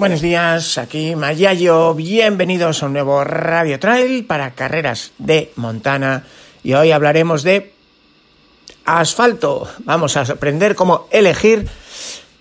Buenos 0.00 0.22
días, 0.22 0.78
aquí 0.78 1.14
Mayayo, 1.14 1.92
bienvenidos 1.92 2.82
a 2.82 2.86
un 2.86 2.94
nuevo 2.94 3.22
Radio 3.22 3.78
Trail 3.78 4.24
para 4.24 4.52
carreras 4.52 5.12
de 5.18 5.52
Montana. 5.56 6.24
Y 6.62 6.72
hoy 6.72 6.90
hablaremos 6.90 7.42
de 7.42 7.74
asfalto. 8.86 9.68
Vamos 9.80 10.16
a 10.16 10.22
aprender 10.22 10.74
cómo 10.74 11.06
elegir 11.10 11.68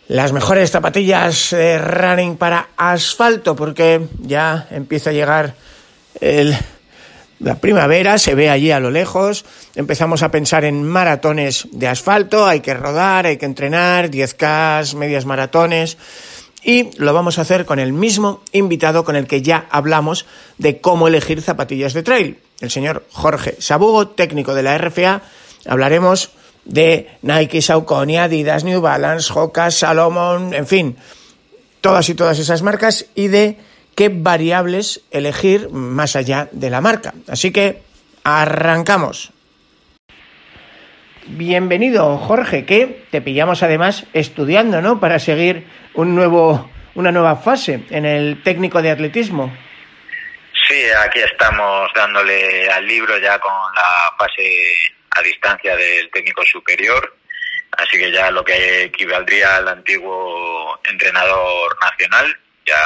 las 0.07 0.31
mejores 0.31 0.71
zapatillas 0.71 1.49
de 1.49 1.79
running 1.79 2.37
para 2.37 2.69
asfalto 2.77 3.57
porque 3.57 4.07
ya 4.21 4.69
empieza 4.71 5.09
a 5.09 5.13
llegar 5.13 5.55
el, 6.21 6.55
la 7.39 7.55
primavera, 7.55 8.19
se 8.19 8.35
ve 8.35 8.49
allí 8.49 8.71
a 8.71 8.79
lo 8.79 8.89
lejos, 8.89 9.43
empezamos 9.75 10.23
a 10.23 10.31
pensar 10.31 10.63
en 10.63 10.87
maratones 10.87 11.67
de 11.73 11.89
asfalto, 11.89 12.45
hay 12.45 12.61
que 12.61 12.73
rodar, 12.73 13.25
hay 13.25 13.35
que 13.35 13.45
entrenar, 13.45 14.09
10K, 14.09 14.95
medias 14.95 15.25
maratones 15.25 15.97
y 16.63 16.89
lo 16.97 17.13
vamos 17.13 17.37
a 17.37 17.41
hacer 17.41 17.65
con 17.65 17.79
el 17.79 17.93
mismo 17.93 18.41
invitado 18.51 19.03
con 19.03 19.15
el 19.15 19.27
que 19.27 19.41
ya 19.41 19.67
hablamos 19.71 20.25
de 20.57 20.81
cómo 20.81 21.07
elegir 21.07 21.41
zapatillas 21.41 21.93
de 21.93 22.03
trail, 22.03 22.39
el 22.59 22.69
señor 22.69 23.05
Jorge 23.11 23.55
Sabugo, 23.59 24.09
técnico 24.09 24.53
de 24.53 24.63
la 24.63 24.77
RFA. 24.77 25.21
Hablaremos 25.65 26.31
de 26.65 27.09
Nike, 27.21 27.61
Saucony, 27.61 28.17
Adidas, 28.17 28.63
New 28.63 28.81
Balance, 28.81 29.31
Hoka, 29.33 29.71
Salomon, 29.71 30.53
en 30.53 30.67
fin, 30.67 30.97
todas 31.81 32.09
y 32.09 32.15
todas 32.15 32.39
esas 32.39 32.61
marcas 32.61 33.05
y 33.15 33.27
de 33.27 33.57
qué 33.95 34.09
variables 34.09 35.01
elegir 35.11 35.69
más 35.69 36.15
allá 36.15 36.49
de 36.51 36.69
la 36.69 36.81
marca. 36.81 37.13
Así 37.27 37.51
que 37.51 37.81
arrancamos. 38.23 39.31
Bienvenido, 41.31 42.17
Jorge, 42.17 42.65
que 42.65 43.05
te 43.11 43.21
pillamos 43.21 43.61
además 43.61 44.07
estudiando, 44.13 44.81
¿no? 44.81 44.99
Para 44.99 45.19
seguir 45.19 45.67
un 45.93 46.15
nuevo, 46.15 46.71
una 46.95 47.11
nueva 47.11 47.35
fase 47.35 47.85
en 47.91 48.05
el 48.05 48.41
técnico 48.41 48.81
de 48.81 48.89
atletismo. 48.89 49.55
Sí, 50.67 50.81
aquí 51.05 51.19
estamos 51.19 51.91
dándole 51.93 52.67
al 52.71 52.83
libro 52.83 53.15
ya 53.19 53.37
con 53.37 53.53
la 53.75 54.11
fase 54.17 54.73
a 55.11 55.21
distancia 55.21 55.75
del 55.75 56.09
técnico 56.09 56.43
superior, 56.45 57.15
así 57.77 57.99
que 57.99 58.11
ya 58.11 58.31
lo 58.31 58.43
que 58.43 58.85
equivaldría 58.85 59.57
al 59.57 59.67
antiguo 59.67 60.79
entrenador 60.83 61.77
nacional, 61.79 62.35
ya, 62.65 62.81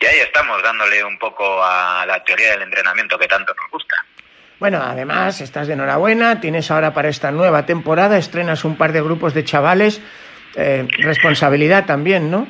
y 0.00 0.06
ahí 0.06 0.20
estamos 0.20 0.62
dándole 0.62 1.02
un 1.02 1.18
poco 1.18 1.64
a 1.64 2.04
la 2.06 2.22
teoría 2.22 2.52
del 2.52 2.62
entrenamiento 2.62 3.18
que 3.18 3.26
tanto 3.26 3.52
nos 3.54 3.70
gusta. 3.72 3.96
Bueno, 4.60 4.80
además, 4.82 5.40
estás 5.40 5.66
de 5.66 5.74
enhorabuena, 5.74 6.40
tienes 6.40 6.70
ahora 6.70 6.94
para 6.94 7.08
esta 7.08 7.30
nueva 7.32 7.66
temporada, 7.66 8.16
estrenas 8.18 8.64
un 8.64 8.76
par 8.76 8.92
de 8.92 9.02
grupos 9.02 9.34
de 9.34 9.44
chavales, 9.44 10.00
eh, 10.54 10.86
responsabilidad 10.98 11.86
también, 11.86 12.30
¿no? 12.30 12.46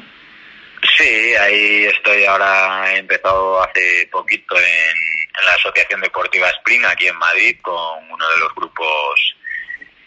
Sí, 0.97 1.35
ahí 1.35 1.87
estoy 1.87 2.25
ahora, 2.25 2.93
he 2.93 2.99
empezado 2.99 3.63
hace 3.63 4.07
poquito 4.13 4.55
en, 4.57 5.45
la 5.45 5.55
Asociación 5.55 6.01
Deportiva 6.01 6.49
Spring, 6.51 6.85
aquí 6.85 7.09
en 7.09 7.17
Madrid, 7.17 7.57
con 7.61 8.09
uno 8.09 8.29
de 8.31 8.39
los 8.39 8.55
grupos 8.55 9.37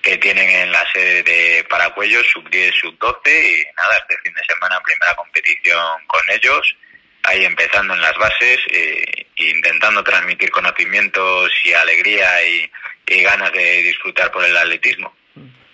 que 0.01 0.17
tienen 0.17 0.49
en 0.49 0.72
la 0.72 0.85
sede 0.93 1.22
de 1.23 1.66
Paracuellos, 1.69 2.25
sub-10, 2.31 2.72
sub-12, 2.79 3.27
y 3.27 3.66
nada, 3.75 3.97
este 3.97 4.17
fin 4.23 4.33
de 4.33 4.43
semana 4.45 4.79
primera 4.81 5.13
competición 5.16 6.07
con 6.07 6.22
ellos, 6.29 6.77
ahí 7.27 7.43
empezando 7.43 7.93
en 7.93 8.01
las 8.01 8.17
bases, 8.17 8.59
eh, 8.71 9.25
intentando 9.35 10.03
transmitir 10.03 10.49
conocimientos 10.49 11.51
y 11.63 11.73
alegría 11.73 12.25
y, 12.45 12.71
ganas 13.23 13.53
de 13.53 13.83
disfrutar 13.83 14.31
por 14.31 14.43
el 14.43 14.55
atletismo. 14.55 15.13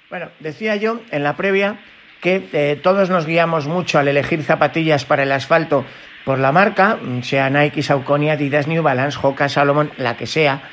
Bueno, 0.10 0.30
decía 0.40 0.76
yo 0.76 1.02
en 1.10 1.24
la 1.24 1.36
previa 1.36 1.80
que 2.22 2.48
eh, 2.54 2.80
todos 2.82 3.10
nos 3.10 3.26
guiamos 3.26 3.66
mucho 3.66 3.98
al 3.98 4.08
elegir 4.08 4.44
zapatillas 4.44 5.04
para 5.06 5.24
el 5.24 5.32
asfalto 5.32 5.84
por 6.26 6.38
la 6.38 6.52
marca, 6.52 7.00
sea 7.24 7.50
Nike, 7.50 7.82
Saucony, 7.82 8.30
Adidas, 8.30 8.68
New 8.68 8.84
Balance, 8.84 9.18
Hoka, 9.22 9.50
Salomon, 9.50 9.92
la 9.98 10.16
que 10.16 10.28
sea, 10.28 10.70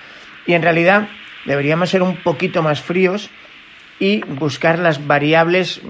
y 0.47 0.53
en 0.53 0.63
realidad 0.63 1.09
deberíamos 1.47 1.91
ser 1.91 2.03
un 2.03 2.17
poquito 2.17 2.63
más 2.63 2.83
fríos 2.83 3.31
y 3.99 4.21
buscar 4.21 4.79
las 4.79 5.07
variables 5.07 5.81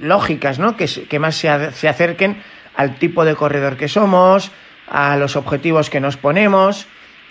lógicas, 0.00 0.58
¿no? 0.58 0.76
Que, 0.76 0.86
que 0.86 1.18
más 1.18 1.36
se, 1.36 1.72
se 1.72 1.88
acerquen 1.88 2.42
al 2.76 2.98
tipo 2.98 3.24
de 3.24 3.34
corredor 3.34 3.76
que 3.76 3.88
somos, 3.88 4.50
a 4.88 5.16
los 5.16 5.36
objetivos 5.36 5.90
que 5.90 6.00
nos 6.00 6.16
ponemos. 6.16 6.86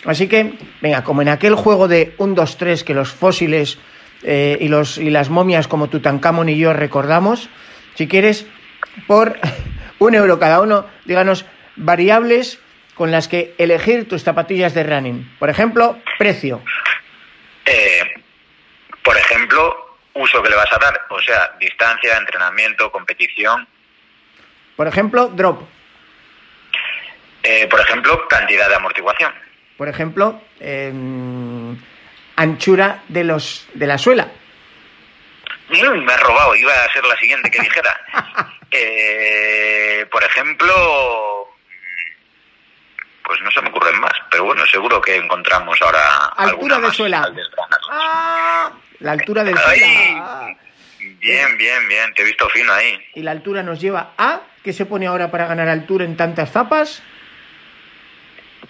Así 0.05 0.27
que, 0.27 0.53
venga, 0.81 1.03
como 1.03 1.21
en 1.21 1.29
aquel 1.29 1.55
juego 1.55 1.87
de 1.87 2.13
1, 2.17 2.35
2, 2.35 2.57
3 2.57 2.83
que 2.83 2.93
los 2.93 3.11
fósiles 3.11 3.77
eh, 4.23 4.57
y, 4.59 4.67
los, 4.67 4.97
y 4.97 5.09
las 5.09 5.29
momias 5.29 5.67
como 5.67 5.89
Tutankamón 5.89 6.49
y 6.49 6.57
yo 6.57 6.73
recordamos, 6.73 7.49
si 7.95 8.07
quieres, 8.07 8.45
por 9.07 9.39
un 9.99 10.15
euro 10.15 10.39
cada 10.39 10.61
uno, 10.61 10.85
díganos 11.05 11.45
variables 11.75 12.59
con 12.95 13.11
las 13.11 13.27
que 13.27 13.55
elegir 13.57 14.07
tus 14.07 14.23
zapatillas 14.23 14.73
de 14.73 14.83
running. 14.83 15.35
Por 15.39 15.49
ejemplo, 15.49 15.97
precio. 16.17 16.61
Eh, 17.65 18.23
por 19.03 19.17
ejemplo, 19.17 19.97
uso 20.13 20.43
que 20.43 20.49
le 20.49 20.55
vas 20.55 20.71
a 20.71 20.77
dar, 20.77 21.01
o 21.09 21.19
sea, 21.21 21.51
distancia, 21.59 22.17
entrenamiento, 22.17 22.91
competición. 22.91 23.67
Por 24.75 24.87
ejemplo, 24.87 25.27
drop. 25.27 25.61
Eh, 27.43 27.67
por 27.67 27.79
ejemplo, 27.79 28.27
cantidad 28.27 28.69
de 28.69 28.75
amortiguación. 28.75 29.33
Por 29.77 29.89
ejemplo, 29.89 30.41
eh, 30.59 30.91
anchura 32.35 33.03
de 33.07 33.23
los 33.23 33.67
de 33.73 33.87
la 33.87 33.97
suela. 33.97 34.27
Mm, 35.69 36.03
me 36.03 36.13
has 36.13 36.21
robado, 36.21 36.55
iba 36.55 36.71
a 36.71 36.93
ser 36.93 37.03
la 37.05 37.15
siguiente 37.17 37.49
que 37.49 37.59
dijera. 37.59 37.99
eh, 38.71 40.05
por 40.11 40.23
ejemplo, 40.23 41.49
pues 43.25 43.41
no 43.41 43.51
se 43.51 43.61
me 43.61 43.69
ocurren 43.69 43.99
más, 43.99 44.13
pero 44.29 44.45
bueno, 44.45 44.65
seguro 44.65 45.01
que 45.01 45.15
encontramos 45.15 45.81
ahora 45.81 46.01
altura 46.37 46.75
de 46.75 46.81
más 46.81 46.95
suela. 46.95 47.31
Ah, 47.89 48.71
la 48.99 49.11
altura 49.11 49.43
de 49.43 49.55
suela. 49.55 50.55
Bien, 51.19 51.57
bien, 51.57 51.87
bien, 51.87 52.13
te 52.13 52.21
he 52.21 52.25
visto 52.25 52.47
fino 52.49 52.71
ahí. 52.73 53.01
Y 53.15 53.21
la 53.21 53.31
altura 53.31 53.63
nos 53.63 53.79
lleva 53.79 54.11
a 54.17 54.41
¿qué 54.63 54.73
se 54.73 54.85
pone 54.85 55.07
ahora 55.07 55.29
para 55.29 55.47
ganar 55.47 55.67
altura 55.69 56.05
en 56.05 56.15
tantas 56.17 56.51
zapas? 56.51 57.03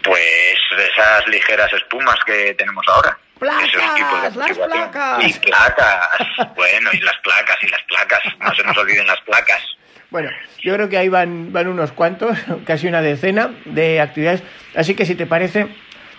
Pues 0.04 0.58
esas 0.92 1.28
ligeras 1.28 1.72
espumas 1.74 2.16
que 2.26 2.54
tenemos 2.56 2.86
ahora. 2.88 3.18
¡Placas! 3.40 3.70
Esos 3.70 3.96
tipos 3.96 4.22
de 4.22 4.40
¡Las 4.40 4.58
placas! 4.58 5.24
Y 5.28 5.34
placas. 5.40 6.08
bueno, 6.56 6.90
y 6.94 7.00
las 7.00 7.18
placas, 7.20 7.58
y 7.62 7.68
las 7.68 7.84
placas. 7.84 8.20
No 8.40 8.54
se 8.54 8.64
nos 8.64 8.78
olviden 8.78 9.08
las 9.08 9.22
placas. 9.22 9.62
Bueno, 10.10 10.30
yo 10.62 10.76
creo 10.76 10.90
que 10.90 10.98
ahí 10.98 11.10
van, 11.10 11.52
van 11.52 11.68
unos 11.68 11.92
cuantos, 11.92 12.38
casi 12.66 12.88
una 12.88 13.02
decena 13.02 13.52
de 13.66 14.02
actividades. 14.02 14.44
Así 14.76 14.96
que 14.96 15.06
si 15.06 15.16
te 15.16 15.26
parece, 15.26 15.68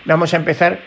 vamos 0.05 0.33
a 0.33 0.37
empezar 0.37 0.79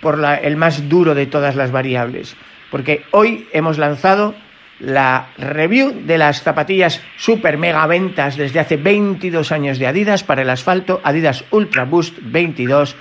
por 0.00 0.18
la, 0.18 0.36
el 0.36 0.56
más 0.56 0.88
duro 0.88 1.14
de 1.14 1.26
todas 1.26 1.56
las 1.56 1.72
variables. 1.72 2.36
Porque 2.70 3.04
hoy 3.12 3.48
hemos 3.52 3.78
lanzado 3.78 4.34
la 4.80 5.30
review 5.36 5.92
de 6.04 6.18
las 6.18 6.42
zapatillas 6.42 7.02
super 7.16 7.58
mega 7.58 7.86
ventas 7.86 8.36
desde 8.36 8.60
hace 8.60 8.76
22 8.76 9.52
años 9.52 9.78
de 9.78 9.86
Adidas 9.86 10.22
para 10.22 10.42
el 10.42 10.50
asfalto, 10.50 11.00
Adidas 11.02 11.44
Ultra 11.50 11.84
Boost 11.84 12.18
22. 12.20 12.96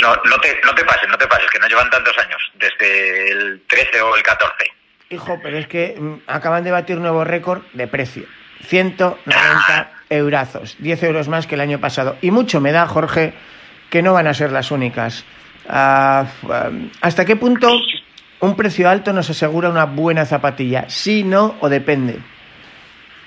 No, 0.00 0.14
no, 0.14 0.38
te, 0.40 0.60
no 0.64 0.74
te 0.74 0.84
pases, 0.84 1.08
no 1.08 1.16
te 1.16 1.26
pases, 1.26 1.50
que 1.50 1.58
no 1.58 1.68
llevan 1.68 1.88
tantos 1.90 2.16
años, 2.18 2.52
desde 2.54 3.30
el 3.30 3.62
13 3.66 4.00
o 4.02 4.16
el 4.16 4.22
14. 4.22 4.54
Hijo, 5.10 5.38
pero 5.42 5.56
es 5.56 5.68
que 5.68 5.94
mm, 5.98 6.14
acaban 6.26 6.64
de 6.64 6.72
batir 6.72 6.98
nuevo 6.98 7.24
récord 7.24 7.62
de 7.72 7.86
precio. 7.86 8.24
190 8.64 9.90
eurazos, 10.10 10.76
10 10.78 11.02
euros 11.04 11.28
más 11.28 11.46
que 11.46 11.54
el 11.54 11.60
año 11.60 11.80
pasado. 11.80 12.16
Y 12.20 12.30
mucho 12.30 12.60
me 12.60 12.72
da, 12.72 12.86
Jorge, 12.86 13.34
que 13.90 14.02
no 14.02 14.12
van 14.12 14.26
a 14.26 14.34
ser 14.34 14.50
las 14.50 14.70
únicas. 14.70 15.24
Ah, 15.68 16.26
¿Hasta 17.00 17.24
qué 17.24 17.36
punto 17.36 17.68
un 18.40 18.56
precio 18.56 18.88
alto 18.88 19.12
nos 19.12 19.30
asegura 19.30 19.68
una 19.68 19.84
buena 19.84 20.26
zapatilla? 20.26 20.88
¿Sí, 20.88 21.24
no 21.24 21.56
o 21.60 21.68
depende? 21.68 22.18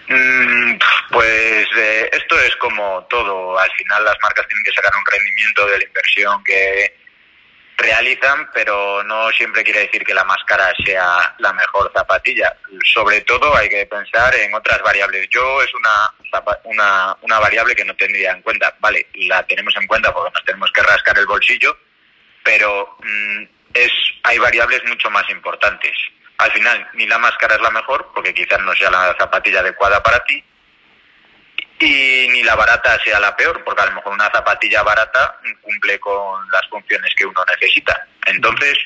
Mm, 0.07 0.77
pues 1.11 1.67
eh, 1.77 2.09
esto 2.11 2.39
es 2.39 2.55
como 2.57 3.03
todo. 3.09 3.57
Al 3.57 3.71
final 3.71 4.03
las 4.03 4.17
marcas 4.21 4.47
tienen 4.47 4.63
que 4.63 4.71
sacar 4.71 4.91
un 4.95 5.05
rendimiento 5.05 5.65
de 5.67 5.77
la 5.77 5.83
inversión 5.83 6.43
que, 6.43 6.99
realizan, 7.79 8.49
pero 8.53 9.03
no 9.03 9.31
siempre 9.31 9.63
quiere 9.63 9.81
decir 9.81 10.03
que 10.03 10.13
la 10.13 10.23
más 10.25 10.43
cara 10.45 10.71
sea 10.85 11.33
la 11.39 11.53
mejor 11.53 11.91
zapatilla. 11.95 12.55
Sobre 12.83 13.21
todo 13.21 13.55
hay 13.55 13.69
que 13.69 13.85
pensar 13.85 14.35
en 14.35 14.53
otras 14.53 14.81
variables. 14.81 15.27
Yo 15.29 15.61
es 15.61 15.73
una, 15.73 16.43
una, 16.65 17.17
una 17.21 17.39
variable 17.39 17.75
que 17.75 17.85
no 17.85 17.95
tendría 17.95 18.31
en 18.31 18.41
cuenta. 18.41 18.75
Vale, 18.79 19.07
la 19.13 19.43
tenemos 19.47 19.73
en 19.77 19.87
cuenta 19.87 20.13
porque 20.13 20.31
nos 20.33 20.45
tenemos 20.45 20.71
que 20.71 20.83
rascar 20.83 21.17
el 21.17 21.25
bolsillo, 21.25 21.77
pero 22.43 22.97
mm, 23.01 23.43
es, 23.73 23.91
hay 24.23 24.37
variables 24.37 24.83
mucho 24.85 25.09
más 25.09 25.29
importantes. 25.29 25.91
Al 26.37 26.51
final, 26.51 26.87
ni 26.93 27.05
la 27.05 27.17
más 27.17 27.35
cara 27.37 27.55
es 27.55 27.61
la 27.61 27.71
mejor, 27.71 28.11
porque 28.13 28.33
quizás 28.33 28.59
no 28.61 28.73
sea 28.73 28.89
la 28.89 29.15
zapatilla 29.19 29.59
adecuada 29.59 30.01
para 30.01 30.23
ti, 30.23 30.43
y 31.79 32.27
ni 32.29 32.43
la 32.43 32.55
barata 32.55 32.97
sea 33.03 33.19
la 33.19 33.35
peor, 33.35 33.63
porque 33.63 33.81
a 33.81 33.85
lo 33.85 33.95
mejor 33.95 34.13
una 34.13 34.29
zapatilla 34.29 34.83
barata 34.83 35.39
cumple 35.61 35.99
con 35.99 36.49
las 36.51 36.67
funciones 36.69 37.13
que 37.15 37.25
uno 37.25 37.41
necesita. 37.47 38.07
Entonces, 38.25 38.77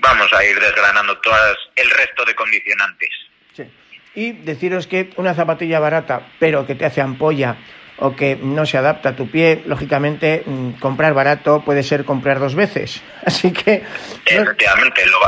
vamos 0.00 0.32
a 0.32 0.44
ir 0.44 0.58
desgranando 0.58 1.18
todas 1.18 1.56
el 1.76 1.90
resto 1.90 2.24
de 2.24 2.34
condicionantes. 2.34 3.10
Sí. 3.54 3.70
Y 4.14 4.32
deciros 4.32 4.86
que 4.86 5.10
una 5.16 5.34
zapatilla 5.34 5.78
barata, 5.78 6.22
pero 6.38 6.66
que 6.66 6.74
te 6.74 6.86
hace 6.86 7.00
ampolla 7.00 7.56
o 8.00 8.14
que 8.14 8.36
no 8.36 8.64
se 8.66 8.78
adapta 8.78 9.10
a 9.10 9.16
tu 9.16 9.30
pie, 9.30 9.62
lógicamente 9.66 10.42
mm, 10.46 10.80
comprar 10.80 11.14
barato 11.14 11.62
puede 11.64 11.82
ser 11.82 12.04
comprar 12.04 12.38
dos 12.38 12.54
veces. 12.54 13.02
Así 13.24 13.52
que... 13.52 13.82
Efectivamente, 14.24 15.04
lo, 15.06 15.18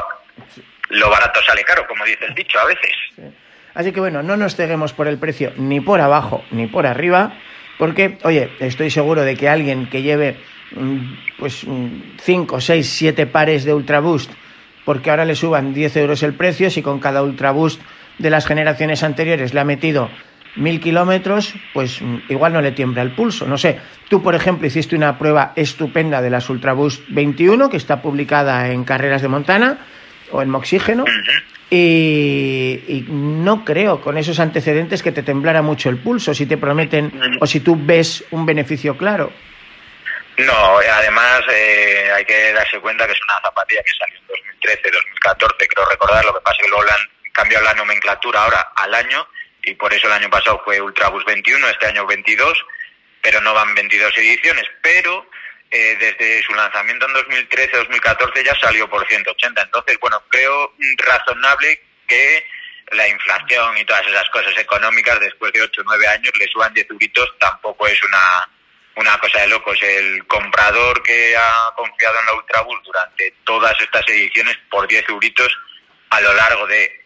lo 0.91 1.11
barato 1.11 1.41
sale 1.43 1.63
caro, 1.65 1.87
como 1.87 2.05
dice 2.05 2.27
el 2.27 2.35
dicho 2.35 2.59
a 2.59 2.67
veces. 2.67 2.93
Sí. 3.17 3.23
Así 3.75 3.93
que 3.93 4.01
bueno, 4.01 4.23
no 4.23 4.37
nos 4.37 4.57
ceguemos 4.57 4.93
por 4.93 5.07
el 5.07 5.19
precio 5.19 5.53
ni 5.57 5.81
por 5.81 6.01
abajo 6.01 6.45
ni 6.51 6.67
por 6.67 6.87
arriba, 6.87 7.35
porque, 7.79 8.19
oye, 8.25 8.51
estoy 8.61 8.91
seguro 8.91 9.23
de 9.23 9.37
que 9.37 9.49
alguien 9.49 9.89
que 9.89 10.03
lleve 10.03 10.37
mm, 10.73 10.99
pues 11.39 11.67
5, 12.21 12.61
6, 12.61 12.89
7 12.89 13.27
pares 13.27 13.65
de 13.65 13.75
Ultraboost, 13.75 14.31
porque 14.85 15.11
ahora 15.11 15.25
le 15.25 15.35
suban 15.35 15.73
10 15.73 15.97
euros 15.97 16.23
el 16.23 16.35
precio, 16.35 16.71
si 16.71 16.83
con 16.83 17.01
cada 17.01 17.23
Ultraboost 17.23 17.81
de 18.19 18.31
las 18.31 18.47
generaciones 18.47 19.03
anteriores 19.03 19.55
le 19.55 19.61
ha 19.61 19.65
metido 19.65 20.11
mil 20.57 20.81
kilómetros, 20.81 21.55
pues 21.73 22.01
mm, 22.01 22.19
igual 22.29 22.53
no 22.53 22.61
le 22.61 22.73
tiembla 22.73 23.03
el 23.03 23.13
pulso. 23.13 23.47
No 23.47 23.59
sé, 23.59 23.81
tú 24.09 24.23
por 24.23 24.35
ejemplo 24.35 24.67
hiciste 24.67 24.97
una 24.97 25.19
prueba 25.19 25.53
estupenda 25.57 26.21
de 26.23 26.31
las 26.31 26.49
Ultraboost 26.49 27.03
21, 27.09 27.71
que 27.71 27.77
está 27.77 28.03
publicada 28.03 28.69
en 28.71 28.85
Carreras 28.85 29.23
de 29.23 29.29
Montana 29.29 29.79
o 30.33 30.43
en 30.43 30.51
Moxígeno, 30.51 31.05
y, 31.71 33.05
no 33.09 33.65
creo 33.65 34.01
con 34.01 34.19
esos 34.19 34.41
antecedentes 34.41 35.03
que 35.03 35.13
te 35.13 35.23
temblara 35.23 35.63
mucho 35.63 35.89
el 35.89 35.99
pulso 35.99 36.35
si 36.35 36.47
te 36.47 36.59
prometen 36.59 37.39
o 37.41 37.47
si 37.47 37.61
tú 37.61 37.77
ves 37.79 38.25
un 38.31 38.45
beneficio 38.45 38.97
claro. 38.97 39.33
No, 40.39 40.79
además 40.79 41.43
eh, 41.53 42.11
hay 42.15 42.25
que 42.25 42.53
darse 42.53 42.81
cuenta 42.81 43.07
que 43.07 43.13
es 43.13 43.23
una 43.23 43.41
zapatilla 43.43 43.83
que 43.85 43.93
salió 43.99 44.17
en 44.19 44.27
2013, 44.27 44.91
2014, 44.91 45.69
creo 45.69 45.89
recordar, 45.89 46.25
lo 46.25 46.35
que 46.35 46.41
pasa 46.41 46.57
es 46.59 46.65
que 46.65 46.71
luego 46.71 46.85
le 46.85 46.93
han 46.93 47.33
cambiado 47.33 47.65
la 47.65 47.75
nomenclatura 47.75 48.43
ahora 48.43 48.73
al 48.75 48.95
año 48.95 49.27
y 49.63 49.75
por 49.75 49.93
eso 49.93 50.07
el 50.07 50.13
año 50.15 50.31
pasado 50.31 50.61
fue 50.65 50.81
Ultrabus 50.81 51.25
21, 51.25 51.69
este 51.69 51.87
año 51.87 52.07
22, 52.07 52.59
pero 53.23 53.41
no 53.41 53.55
van 53.55 53.75
22 53.75 54.17
ediciones, 54.19 54.65
pero 54.83 55.29
eh, 55.71 55.97
desde 56.01 56.43
su 56.43 56.53
lanzamiento 56.55 57.07
en 57.07 57.15
2013-2014 57.49 58.45
ya 58.45 58.55
salió 58.59 58.89
por 58.89 59.07
180. 59.07 59.63
Entonces, 59.63 59.99
bueno, 60.01 60.23
creo 60.29 60.75
razonable 60.99 61.81
que 62.09 62.45
la 62.91 63.07
inflación 63.07 63.79
y 63.79 63.85
todas 63.85 64.07
esas 64.07 64.29
cosas 64.31 64.57
económicas 64.59 65.21
después 65.21 65.53
de 65.53 65.63
8 65.63 65.81
o 65.81 65.85
9 65.85 66.09
años 66.09 66.33
le 66.39 66.49
suban 66.49 66.75
10 66.75 66.91
euritos, 66.91 67.33
tampoco 67.39 67.87
es 67.87 68.03
una, 68.03 68.49
una 68.97 69.19
cosa 69.19 69.43
de 69.43 69.49
locos. 69.49 69.79
El 69.83 70.27
comprador 70.27 71.03
que 71.03 71.37
ha 71.37 71.73
confiado 71.77 72.19
en 72.19 72.27
la 72.27 72.35
Ultrabus 72.35 72.83
durante 72.85 73.35
todas 73.45 73.81
estas 73.81 74.09
ediciones 74.09 74.59
por 74.71 74.89
10 74.89 75.09
euritos 75.09 75.57
a 76.11 76.21
lo 76.21 76.35
largo 76.35 76.67
de 76.67 77.00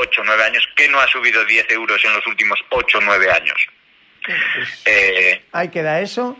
8 0.00 0.20
o 0.20 0.24
9 0.24 0.44
años, 0.44 0.68
que 0.76 0.88
no 0.88 1.00
ha 1.00 1.06
subido 1.06 1.44
10 1.44 1.70
euros 1.72 2.04
en 2.04 2.12
los 2.14 2.26
últimos 2.26 2.58
8 2.70 2.98
o 2.98 3.00
9 3.00 3.30
años. 3.30 3.66
Pues, 4.24 4.82
eh, 4.84 5.44
ahí 5.52 5.68
queda 5.68 6.00
eso 6.00 6.36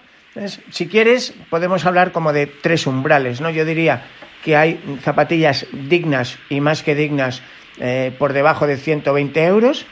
si 0.71 0.87
quieres, 0.87 1.35
podemos 1.49 1.85
hablar 1.87 2.12
como 2.12 2.33
de 2.33 2.47
tres 2.47 2.87
umbrales, 2.87 3.41
¿no? 3.41 3.51
Yo 3.51 3.65
diría 3.65 4.05
que 4.45 4.57
hay 4.57 4.81
zapatillas 5.03 5.67
dignas 5.73 6.39
y 6.49 6.61
más 6.61 6.83
que 6.83 6.95
dignas 6.95 7.43
eh, 7.79 8.12
por 8.19 8.33
debajo 8.33 8.67
de 8.67 8.77
120 8.77 9.45
euros. 9.45 9.87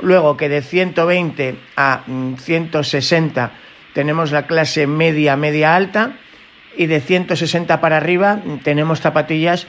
Luego 0.00 0.36
que 0.36 0.48
de 0.48 0.62
120 0.62 1.56
a 1.76 2.04
160 2.38 3.46
mm, 3.46 3.92
tenemos 3.92 4.32
la 4.32 4.46
clase 4.46 4.86
media, 4.86 5.36
media 5.36 5.76
alta. 5.76 6.16
Y 6.74 6.86
de 6.86 7.00
160 7.00 7.80
para 7.80 7.98
arriba 7.98 8.36
mm, 8.36 8.58
tenemos 8.60 9.00
zapatillas 9.00 9.66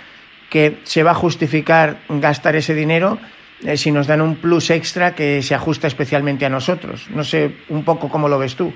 que 0.50 0.78
se 0.84 1.04
va 1.04 1.12
a 1.12 1.16
justificar 1.16 1.98
gastar 2.08 2.56
ese 2.56 2.74
dinero 2.74 3.20
eh, 3.66 3.78
si 3.78 3.92
nos 3.92 4.08
dan 4.08 4.22
un 4.22 4.36
plus 4.38 4.70
extra 4.70 5.16
que 5.16 5.42
se 5.42 5.56
ajusta 5.56 5.88
especialmente 5.88 6.46
a 6.46 6.50
nosotros. 6.50 7.10
No 7.10 7.24
sé 7.24 7.52
un 7.70 7.84
poco 7.84 8.10
cómo 8.10 8.28
lo 8.28 8.40
ves 8.40 8.56
tú. 8.56 8.74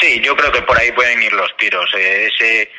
Sí, 0.00 0.20
yo 0.20 0.34
creo 0.36 0.50
que 0.50 0.62
por 0.62 0.78
ahí 0.78 0.90
pueden 0.92 1.22
ir 1.22 1.32
los 1.32 1.56
tiros. 1.56 1.88
Eh, 1.94 2.28
ese 2.32 2.70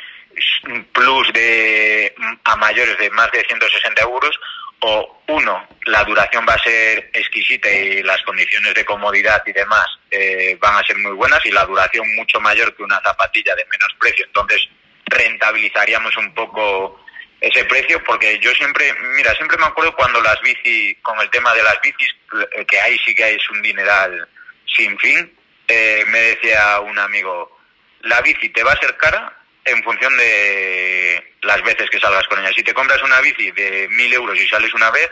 plus 0.92 1.32
de 1.34 2.14
a 2.44 2.56
mayores 2.56 2.98
de 2.98 3.10
más 3.12 3.32
de 3.32 3.44
160 3.44 4.02
euros 4.02 4.36
o 4.80 5.22
uno, 5.28 5.66
la 5.86 6.04
duración 6.04 6.46
va 6.48 6.56
a 6.56 6.64
ser 6.64 7.10
exquisita 7.14 7.72
y 7.72 8.04
las 8.04 8.22
condiciones 8.24 8.74
de 8.74 8.84
comodidad 8.84 9.42
y 9.46 9.54
demás 9.54 9.86
eh, 10.12 10.58
van 10.60 10.76
a 10.76 10.84
ser 10.84 10.98
muy 10.98 11.14
buenas 11.14 11.46
y 11.46 11.52
la 11.52 11.66
duración 11.66 12.06
mucho 12.16 12.42
mayor 12.42 12.76
que 12.76 12.84
una 12.84 13.00
zapatilla 13.02 13.56
de 13.56 13.66
menos 13.66 13.90
precio. 13.98 14.26
Entonces 14.26 14.68
rentabilizaríamos 15.06 16.18
un 16.18 16.34
poco 16.34 17.03
ese 17.44 17.66
precio 17.66 18.02
porque 18.06 18.40
yo 18.40 18.52
siempre, 18.54 18.94
mira, 19.18 19.36
siempre 19.36 19.58
me 19.58 19.66
acuerdo 19.66 19.94
cuando 19.96 20.22
las 20.22 20.40
bici, 20.42 20.96
con 21.02 21.20
el 21.20 21.30
tema 21.30 21.54
de 21.54 21.62
las 21.62 21.78
bicis, 21.82 22.16
eh, 22.56 22.66
que 22.66 22.80
ahí 22.80 22.98
sí 23.06 23.14
que 23.14 23.36
es 23.36 23.50
un 23.50 23.62
dineral 23.62 24.30
sin 24.66 24.98
fin, 24.98 25.30
eh, 25.68 26.06
me 26.08 26.20
decía 26.20 26.80
un 26.80 26.98
amigo, 26.98 27.60
la 28.04 28.22
bici 28.22 28.48
te 28.48 28.64
va 28.64 28.72
a 28.72 28.80
ser 28.80 28.96
cara 28.96 29.38
en 29.66 29.84
función 29.84 30.16
de 30.16 31.36
las 31.42 31.62
veces 31.64 31.90
que 31.90 32.00
salgas 32.00 32.26
con 32.28 32.40
ella. 32.40 32.54
Si 32.56 32.64
te 32.64 32.74
compras 32.74 33.04
una 33.04 33.20
bici 33.20 33.52
de 33.52 33.90
mil 33.90 34.14
euros 34.14 34.40
y 34.40 34.48
sales 34.48 34.74
una 34.74 34.90
vez, 34.92 35.12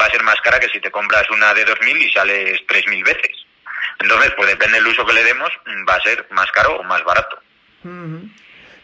va 0.00 0.06
a 0.06 0.10
ser 0.10 0.24
más 0.24 0.40
cara 0.40 0.58
que 0.58 0.68
si 0.70 0.80
te 0.80 0.90
compras 0.90 1.30
una 1.30 1.54
de 1.54 1.64
dos 1.64 1.80
mil 1.82 1.96
y 1.98 2.10
sales 2.10 2.60
tres 2.66 2.84
mil 2.88 3.04
veces. 3.04 3.46
Entonces, 4.00 4.32
pues 4.36 4.48
depende 4.48 4.78
del 4.78 4.88
uso 4.88 5.06
que 5.06 5.12
le 5.12 5.22
demos, 5.22 5.50
va 5.88 5.94
a 5.94 6.02
ser 6.02 6.26
más 6.30 6.50
caro 6.50 6.78
o 6.78 6.82
más 6.82 7.04
barato. 7.04 7.40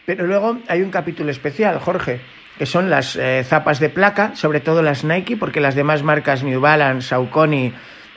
Pero 0.05 0.25
luego 0.25 0.61
hay 0.69 0.81
un 0.81 0.91
capítulo 0.91 1.31
especial, 1.31 1.79
Jorge, 1.79 2.21
que 2.57 2.65
son 2.65 2.89
las 2.89 3.15
eh, 3.15 3.43
zapas 3.43 3.79
de 3.79 3.89
placa, 3.89 4.35
sobre 4.35 4.59
todo 4.59 4.81
las 4.81 5.03
Nike, 5.03 5.37
porque 5.37 5.59
las 5.59 5.75
demás 5.75 6.03
marcas 6.03 6.43
New 6.43 6.59
Balance, 6.59 7.09
Saucony, 7.09 7.73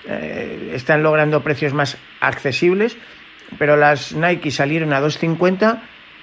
eh, 0.06 0.72
están 0.74 1.02
logrando 1.02 1.42
precios 1.42 1.72
más 1.74 1.98
accesibles, 2.20 2.96
pero 3.58 3.76
las 3.76 4.12
Nike 4.12 4.50
salieron 4.50 4.92
a 4.92 5.00
250 5.00 5.82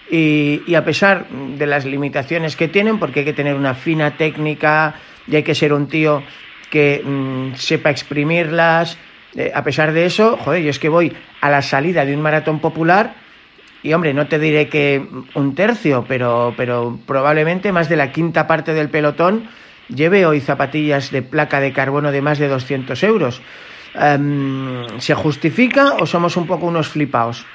y, 0.09 0.63
y, 0.65 0.75
a 0.75 0.85
pesar 0.85 1.27
de 1.29 1.67
las 1.67 1.85
limitaciones 1.85 2.55
que 2.55 2.67
tienen, 2.67 2.97
porque 2.97 3.19
hay 3.19 3.25
que 3.25 3.33
tener 3.33 3.55
una 3.55 3.73
fina 3.73 4.17
técnica 4.17 4.95
y 5.27 5.35
hay 5.35 5.43
que 5.43 5.53
ser 5.53 5.73
un 5.73 5.87
tío 5.87 6.23
que 6.69 7.01
mm, 7.03 7.55
sepa 7.55 7.89
exprimirlas, 7.89 8.97
eh, 9.35 9.51
a 9.53 9.63
pesar 9.63 9.93
de 9.93 10.05
eso, 10.05 10.37
joder, 10.37 10.63
yo 10.63 10.69
es 10.69 10.79
que 10.79 10.89
voy 10.89 11.15
a 11.41 11.49
la 11.49 11.61
salida 11.61 12.05
de 12.05 12.15
un 12.15 12.21
maratón 12.21 12.59
popular 12.59 13.15
y 13.87 13.93
hombre, 13.93 14.13
no 14.13 14.27
te 14.27 14.37
diré 14.37 14.67
que 14.67 15.01
un 15.33 15.55
tercio, 15.55 16.03
pero, 16.09 16.53
pero 16.57 16.99
probablemente 17.05 17.71
más 17.71 17.87
de 17.87 17.95
la 17.95 18.11
quinta 18.11 18.45
parte 18.45 18.73
del 18.73 18.89
pelotón 18.89 19.49
lleve 19.87 20.25
hoy 20.25 20.41
zapatillas 20.41 21.09
de 21.09 21.21
placa 21.21 21.61
de 21.61 21.71
carbono 21.71 22.11
de 22.11 22.21
más 22.21 22.37
de 22.37 22.49
200 22.49 23.01
euros. 23.03 23.41
Em, 23.95 24.99
¿Se 24.99 25.15
justifica 25.15 25.93
o 26.01 26.05
somos 26.05 26.35
un 26.35 26.45
poco 26.47 26.65
unos 26.65 26.89
flipados? 26.89 27.45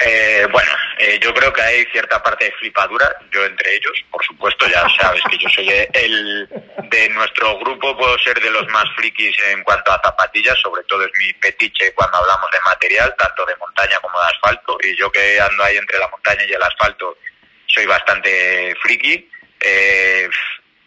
Eh, 0.00 0.46
bueno, 0.50 0.70
eh, 0.98 1.18
yo 1.20 1.34
creo 1.34 1.52
que 1.52 1.62
hay 1.62 1.84
cierta 1.86 2.22
parte 2.22 2.46
de 2.46 2.52
flipadura, 2.52 3.16
yo 3.30 3.44
entre 3.44 3.74
ellos, 3.76 4.04
por 4.10 4.24
supuesto, 4.24 4.66
ya 4.68 4.86
sabes 5.00 5.22
que 5.30 5.38
yo 5.38 5.48
soy 5.48 5.68
el 5.92 6.48
de 6.90 7.08
nuestro 7.10 7.58
grupo, 7.58 7.96
puedo 7.96 8.18
ser 8.18 8.40
de 8.40 8.50
los 8.50 8.66
más 8.68 8.84
frikis 8.96 9.36
en 9.50 9.62
cuanto 9.64 9.92
a 9.92 10.00
zapatillas, 10.04 10.58
sobre 10.60 10.82
todo 10.84 11.04
es 11.04 11.10
mi 11.18 11.32
petiche 11.34 11.92
cuando 11.94 12.18
hablamos 12.18 12.50
de 12.50 12.58
material, 12.64 13.14
tanto 13.18 13.44
de 13.46 13.56
montaña 13.56 13.98
como 14.00 14.18
de 14.20 14.26
asfalto, 14.26 14.78
y 14.82 14.96
yo 14.96 15.10
que 15.10 15.40
ando 15.40 15.64
ahí 15.64 15.76
entre 15.76 15.98
la 15.98 16.08
montaña 16.08 16.44
y 16.48 16.52
el 16.52 16.62
asfalto, 16.62 17.18
soy 17.66 17.86
bastante 17.86 18.74
friki. 18.82 19.28
Eh, 19.60 20.28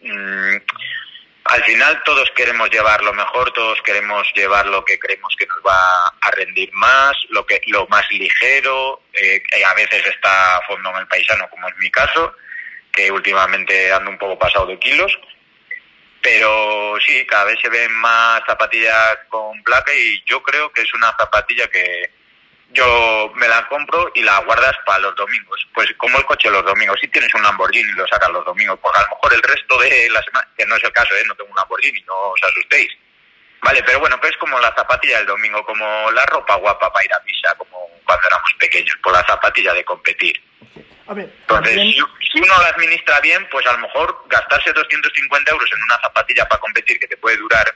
mm, 0.01 0.55
al 1.49 1.63
final 1.63 2.01
todos 2.03 2.29
queremos 2.35 2.69
llevar 2.69 3.01
lo 3.03 3.13
mejor, 3.13 3.51
todos 3.53 3.81
queremos 3.81 4.27
llevar 4.35 4.65
lo 4.67 4.83
que 4.83 4.99
creemos 4.99 5.33
que 5.37 5.45
nos 5.45 5.59
va 5.59 6.07
a 6.21 6.31
rendir 6.31 6.71
más, 6.73 7.15
lo 7.29 7.45
que 7.45 7.61
lo 7.67 7.87
más 7.87 8.05
ligero, 8.11 9.03
eh, 9.13 9.41
a 9.65 9.73
veces 9.73 10.05
está 10.07 10.57
a 10.57 10.61
fondo 10.67 10.89
en 10.91 10.97
el 10.97 11.07
paisano, 11.07 11.49
como 11.49 11.67
es 11.67 11.75
mi 11.77 11.89
caso, 11.89 12.33
que 12.91 13.11
últimamente 13.11 13.91
ando 13.91 14.09
un 14.09 14.17
poco 14.17 14.37
pasado 14.37 14.65
de 14.65 14.79
kilos, 14.79 15.17
pero 16.21 16.95
sí, 17.05 17.25
cada 17.25 17.45
vez 17.45 17.59
se 17.61 17.69
ven 17.69 17.91
más 17.93 18.41
zapatillas 18.45 19.17
con 19.29 19.63
placa 19.63 19.93
y 19.93 20.23
yo 20.25 20.41
creo 20.43 20.71
que 20.71 20.81
es 20.81 20.93
una 20.93 21.15
zapatilla 21.17 21.67
que 21.67 22.16
yo 22.71 23.31
me 23.35 23.47
la 23.47 23.67
compro 23.67 24.11
y 24.15 24.23
la 24.23 24.39
guardas 24.39 24.75
para 24.85 24.99
los 24.99 25.15
domingos. 25.15 25.67
Pues 25.73 25.89
como 25.97 26.17
el 26.17 26.25
coche 26.25 26.49
los 26.49 26.65
domingos, 26.65 26.99
si 26.99 27.07
tienes 27.07 27.33
un 27.33 27.43
Lamborghini 27.43 27.89
y 27.89 27.93
lo 27.95 28.07
sacas 28.07 28.29
los 28.29 28.45
domingos, 28.45 28.79
pues 28.81 28.93
a 28.95 29.01
lo 29.01 29.15
mejor 29.15 29.33
el 29.33 29.41
resto 29.41 29.77
de 29.79 30.09
la 30.09 30.21
semana, 30.23 30.47
que 30.57 30.65
no 30.65 30.75
es 30.75 30.83
el 30.83 30.91
caso, 30.91 31.15
¿eh? 31.15 31.23
no 31.27 31.35
tengo 31.35 31.49
un 31.49 31.55
Lamborghini, 31.55 32.01
no 32.01 32.15
os 32.29 32.43
asustéis. 32.43 32.91
Vale, 33.61 33.81
pero 33.83 33.99
bueno, 33.99 34.19
pues 34.19 34.31
es 34.31 34.37
como 34.37 34.59
la 34.59 34.73
zapatilla 34.75 35.17
del 35.17 35.27
domingo, 35.27 35.63
como 35.65 36.11
la 36.11 36.25
ropa 36.27 36.55
guapa 36.55 36.91
para 36.91 37.05
ir 37.05 37.13
a 37.13 37.19
misa, 37.25 37.55
como 37.57 37.89
cuando 38.05 38.27
éramos 38.27 38.53
pequeños, 38.59 38.95
por 39.01 39.13
la 39.13 39.25
zapatilla 39.25 39.73
de 39.73 39.83
competir. 39.83 40.41
Entonces, 41.09 41.73
si, 41.73 42.39
uno 42.39 42.61
la 42.61 42.67
administra 42.67 43.19
bien, 43.21 43.47
pues 43.49 43.65
a 43.65 43.71
lo 43.71 43.79
mejor 43.79 44.25
gastarse 44.27 44.73
250 44.73 45.51
euros 45.51 45.69
en 45.73 45.83
una 45.83 45.97
zapatilla 46.01 46.45
para 46.47 46.59
competir 46.59 46.99
que 46.99 47.07
te 47.07 47.17
puede 47.17 47.37
durar 47.37 47.75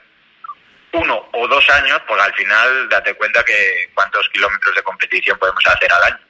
uno 0.92 1.28
o 1.32 1.48
dos 1.48 1.68
años, 1.70 2.00
pues 2.06 2.20
al 2.20 2.34
final 2.34 2.88
date 2.88 3.14
cuenta 3.14 3.44
que 3.44 3.90
cuántos 3.94 4.28
kilómetros 4.30 4.74
de 4.74 4.82
competición 4.82 5.38
podemos 5.38 5.64
hacer 5.66 5.92
al 5.92 6.04
año. 6.04 6.20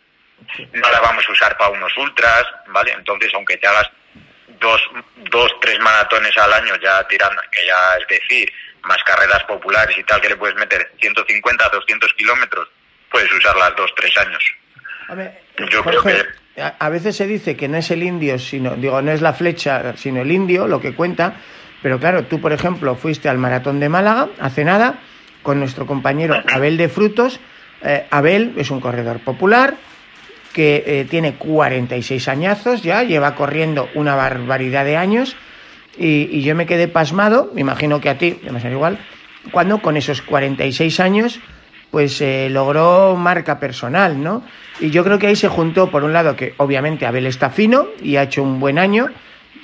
No 0.73 0.91
la 0.91 1.01
vamos 1.01 1.25
a 1.29 1.33
usar 1.33 1.57
para 1.57 1.71
unos 1.71 1.97
ultras, 1.97 2.45
¿vale? 2.69 2.93
Entonces, 2.93 3.31
aunque 3.35 3.57
te 3.57 3.67
hagas 3.67 3.91
dos, 4.61 4.81
dos 5.31 5.51
tres 5.61 5.79
maratones 5.81 6.37
al 6.39 6.53
año 6.53 6.75
ya 6.83 7.07
tirando, 7.09 7.41
que 7.51 7.67
ya 7.67 7.97
es 7.97 8.07
decir, 8.09 8.53
más 8.83 9.03
carreras 9.05 9.43
populares 9.45 9.97
y 9.97 10.05
tal, 10.05 10.21
que 10.21 10.31
le 10.31 10.37
puedes 10.37 10.57
meter 10.57 10.93
150, 11.01 11.69
200 11.69 12.15
kilómetros, 12.15 12.69
puedes 13.11 13.33
usarlas 13.33 13.75
dos, 13.77 13.93
tres 13.97 14.17
años. 14.19 14.45
Yo 15.71 15.85
creo 15.85 16.03
que 16.03 16.27
a 16.57 16.89
veces 16.89 17.17
se 17.17 17.27
dice 17.27 17.57
que 17.57 17.69
no 17.69 17.79
es 17.79 17.91
el 17.91 18.03
indio, 18.03 18.39
sino, 18.39 18.75
digo, 18.75 19.01
no 19.03 19.13
es 19.13 19.21
la 19.21 19.33
flecha, 19.33 19.97
sino 19.97 20.23
el 20.23 20.31
indio 20.31 20.67
lo 20.67 20.81
que 20.81 20.95
cuenta, 20.95 21.35
pero 21.83 21.99
claro, 21.99 22.25
tú, 22.25 22.41
por 22.41 22.53
ejemplo, 22.53 22.95
fuiste 22.95 23.29
al 23.29 23.39
Maratón 23.39 23.81
de 23.81 23.89
Málaga 23.89 24.29
hace 24.41 24.65
nada 24.65 25.01
con 25.43 25.59
nuestro 25.59 25.87
compañero 25.87 26.37
Abel 26.53 26.77
de 26.77 26.89
Frutos. 26.89 27.41
Eh, 27.83 28.07
Abel 28.11 28.55
es 28.57 28.71
un 28.71 28.81
corredor 28.81 29.19
popular 29.19 29.75
que 30.53 30.85
eh, 30.87 31.07
tiene 31.09 31.35
46 31.35 32.29
añazos 32.29 32.83
ya, 32.83 33.03
lleva 33.03 33.35
corriendo 33.35 33.89
una 33.95 34.15
barbaridad 34.15 34.85
de 34.85 34.97
años 34.97 35.35
y, 35.97 36.43
yo 36.43 36.55
me 36.55 36.67
quedé 36.67 36.89
pasmado, 36.89 37.51
me 37.55 37.61
imagino 37.61 38.01
que 38.01 38.09
a 38.09 38.19
ti, 38.19 38.39
me 38.51 38.61
ser 38.61 38.73
igual, 38.73 38.99
cuando 39.51 39.81
con 39.81 39.97
esos 39.97 40.23
46 40.23 41.01
años 41.01 41.41
pues 41.91 42.23
eh, 42.23 42.49
logró 42.51 43.17
marca 43.17 43.61
personal, 43.61 44.23
¿no? 44.23 44.43
Y 44.81 44.89
yo 44.89 45.05
creo 45.05 45.19
que 45.19 45.27
ahí 45.27 45.37
se 45.37 45.49
juntó, 45.49 45.91
por 45.91 46.05
un 46.05 46.15
lado, 46.15 46.37
que 46.37 46.55
obviamente 46.57 47.05
Abel 47.05 47.27
está 47.27 47.51
fino 47.51 47.87
y 48.03 48.17
ha 48.17 48.23
hecho 48.23 48.43
un 48.43 48.59
buen 48.61 48.79
año, 48.79 49.09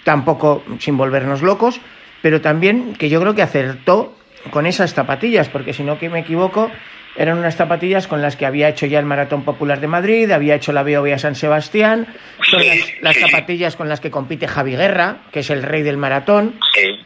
tampoco 0.04 0.62
sin 0.78 0.98
volvernos 0.98 1.40
locos, 1.40 1.80
pero 2.22 2.40
también 2.40 2.94
que 2.94 3.08
yo 3.08 3.20
creo 3.20 3.34
que 3.34 3.42
acertó 3.42 4.16
con 4.50 4.66
esas 4.66 4.94
zapatillas, 4.94 5.48
porque 5.48 5.72
si 5.72 5.82
no 5.82 5.98
que 5.98 6.08
me 6.08 6.20
equivoco, 6.20 6.70
eran 7.16 7.38
unas 7.38 7.56
zapatillas 7.56 8.06
con 8.06 8.22
las 8.22 8.36
que 8.36 8.46
había 8.46 8.68
hecho 8.68 8.86
ya 8.86 9.00
el 9.00 9.04
Maratón 9.04 9.44
Popular 9.44 9.80
de 9.80 9.88
Madrid, 9.88 10.30
había 10.30 10.54
hecho 10.54 10.72
la 10.72 10.84
Beovia 10.84 11.18
San 11.18 11.34
Sebastián, 11.34 12.06
son 12.42 12.62
las, 13.00 13.16
zapatillas 13.16 13.74
con 13.74 13.88
las 13.88 14.00
que 14.00 14.10
compite 14.10 14.46
Javi 14.46 14.76
Guerra, 14.76 15.22
que 15.32 15.40
es 15.40 15.50
el 15.50 15.64
rey 15.64 15.82
del 15.82 15.96
maratón. 15.96 16.60
Sí, 16.74 17.04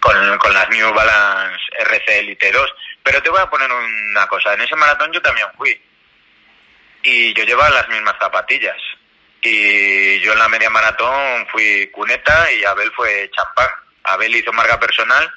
con, 0.00 0.38
con, 0.38 0.54
las 0.54 0.68
New 0.70 0.94
Balance 0.94 1.60
RC 1.80 2.18
Elite 2.20 2.52
2. 2.52 2.74
Pero 3.02 3.22
te 3.22 3.30
voy 3.30 3.40
a 3.40 3.50
poner 3.50 3.68
una 3.72 4.26
cosa, 4.28 4.54
en 4.54 4.60
ese 4.60 4.76
maratón 4.76 5.10
yo 5.12 5.20
también 5.20 5.48
fui. 5.56 5.76
Y 7.02 7.32
yo 7.34 7.44
llevaba 7.44 7.70
las 7.70 7.88
mismas 7.88 8.14
zapatillas. 8.20 8.76
Y 9.42 10.20
yo 10.20 10.34
en 10.34 10.38
la 10.38 10.48
media 10.48 10.70
maratón 10.70 11.46
fui 11.50 11.88
cuneta 11.90 12.52
y 12.52 12.64
Abel 12.64 12.92
fue 12.94 13.28
champán. 13.34 13.68
Abel 14.12 14.34
hizo 14.34 14.52
marca 14.52 14.78
personal 14.78 15.30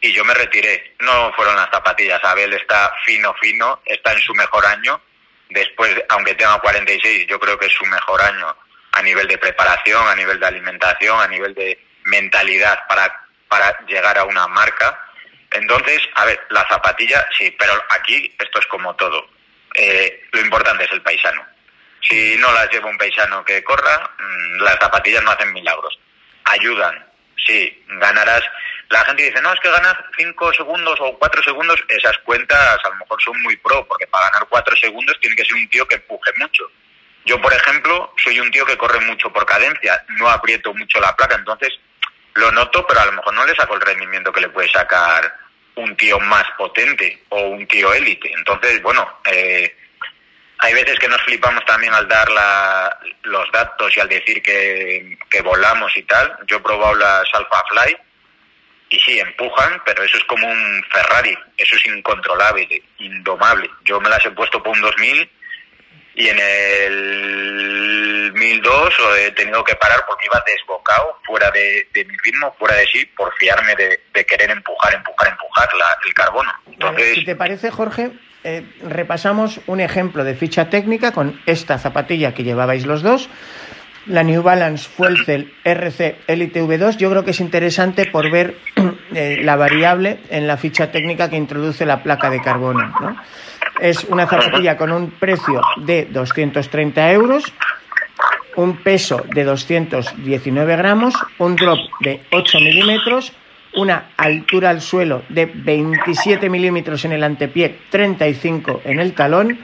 y 0.00 0.12
yo 0.12 0.24
me 0.24 0.34
retiré. 0.34 0.94
No 1.00 1.32
fueron 1.34 1.56
las 1.56 1.70
zapatillas. 1.70 2.22
Abel 2.24 2.52
está 2.52 2.92
fino, 3.04 3.34
fino, 3.34 3.80
está 3.84 4.12
en 4.12 4.20
su 4.20 4.34
mejor 4.34 4.64
año. 4.66 5.00
Después, 5.48 5.94
aunque 6.08 6.34
tenga 6.34 6.58
46, 6.60 7.26
yo 7.26 7.38
creo 7.40 7.58
que 7.58 7.66
es 7.66 7.72
su 7.72 7.84
mejor 7.86 8.22
año 8.22 8.56
a 8.92 9.02
nivel 9.02 9.26
de 9.28 9.38
preparación, 9.38 10.06
a 10.06 10.14
nivel 10.14 10.38
de 10.38 10.46
alimentación, 10.46 11.20
a 11.20 11.26
nivel 11.26 11.54
de 11.54 11.78
mentalidad 12.04 12.86
para, 12.88 13.26
para 13.48 13.78
llegar 13.86 14.18
a 14.18 14.24
una 14.24 14.46
marca. 14.46 14.98
Entonces, 15.50 16.00
a 16.14 16.24
ver, 16.24 16.40
la 16.50 16.66
zapatilla, 16.68 17.26
sí, 17.36 17.54
pero 17.58 17.72
aquí 17.90 18.34
esto 18.38 18.60
es 18.60 18.66
como 18.66 18.94
todo. 18.94 19.28
Eh, 19.74 20.28
lo 20.32 20.40
importante 20.40 20.84
es 20.84 20.92
el 20.92 21.02
paisano. 21.02 21.44
Si 22.00 22.36
no 22.36 22.52
las 22.52 22.70
lleva 22.70 22.88
un 22.88 22.98
paisano 22.98 23.44
que 23.44 23.62
corra, 23.62 24.10
mm, 24.18 24.62
las 24.62 24.78
zapatillas 24.80 25.22
no 25.22 25.32
hacen 25.32 25.52
milagros. 25.52 25.98
Ayudan, 26.44 27.09
sí, 27.46 27.84
ganarás 27.86 28.42
la 28.90 29.04
gente 29.04 29.22
dice, 29.22 29.40
no, 29.40 29.52
es 29.52 29.60
que 29.60 29.70
ganas 29.70 29.94
5 30.18 30.52
segundos 30.52 30.98
o 31.00 31.16
4 31.16 31.42
segundos, 31.44 31.80
esas 31.88 32.18
cuentas 32.18 32.76
a 32.84 32.88
lo 32.88 32.96
mejor 32.96 33.22
son 33.22 33.40
muy 33.40 33.56
pro, 33.56 33.86
porque 33.86 34.06
para 34.08 34.28
ganar 34.30 34.48
4 34.48 34.76
segundos 34.76 35.16
tiene 35.20 35.36
que 35.36 35.44
ser 35.44 35.54
un 35.54 35.68
tío 35.68 35.86
que 35.86 35.94
empuje 35.94 36.32
mucho. 36.38 36.64
Yo, 37.24 37.40
por 37.40 37.52
ejemplo, 37.52 38.12
soy 38.16 38.40
un 38.40 38.50
tío 38.50 38.66
que 38.66 38.76
corre 38.76 38.98
mucho 39.06 39.32
por 39.32 39.46
cadencia, 39.46 40.04
no 40.18 40.28
aprieto 40.28 40.74
mucho 40.74 40.98
la 40.98 41.14
placa, 41.14 41.36
entonces 41.36 41.78
lo 42.34 42.50
noto, 42.50 42.84
pero 42.84 43.00
a 43.00 43.06
lo 43.06 43.12
mejor 43.12 43.32
no 43.32 43.46
le 43.46 43.54
saco 43.54 43.76
el 43.76 43.80
rendimiento 43.80 44.32
que 44.32 44.40
le 44.40 44.48
puede 44.48 44.68
sacar 44.68 45.36
un 45.76 45.96
tío 45.96 46.18
más 46.18 46.44
potente 46.58 47.22
o 47.28 47.42
un 47.42 47.68
tío 47.68 47.94
élite. 47.94 48.32
Entonces, 48.32 48.82
bueno, 48.82 49.20
eh, 49.24 49.76
hay 50.62 50.74
veces 50.74 50.98
que 50.98 51.08
nos 51.08 51.22
flipamos 51.22 51.64
también 51.64 51.92
al 51.94 52.06
dar 52.06 52.30
la, 52.30 52.98
los 53.22 53.50
datos 53.50 53.96
y 53.96 54.00
al 54.00 54.08
decir 54.08 54.42
que, 54.42 55.18
que 55.30 55.40
volamos 55.42 55.96
y 55.96 56.02
tal. 56.02 56.36
Yo 56.46 56.58
he 56.58 56.60
probado 56.60 56.94
las 56.94 57.24
Alpha 57.32 57.62
Fly 57.70 57.96
y 58.90 58.98
sí, 59.00 59.18
empujan, 59.18 59.80
pero 59.86 60.02
eso 60.02 60.18
es 60.18 60.24
como 60.24 60.48
un 60.48 60.84
Ferrari, 60.90 61.36
eso 61.56 61.76
es 61.76 61.86
incontrolable, 61.86 62.82
indomable. 62.98 63.70
Yo 63.84 64.00
me 64.00 64.10
las 64.10 64.24
he 64.26 64.30
puesto 64.32 64.62
por 64.62 64.76
un 64.76 64.82
2000 64.82 65.30
y 66.16 66.28
en 66.28 66.38
el 66.38 68.09
1002 68.40 68.94
he 69.18 69.30
tenido 69.32 69.62
que 69.62 69.74
parar 69.76 70.04
porque 70.06 70.26
iba 70.26 70.42
desbocado, 70.46 71.18
fuera 71.24 71.50
de, 71.50 71.86
mi 71.94 72.16
ritmo, 72.24 72.54
fuera 72.58 72.76
de 72.76 72.86
sí, 72.86 73.04
por 73.16 73.32
fiarme 73.34 73.74
de, 73.76 74.24
querer 74.24 74.50
empujar, 74.50 74.94
empujar, 74.94 75.28
empujar 75.28 75.68
el 76.06 76.14
carbono. 76.14 76.52
Entonces, 76.66 77.14
si 77.14 77.24
te 77.24 77.36
parece, 77.36 77.70
Jorge, 77.70 78.12
eh, 78.44 78.64
repasamos 78.82 79.60
un 79.66 79.80
ejemplo 79.80 80.24
de 80.24 80.34
ficha 80.34 80.70
técnica 80.70 81.12
con 81.12 81.40
esta 81.46 81.78
zapatilla 81.78 82.34
que 82.34 82.44
llevabais 82.44 82.86
los 82.86 83.02
dos 83.02 83.28
la 84.06 84.22
New 84.22 84.42
Balance 84.42 84.88
Fuelcel 84.88 85.52
RC 85.64 86.16
Elite 86.26 86.62
V2, 86.62 86.96
yo 86.96 87.10
creo 87.10 87.24
que 87.24 87.32
es 87.32 87.40
interesante 87.40 88.06
por 88.06 88.30
ver 88.30 88.56
eh, 89.14 89.40
la 89.42 89.56
variable 89.56 90.20
en 90.30 90.46
la 90.46 90.56
ficha 90.56 90.90
técnica 90.90 91.28
que 91.28 91.36
introduce 91.36 91.84
la 91.86 92.02
placa 92.02 92.30
de 92.30 92.40
carbono. 92.40 92.92
Es 93.80 94.04
una 94.04 94.26
zapatilla 94.26 94.76
con 94.76 94.92
un 94.92 95.10
precio 95.10 95.60
de 95.76 96.06
230 96.06 97.12
euros, 97.12 97.52
un 98.56 98.76
peso 98.78 99.24
de 99.34 99.44
219 99.44 100.76
gramos, 100.76 101.14
un 101.38 101.56
drop 101.56 101.78
de 102.00 102.20
8 102.30 102.58
milímetros, 102.60 103.32
una 103.74 104.10
altura 104.16 104.70
al 104.70 104.80
suelo 104.80 105.22
de 105.28 105.46
27 105.46 106.48
milímetros 106.50 107.04
en 107.04 107.12
el 107.12 107.22
antepié, 107.22 107.76
35 107.90 108.82
en 108.84 109.00
el 109.00 109.14
talón, 109.14 109.58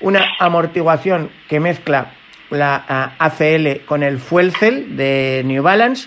una 0.00 0.24
amortiguación 0.38 1.30
que 1.48 1.60
mezcla 1.60 2.14
la 2.50 3.14
ACL 3.18 3.84
con 3.86 4.02
el 4.02 4.18
Fuel 4.18 4.52
Cell 4.52 4.96
de 4.96 5.42
New 5.44 5.62
Balance 5.62 6.06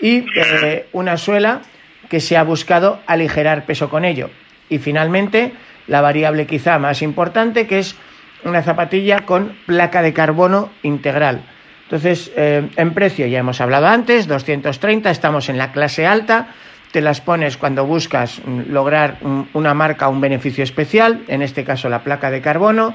y 0.00 0.24
eh, 0.36 0.86
una 0.92 1.16
suela 1.16 1.62
que 2.08 2.20
se 2.20 2.36
ha 2.36 2.44
buscado 2.44 3.00
aligerar 3.06 3.64
peso 3.64 3.88
con 3.88 4.04
ello. 4.04 4.30
Y 4.68 4.78
finalmente, 4.78 5.52
la 5.86 6.00
variable 6.00 6.46
quizá 6.46 6.78
más 6.78 7.02
importante, 7.02 7.66
que 7.66 7.78
es 7.78 7.96
una 8.44 8.62
zapatilla 8.62 9.20
con 9.20 9.56
placa 9.66 10.02
de 10.02 10.12
carbono 10.12 10.70
integral. 10.82 11.42
Entonces, 11.84 12.32
eh, 12.36 12.68
en 12.76 12.94
precio 12.94 13.26
ya 13.26 13.40
hemos 13.40 13.60
hablado 13.60 13.86
antes, 13.86 14.26
230, 14.26 15.10
estamos 15.10 15.48
en 15.48 15.58
la 15.58 15.72
clase 15.72 16.06
alta, 16.06 16.48
te 16.90 17.00
las 17.00 17.20
pones 17.20 17.56
cuando 17.56 17.86
buscas 17.86 18.40
lograr 18.68 19.18
una 19.54 19.74
marca 19.74 20.08
o 20.08 20.12
un 20.12 20.20
beneficio 20.20 20.62
especial, 20.62 21.24
en 21.28 21.42
este 21.42 21.64
caso 21.64 21.88
la 21.88 22.04
placa 22.04 22.30
de 22.30 22.40
carbono. 22.40 22.94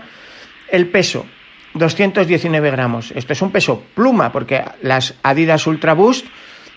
El 0.69 0.87
peso, 0.87 1.25
219 1.73 2.71
gramos. 2.71 3.11
Esto 3.15 3.33
es 3.33 3.41
un 3.41 3.51
peso 3.51 3.83
pluma, 3.95 4.31
porque 4.31 4.63
las 4.81 5.15
Adidas 5.23 5.65
Ultra 5.67 5.93
Boost 5.93 6.27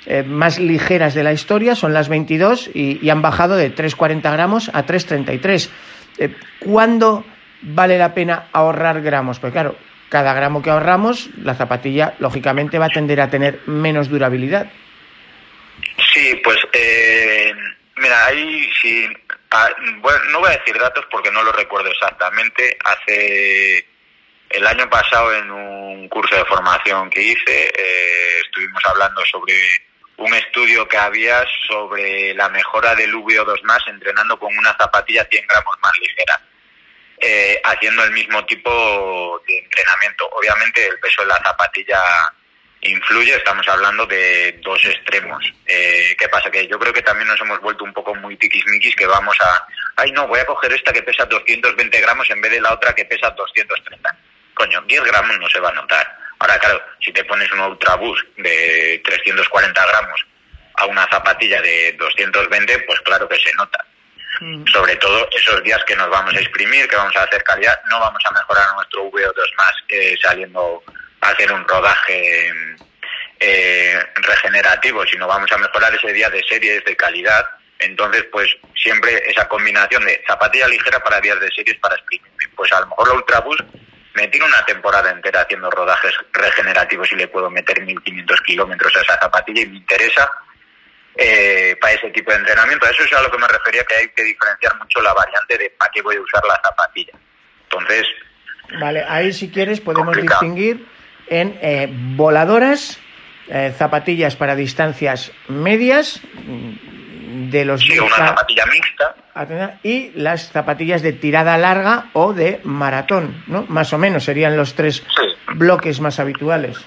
eh, 0.06 0.22
más 0.22 0.58
ligeras 0.58 1.14
de 1.14 1.22
la 1.22 1.32
historia 1.32 1.74
son 1.74 1.92
las 1.92 2.08
22 2.08 2.70
y, 2.72 3.08
han 3.10 3.20
bajado 3.20 3.56
de 3.56 3.74
3,40 3.74 4.32
gramos 4.32 4.70
a 4.72 4.86
3,33. 4.86 5.68
Eh, 6.18 6.34
¿Cuándo 6.60 7.24
vale 7.62 7.98
la 7.98 8.14
pena 8.14 8.46
ahorrar 8.52 9.02
gramos? 9.02 9.38
Pues 9.38 9.52
claro, 9.52 9.76
cada 10.10 10.34
gramo 10.34 10.60
que 10.60 10.70
ahorramos, 10.70 11.30
la 11.38 11.54
zapatilla 11.54 12.14
lógicamente 12.18 12.78
va 12.78 12.86
a 12.86 12.90
tender 12.90 13.20
a 13.20 13.30
tener 13.30 13.60
menos 13.66 14.10
durabilidad. 14.10 14.70
Sí, 16.12 16.38
pues 16.42 16.58
eh, 16.72 17.52
mira, 17.96 18.26
ahí 18.26 18.68
sí, 18.82 19.08
ah, 19.52 19.70
bueno, 20.00 20.18
no 20.32 20.40
voy 20.40 20.48
a 20.50 20.58
decir 20.58 20.76
datos 20.78 21.06
porque 21.10 21.30
no 21.30 21.42
lo 21.42 21.52
recuerdo 21.52 21.90
exactamente. 21.90 22.76
Hace 22.84 23.86
el 24.50 24.66
año 24.66 24.90
pasado 24.90 25.32
en 25.32 25.50
un 25.50 26.08
curso 26.08 26.34
de 26.34 26.44
formación 26.44 27.08
que 27.08 27.22
hice 27.22 27.68
eh, 27.68 28.40
estuvimos 28.44 28.82
hablando 28.86 29.24
sobre 29.24 29.54
un 30.16 30.34
estudio 30.34 30.86
que 30.88 30.98
había 30.98 31.46
sobre 31.68 32.34
la 32.34 32.48
mejora 32.48 32.94
del 32.96 33.14
VO2 33.14 33.62
más 33.62 33.82
entrenando 33.86 34.38
con 34.38 34.56
una 34.58 34.76
zapatilla 34.76 35.26
100 35.30 35.46
gramos 35.46 35.76
más 35.82 35.92
ligera. 35.98 36.40
Eh, 37.20 37.60
haciendo 37.64 38.04
el 38.04 38.12
mismo 38.12 38.44
tipo 38.46 39.42
de 39.46 39.58
entrenamiento. 39.58 40.28
Obviamente 40.32 40.86
el 40.86 40.98
peso 40.98 41.22
de 41.22 41.28
la 41.28 41.42
zapatilla 41.42 42.00
influye, 42.82 43.34
estamos 43.34 43.66
hablando 43.68 44.06
de 44.06 44.58
dos 44.62 44.82
extremos. 44.84 45.44
Eh, 45.66 46.16
¿Qué 46.18 46.28
pasa? 46.28 46.50
Que 46.50 46.66
yo 46.66 46.78
creo 46.78 46.92
que 46.92 47.02
también 47.02 47.28
nos 47.28 47.40
hemos 47.40 47.60
vuelto 47.60 47.84
un 47.84 47.92
poco 47.92 48.14
muy 48.14 48.36
tiquismiquis 48.36 48.96
que 48.96 49.06
vamos 49.06 49.36
a, 49.40 49.66
ay 49.96 50.12
no, 50.12 50.26
voy 50.26 50.40
a 50.40 50.46
coger 50.46 50.72
esta 50.72 50.92
que 50.92 51.02
pesa 51.02 51.26
220 51.26 52.00
gramos 52.00 52.28
en 52.30 52.40
vez 52.40 52.52
de 52.52 52.60
la 52.60 52.72
otra 52.72 52.94
que 52.94 53.04
pesa 53.04 53.30
230. 53.30 54.16
Coño, 54.54 54.80
10 54.82 55.04
gramos 55.04 55.38
no 55.38 55.48
se 55.48 55.60
va 55.60 55.68
a 55.68 55.74
notar. 55.74 56.18
Ahora, 56.38 56.58
claro, 56.58 56.82
si 57.00 57.12
te 57.12 57.24
pones 57.24 57.50
un 57.52 57.60
Ultraboost 57.60 58.26
de 58.38 59.00
340 59.04 59.86
gramos 59.86 60.26
a 60.76 60.86
una 60.86 61.06
zapatilla 61.08 61.60
de 61.60 61.92
220, 61.98 62.78
pues 62.80 63.00
claro 63.00 63.28
que 63.28 63.38
se 63.38 63.52
nota. 63.54 63.84
Mm. 64.40 64.64
Sobre 64.66 64.96
todo 64.96 65.28
esos 65.32 65.62
días 65.62 65.82
que 65.84 65.96
nos 65.96 66.08
vamos 66.08 66.34
a 66.34 66.40
exprimir, 66.40 66.86
que 66.88 66.96
vamos 66.96 67.16
a 67.16 67.24
hacer 67.24 67.42
calidad, 67.42 67.78
no 67.90 67.98
vamos 67.98 68.22
a 68.24 68.32
mejorar 68.32 68.74
nuestro 68.74 69.10
VO2 69.10 69.56
más 69.56 69.72
eh, 69.88 70.16
saliendo 70.22 70.82
hacer 71.20 71.52
un 71.52 71.66
rodaje 71.66 72.52
eh, 73.40 73.98
regenerativo, 74.14 75.04
sino 75.06 75.26
vamos 75.26 75.50
a 75.52 75.58
mejorar 75.58 75.94
ese 75.94 76.12
día 76.12 76.30
de 76.30 76.42
series 76.44 76.84
de 76.84 76.96
calidad. 76.96 77.44
Entonces, 77.78 78.24
pues 78.30 78.48
siempre 78.74 79.22
esa 79.26 79.48
combinación 79.48 80.04
de 80.04 80.22
zapatilla 80.26 80.68
ligera 80.68 81.02
para 81.02 81.20
días 81.20 81.40
de 81.40 81.50
series 81.50 81.78
para 81.78 81.96
exprimir. 81.96 82.30
Pues 82.54 82.72
a 82.72 82.80
lo 82.80 82.86
mejor 82.86 83.08
la 83.08 83.14
Ultraboost 83.14 83.62
me 84.14 84.28
tiro 84.28 84.46
una 84.46 84.64
temporada 84.64 85.10
entera 85.10 85.42
haciendo 85.42 85.70
rodajes 85.70 86.12
regenerativos 86.32 87.10
y 87.12 87.16
le 87.16 87.28
puedo 87.28 87.48
meter 87.48 87.80
1500 87.80 88.40
kilómetros 88.42 88.94
a 88.96 89.00
esa 89.00 89.18
zapatilla 89.18 89.62
y 89.62 89.68
me 89.68 89.76
interesa 89.78 90.30
eh, 91.16 91.76
para 91.80 91.94
ese 91.94 92.10
tipo 92.10 92.30
de 92.30 92.38
entrenamiento. 92.38 92.86
A 92.86 92.90
eso 92.90 93.02
es 93.02 93.12
a 93.12 93.22
lo 93.22 93.30
que 93.30 93.38
me 93.38 93.48
refería, 93.48 93.84
que 93.84 93.94
hay 93.94 94.08
que 94.08 94.22
diferenciar 94.24 94.76
mucho 94.78 95.00
la 95.00 95.12
variante 95.12 95.58
de 95.58 95.70
para 95.70 95.90
qué 95.90 96.02
voy 96.02 96.16
a 96.16 96.20
usar 96.20 96.42
la 96.46 96.60
zapatilla. 96.62 97.12
Entonces... 97.64 98.06
Vale, 98.78 99.04
ahí 99.08 99.32
si 99.32 99.50
quieres 99.50 99.80
podemos 99.80 100.16
distinguir 100.16 100.86
en 101.26 101.58
eh, 101.60 101.88
voladoras, 101.90 103.00
eh, 103.48 103.74
zapatillas 103.76 104.36
para 104.36 104.54
distancias 104.54 105.32
medias, 105.48 106.20
mm, 106.46 107.50
de 107.50 107.64
los 107.64 107.80
sí, 107.80 107.98
una 107.98 108.16
zapatilla 108.16 108.66
mixta 108.66 109.14
y 109.82 110.10
las 110.14 110.50
zapatillas 110.50 111.02
de 111.02 111.12
tirada 111.12 111.56
larga 111.56 112.10
o 112.12 112.32
de 112.32 112.60
maratón, 112.64 113.44
¿no? 113.46 113.64
Más 113.68 113.92
o 113.92 113.98
menos 113.98 114.24
serían 114.24 114.56
los 114.56 114.74
tres 114.74 115.04
bloques 115.54 116.00
más 116.00 116.20
habituales. 116.20 116.78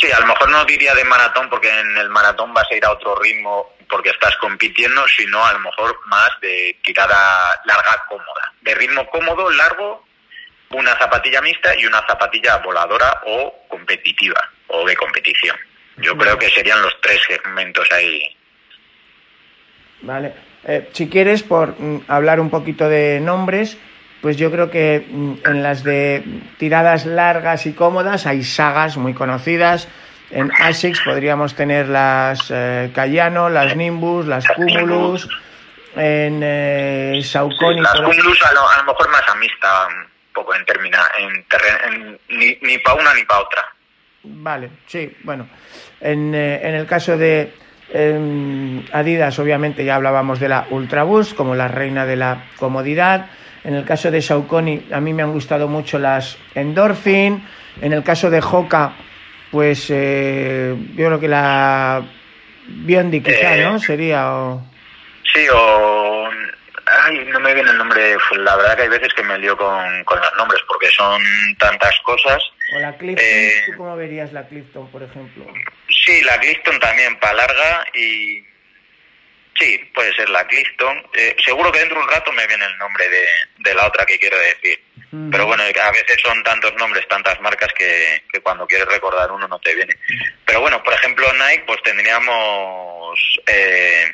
Sí, 0.00 0.10
a 0.12 0.20
lo 0.20 0.26
mejor 0.26 0.50
no 0.50 0.64
diría 0.64 0.94
de 0.94 1.04
maratón 1.04 1.48
porque 1.48 1.68
en 1.68 1.96
el 1.96 2.10
maratón 2.10 2.52
vas 2.52 2.66
a 2.70 2.74
ir 2.74 2.84
a 2.84 2.92
otro 2.92 3.16
ritmo 3.16 3.76
porque 3.88 4.10
estás 4.10 4.36
compitiendo, 4.36 5.06
sino 5.08 5.44
a 5.44 5.52
lo 5.52 5.60
mejor 5.60 5.98
más 6.06 6.30
de 6.40 6.78
tirada 6.82 7.60
larga 7.64 8.04
cómoda. 8.08 8.52
De 8.60 8.74
ritmo 8.74 9.08
cómodo, 9.08 9.50
largo, 9.50 10.04
una 10.70 10.96
zapatilla 10.98 11.40
mixta 11.40 11.74
y 11.78 11.86
una 11.86 12.04
zapatilla 12.06 12.58
voladora 12.58 13.22
o 13.26 13.66
competitiva 13.68 14.40
o 14.68 14.86
de 14.86 14.96
competición. 14.96 15.56
Yo 15.98 16.16
creo 16.16 16.38
que 16.38 16.50
serían 16.50 16.82
los 16.82 17.00
tres 17.00 17.20
segmentos 17.26 17.90
ahí. 17.90 18.36
Vale. 20.02 20.34
Eh, 20.64 20.90
si 20.92 21.08
quieres, 21.08 21.42
por 21.42 21.80
mm, 21.80 22.04
hablar 22.08 22.40
un 22.40 22.50
poquito 22.50 22.88
de 22.88 23.20
nombres, 23.20 23.78
pues 24.20 24.36
yo 24.36 24.50
creo 24.50 24.70
que 24.70 25.06
mm, 25.08 25.34
en 25.44 25.62
las 25.62 25.84
de 25.84 26.24
tiradas 26.58 27.06
largas 27.06 27.66
y 27.66 27.72
cómodas 27.72 28.26
hay 28.26 28.42
sagas 28.42 28.96
muy 28.96 29.14
conocidas. 29.14 29.88
En 30.30 30.50
ASICS 30.52 31.02
podríamos 31.04 31.54
tener 31.54 31.88
las 31.88 32.50
eh, 32.50 32.90
Cayano, 32.94 33.48
las 33.48 33.76
Nimbus, 33.76 34.26
las 34.26 34.46
Cumulus. 34.48 35.28
En 35.94 36.40
eh, 36.42 37.20
Saucony. 37.22 37.80
las 37.80 37.94
Cumulus 37.94 38.42
a 38.42 38.52
lo, 38.52 38.84
mejor 38.84 39.08
más 39.10 39.22
amista, 39.28 39.86
un 39.86 40.06
poco 40.34 40.54
en 40.54 40.64
término, 40.66 40.98
en, 41.18 42.18
ni, 42.28 42.58
ni 42.60 42.78
para 42.78 43.00
una 43.00 43.14
ni 43.14 43.24
para 43.24 43.40
otra. 43.40 43.64
Vale, 44.24 44.70
sí, 44.86 45.16
bueno. 45.22 45.48
En, 46.00 46.34
eh, 46.34 46.60
en 46.62 46.74
el 46.74 46.86
caso 46.86 47.16
de 47.16 47.54
Adidas, 47.94 49.38
obviamente 49.38 49.84
ya 49.84 49.94
hablábamos 49.96 50.40
de 50.40 50.48
la 50.48 50.66
Ultraboost 50.70 51.34
como 51.34 51.54
la 51.54 51.68
reina 51.68 52.04
de 52.04 52.16
la 52.16 52.44
comodidad. 52.58 53.26
En 53.64 53.74
el 53.74 53.84
caso 53.84 54.10
de 54.10 54.22
Saucony, 54.22 54.86
a 54.92 55.00
mí 55.00 55.12
me 55.12 55.22
han 55.22 55.32
gustado 55.32 55.68
mucho 55.68 55.98
las 55.98 56.38
Endorphin. 56.54 57.44
En 57.80 57.92
el 57.92 58.02
caso 58.02 58.30
de 58.30 58.40
Hoka, 58.40 58.92
pues 59.50 59.86
eh, 59.90 60.74
yo 60.94 61.06
creo 61.06 61.20
que 61.20 61.28
la 61.28 62.02
Biondi 62.66 63.20
quizá, 63.20 63.56
¿no? 63.56 63.76
Eh, 63.76 63.80
Sería 63.80 64.32
o... 64.32 64.62
Sí, 65.32 65.46
o... 65.52 66.28
Ay, 67.04 67.26
no 67.32 67.40
me 67.40 67.54
viene 67.54 67.70
el 67.70 67.78
nombre. 67.78 68.16
La 68.38 68.56
verdad 68.56 68.76
que 68.76 68.82
hay 68.82 68.88
veces 68.88 69.12
que 69.14 69.24
me 69.24 69.38
lío 69.38 69.56
con, 69.56 70.04
con 70.04 70.18
los 70.20 70.36
nombres 70.36 70.62
porque 70.68 70.88
son 70.90 71.20
tantas 71.58 71.94
cosas. 72.04 72.40
O 72.74 72.78
la 72.78 72.96
Clifton, 72.96 73.24
eh, 73.24 73.62
¿tú 73.66 73.76
cómo 73.76 73.96
verías 73.96 74.32
la 74.32 74.48
Clifton, 74.48 74.90
por 74.90 75.02
ejemplo? 75.02 75.46
Sí, 75.88 76.22
la 76.22 76.38
Clifton 76.38 76.78
también 76.80 77.16
para 77.20 77.34
larga 77.34 77.86
y 77.94 78.44
Sí, 79.58 79.78
puede 79.94 80.14
ser 80.14 80.28
la 80.28 80.46
Clifton. 80.46 81.02
Eh, 81.14 81.34
seguro 81.42 81.72
que 81.72 81.78
dentro 81.78 81.98
de 81.98 82.04
un 82.04 82.10
rato 82.10 82.30
me 82.32 82.46
viene 82.46 82.64
el 82.66 82.76
nombre 82.78 83.06
de, 83.08 83.74
la 83.74 83.86
otra 83.86 84.04
que 84.04 84.18
quiero 84.18 84.38
decir. 84.38 84.82
Pero 85.30 85.46
bueno, 85.46 85.62
a 85.62 85.90
veces 85.92 86.20
son 86.22 86.42
tantos 86.42 86.74
nombres, 86.74 87.08
tantas 87.08 87.40
marcas 87.40 87.72
que, 87.72 88.22
cuando 88.42 88.66
quieres 88.66 88.86
recordar 88.88 89.32
uno 89.32 89.48
no 89.48 89.58
te 89.60 89.74
viene. 89.74 89.94
Pero 90.44 90.60
bueno, 90.60 90.82
por 90.82 90.92
ejemplo 90.92 91.26
Nike, 91.32 91.64
pues 91.66 91.82
tendríamos 91.82 93.18
eh, 93.46 94.12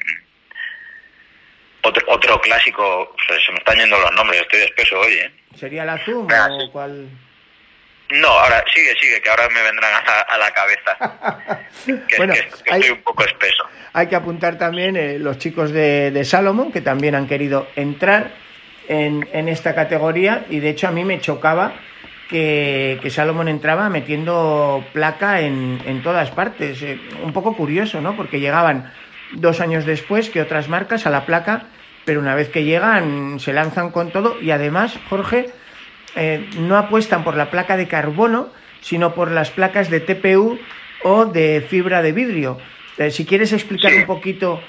otro, 1.82 2.04
otro 2.06 2.40
clásico. 2.40 3.16
Pues 3.26 3.44
se 3.44 3.50
me 3.50 3.58
están 3.58 3.78
yendo 3.78 3.98
los 3.98 4.12
nombres, 4.12 4.42
estoy 4.42 4.60
espeso 4.60 5.00
hoy. 5.00 5.14
¿eh? 5.14 5.32
¿Sería 5.58 5.84
la 5.84 5.98
Zoom 6.04 6.28
o 6.30 6.72
cuál? 6.72 7.08
No, 8.12 8.28
ahora 8.28 8.62
sigue, 8.74 8.94
sigue, 9.00 9.20
que 9.22 9.30
ahora 9.30 9.48
me 9.48 9.62
vendrán 9.62 9.92
a, 10.28 10.38
la 10.38 10.50
cabeza. 10.50 11.66
que, 12.08 12.16
bueno, 12.18 12.34
estoy 12.34 12.90
un 12.90 13.02
poco 13.02 13.24
espeso. 13.24 13.64
Hay 13.94 14.06
que 14.08 14.16
apuntar 14.16 14.58
también 14.58 14.96
eh, 14.96 15.18
los 15.18 15.38
chicos 15.38 15.72
de, 15.72 16.10
de, 16.10 16.24
Salomon, 16.24 16.72
que 16.72 16.82
también 16.82 17.14
han 17.14 17.26
querido 17.26 17.68
entrar 17.74 18.32
en, 18.88 19.26
en, 19.32 19.48
esta 19.48 19.74
categoría, 19.74 20.44
y 20.50 20.60
de 20.60 20.70
hecho 20.70 20.88
a 20.88 20.90
mí 20.90 21.04
me 21.04 21.20
chocaba 21.20 21.74
que, 22.28 22.98
que 23.02 23.10
Salomon 23.10 23.48
entraba 23.48 23.88
metiendo 23.88 24.84
placa 24.92 25.40
en, 25.40 25.80
en 25.86 26.02
todas 26.02 26.30
partes. 26.30 26.82
Eh, 26.82 27.00
un 27.22 27.32
poco 27.32 27.56
curioso, 27.56 28.02
¿no? 28.02 28.14
Porque 28.14 28.40
llegaban 28.40 28.92
dos 29.32 29.60
años 29.60 29.86
después 29.86 30.28
que 30.28 30.42
otras 30.42 30.68
marcas 30.68 31.06
a 31.06 31.10
la 31.10 31.24
placa, 31.24 31.64
pero 32.04 32.20
una 32.20 32.34
vez 32.34 32.50
que 32.50 32.64
llegan 32.64 33.40
se 33.40 33.54
lanzan 33.54 33.90
con 33.90 34.10
todo 34.10 34.38
y 34.40 34.50
además, 34.50 34.98
Jorge, 35.08 35.50
eh, 36.14 36.48
no 36.58 36.76
apuestan 36.76 37.24
por 37.24 37.36
la 37.36 37.50
placa 37.50 37.76
de 37.76 37.88
carbono, 37.88 38.52
sino 38.80 39.14
por 39.14 39.30
las 39.30 39.50
placas 39.50 39.90
de 39.90 40.00
TPU 40.00 40.58
o 41.02 41.26
de 41.26 41.64
fibra 41.68 42.02
de 42.02 42.12
vidrio. 42.12 42.58
Eh, 42.98 43.10
si 43.10 43.24
quieres 43.24 43.52
explicar 43.52 43.94
un 43.94 44.06
poquito 44.06 44.62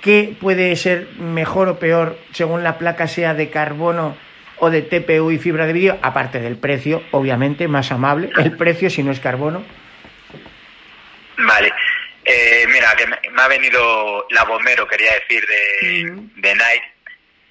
qué 0.00 0.34
puede 0.40 0.74
ser 0.76 1.08
mejor 1.18 1.68
o 1.68 1.78
peor 1.78 2.18
según 2.32 2.62
la 2.62 2.78
placa 2.78 3.06
sea 3.06 3.34
de 3.34 3.50
carbono 3.50 4.16
o 4.58 4.70
de 4.70 4.82
TPU 4.82 5.30
y 5.30 5.38
fibra 5.38 5.66
de 5.66 5.72
vidrio, 5.72 5.98
aparte 6.02 6.40
del 6.40 6.56
precio, 6.56 7.02
obviamente, 7.12 7.68
más 7.68 7.92
amable, 7.92 8.30
el 8.38 8.56
precio 8.56 8.90
si 8.90 9.02
no 9.02 9.12
es 9.12 9.20
carbono. 9.20 9.62
Vale. 11.36 11.72
Eh, 12.24 12.66
mira, 12.70 12.94
que 12.96 13.06
me, 13.06 13.16
ha 13.40 13.48
venido 13.48 14.26
la 14.30 14.44
Bomero, 14.44 14.86
quería 14.86 15.12
decir, 15.14 15.46
de, 15.46 16.12
de 16.36 16.54
Nike 16.54 16.97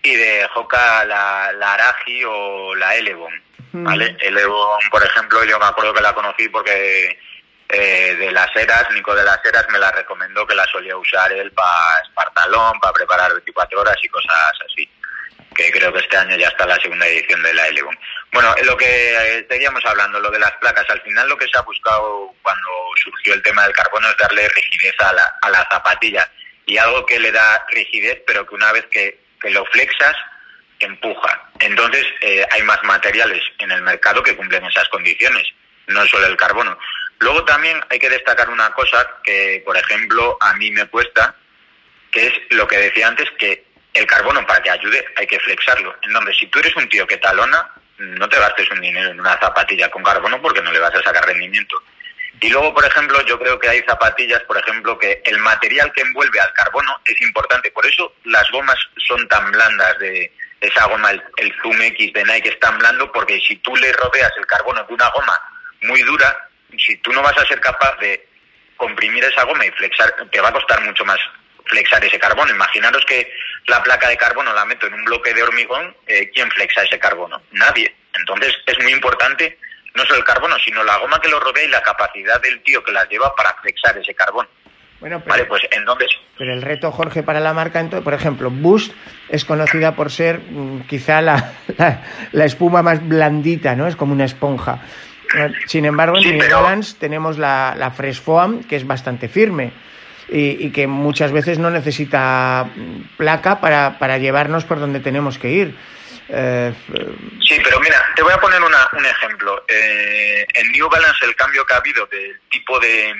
y 0.08 0.15
de 0.15 0.48
Hoka 0.56 1.04
la, 1.06 1.52
la 1.54 1.74
Araji 1.74 2.24
o 2.24 2.74
la 2.76 2.96
Elevon. 2.96 3.34
¿vale? 3.74 4.15
Elevon, 4.22 4.80
por 4.89 5.04
ejemplo, 5.04 5.43
yo 5.43 5.60
me 5.60 5.65
acuerdo 5.65 5.93
que 5.93 6.02
la 6.02 6.13
conocí 6.13 6.48
porque 6.50 7.20
eh, 7.70 8.15
de 8.17 8.32
las 8.32 8.50
eras, 8.56 8.89
Nico 8.91 9.13
de 9.13 9.26
las 9.26 9.43
eras 9.43 9.65
me 9.70 9.80
la 9.80 9.91
recomendó 9.91 10.48
que 10.48 10.56
la 10.56 10.65
solía 10.65 10.96
usar 10.96 11.32
él 11.34 11.52
para 11.52 12.02
Espartalón, 12.04 12.80
para 12.80 12.93
preparar 12.93 13.32
24 13.34 13.82
horas 13.82 13.98
y 14.02 14.08
cosas 14.08 14.54
así. 14.65 14.89
Que 15.54 15.72
creo 15.72 15.91
que 15.91 16.00
este 16.00 16.17
año 16.17 16.38
ya 16.38 16.48
está 16.48 16.65
la 16.65 16.78
segunda 16.78 17.08
edición 17.08 17.41
de 17.41 17.54
la 17.54 17.67
Elevon. 17.67 17.98
Bueno, 18.32 18.54
lo 18.63 18.78
que 18.78 19.39
estaríamos 19.39 19.84
hablando, 19.86 20.20
lo 20.20 20.32
de 20.32 20.39
las 20.39 20.52
placas, 20.54 20.89
al 20.89 21.02
final 21.02 21.28
lo 21.28 21.38
que 21.38 21.48
se 21.48 21.58
ha 21.58 21.62
buscado 21.62 22.34
cuando 22.41 22.70
surgió 22.96 23.34
el 23.34 23.41
tema 23.41 23.63
del 23.63 23.74
carbono 23.74 24.08
es 24.10 24.17
darle 24.17 24.48
rigidez 24.50 24.96
a 25.00 25.13
la, 25.13 25.38
a 25.41 25.50
la 25.50 25.67
zapatilla. 25.70 26.30
Y 26.65 26.78
algo 26.78 27.06
que 27.06 27.20
le 27.20 27.32
da 27.32 27.65
rigidez, 27.70 28.22
pero 28.28 28.46
que 28.46 28.56
una 28.56 28.72
vez 28.72 28.86
que 28.88 29.26
que 29.41 29.50
lo 29.50 29.65
flexas 29.65 30.15
empuja. 30.80 31.50
Entonces 31.60 32.06
eh, 32.21 32.45
hay 32.52 32.63
más 32.63 32.82
materiales 32.84 33.41
en 33.60 33.71
el 33.71 33.82
mercado 33.82 34.21
que 34.23 34.36
cumplen 34.36 34.65
esas 34.65 34.88
condiciones, 34.89 35.43
no 35.88 36.06
solo 36.06 36.28
el 36.28 36.38
carbono. 36.38 36.78
Luego 37.19 37.43
también 37.45 37.80
hay 37.89 38.00
que 38.00 38.10
destacar 38.10 38.50
una 38.50 38.71
cosa 38.71 39.08
que, 39.23 39.62
por 39.65 39.76
ejemplo, 39.76 40.38
a 40.39 40.54
mí 40.54 40.69
me 40.71 40.86
cuesta, 40.86 41.36
que 42.12 42.28
es 42.28 42.34
lo 42.52 42.67
que 42.67 42.78
decía 42.78 43.08
antes, 43.08 43.30
que 43.39 43.65
el 43.93 44.06
carbono 44.06 44.45
para 44.45 44.62
que 44.62 44.69
ayude 44.69 45.04
hay 45.15 45.26
que 45.26 45.39
flexarlo. 45.39 45.95
En 46.04 46.13
donde 46.13 46.34
si 46.36 46.45
tú 46.47 46.60
eres 46.60 46.76
un 46.76 46.88
tío 46.88 47.08
que 47.08 47.17
talona, 47.17 47.71
no 47.97 48.30
te 48.30 48.39
gastes 48.39 48.69
un 48.69 48.82
dinero 48.82 49.10
en 49.10 49.19
una 49.19 49.39
zapatilla 49.39 49.89
con 49.89 50.04
carbono 50.04 50.39
porque 50.41 50.62
no 50.62 50.71
le 50.71 50.80
vas 50.80 50.93
a 50.93 51.02
sacar 51.02 51.26
rendimiento. 51.26 51.82
Y 52.39 52.50
luego, 52.50 52.73
por 52.73 52.86
ejemplo, 52.86 53.19
yo 53.26 53.39
creo 53.39 53.60
que 53.60 53.69
hay 53.69 53.82
zapatillas, 53.88 54.41
por 54.43 54.58
ejemplo, 54.58 54.97
que 54.97 55.21
el 55.26 55.39
material 55.39 55.91
que 55.93 56.02
envuelve 56.02 56.39
al 56.39 56.54
carbono 56.54 57.00
es 57.06 57.19
importante. 57.21 57.71
Por 57.71 57.86
eso 57.86 58.13
las 58.26 58.50
gomas 58.52 58.78
son 58.97 59.28
tan 59.28 59.52
blandas 59.52 59.97
de, 59.97 60.32
esa 60.62 60.86
goma, 60.86 61.12
el, 61.12 61.54
Zoom 61.62 61.82
X 61.82 62.13
de 62.13 62.23
Nike 62.26 62.50
es 62.50 62.60
tan 62.60 62.78
blando 62.78 63.12
porque 63.12 63.39
si 63.39 63.56
tú 63.58 63.76
le 63.76 63.91
rodeas 63.93 64.32
el 64.38 64.45
carbono 64.45 64.84
de 64.84 64.93
una 64.93 65.10
goma 65.10 65.39
muy 65.82 66.02
dura, 66.02 66.50
si 66.78 66.97
tú 66.97 67.12
no 67.12 67.21
vas 67.21 67.38
a 67.38 67.45
ser 67.45 67.60
capaz 67.60 67.97
de 68.00 68.28
comprimir 68.76 69.23
esa 69.23 69.43
goma 69.43 69.65
y 69.65 69.71
flexar, 69.71 70.13
te 70.32 70.41
va 70.41 70.50
a 70.50 70.54
costar 70.54 70.82
mucho 70.82 71.06
más 71.06 71.19
flexar 71.65 72.04
ese 72.04 72.19
carbono. 72.19 72.52
Imaginaros 72.52 73.04
que 73.06 73.32
la 73.65 73.84
placa 73.84 74.10
de 74.10 74.17
carbono 74.17 74.54
la 74.54 74.65
meto 74.65 74.88
en 74.88 74.93
un 74.93 75.06
bloque 75.06 75.34
de 75.34 75.43
hormigón, 75.43 75.95
eh, 76.08 76.30
¿quién 76.34 76.50
flexa 76.52 76.84
ese 76.84 77.00
carbono? 77.00 77.41
Nadie. 77.52 77.93
Entonces 78.15 78.56
es 78.65 78.80
muy 78.80 78.93
importante 78.93 79.60
no 79.95 80.04
solo 80.06 80.19
el 80.19 80.23
carbono, 80.23 80.56
sino 80.63 80.84
la 80.84 80.97
goma 80.97 81.19
que 81.21 81.30
lo 81.30 81.39
rodea 81.39 81.63
y 81.63 81.69
la 81.69 81.82
capacidad 81.82 82.41
del 82.41 82.62
tío 82.62 82.84
que 82.84 82.91
la 82.91 83.06
lleva 83.08 83.34
para 83.36 83.54
flexar 83.62 83.97
ese 83.97 84.13
carbono. 84.13 84.47
Bueno, 85.00 85.19
pero, 85.19 85.30
vale, 85.30 85.45
pues 85.45 85.62
entonces... 85.71 86.10
Pero 86.39 86.54
el 86.54 86.62
reto, 86.63 86.91
Jorge, 86.91 87.21
para 87.21 87.39
la 87.39 87.54
marca, 87.54 87.80
entonces, 87.80 88.04
por 88.04 88.15
ejemplo, 88.15 88.50
Boost 88.50 88.93
es 89.30 89.45
conocida 89.45 89.95
por 89.95 90.12
ser 90.12 90.39
mm, 90.39 90.88
quizá 90.88 91.21
la, 91.21 91.54
la, 91.78 92.02
la, 92.32 92.45
espuma 92.45 92.82
más 92.82 93.08
blandita, 93.08 93.76
¿no? 93.76 93.88
Es 93.88 93.95
como 93.95 94.13
una 94.13 94.26
esponja. 94.26 94.80
Sin 95.67 95.86
embargo, 95.86 96.17
en 96.17 96.23
Sí, 96.23 96.30
New 96.32 96.39
pero- 96.39 96.62
Balance 96.63 96.95
tenemos 97.00 97.38
la, 97.38 97.76
la 97.78 97.91
Fresh 97.91 98.21
Foam, 98.21 98.63
que 98.63 98.76
es 98.78 98.88
bastante 98.88 99.28
firme 99.28 99.71
y, 100.30 100.65
y 100.65 100.71
que 100.71 100.88
muchas 100.88 101.32
veces 101.32 101.60
no 101.60 101.69
necesita 101.69 102.65
mm, 102.76 103.17
placa 103.17 103.60
para, 103.62 104.00
para 104.00 104.17
llevarnos 104.17 104.63
por 104.65 104.80
donde 104.80 105.00
tenemos 105.00 105.38
que 105.38 105.52
ir. 105.52 105.76
Eh, 106.29 106.73
Sí, 107.47 107.57
pero 107.63 107.79
mira, 107.79 108.05
te 108.15 108.21
voy 108.21 108.33
a 108.33 108.39
poner 108.41 108.61
una- 108.61 108.89
un 108.91 109.05
ejemplo. 109.05 109.63
Eh, 109.67 110.45
en 110.53 110.71
New 110.73 110.89
Balance 110.89 111.25
el 111.25 111.35
cambio 111.35 111.65
que 111.65 111.73
ha 111.73 111.77
habido 111.77 112.05
del 112.07 112.39
tipo 112.49 112.77
de 112.79 113.13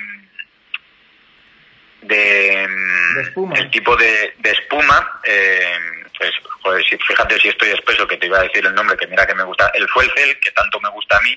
de, 2.02 2.68
De 3.14 3.22
espuma. 3.22 3.56
el 3.58 3.70
tipo 3.70 3.96
de, 3.96 4.34
de 4.38 4.50
espuma 4.50 5.20
eh, 5.24 5.78
pues 6.16 6.30
joder, 6.62 6.84
si- 6.84 6.96
fíjate 6.98 7.38
si 7.40 7.48
estoy 7.48 7.70
espeso 7.70 8.06
que 8.06 8.16
te 8.16 8.26
iba 8.26 8.38
a 8.38 8.42
decir 8.42 8.64
el 8.64 8.74
nombre 8.74 8.96
que 8.96 9.06
mira 9.08 9.26
que 9.26 9.34
me 9.34 9.42
gusta 9.42 9.70
el 9.74 9.88
fuel 9.88 10.10
cell 10.14 10.36
que 10.40 10.50
tanto 10.52 10.78
me 10.80 10.88
gusta 10.90 11.16
a 11.16 11.20
mí 11.22 11.36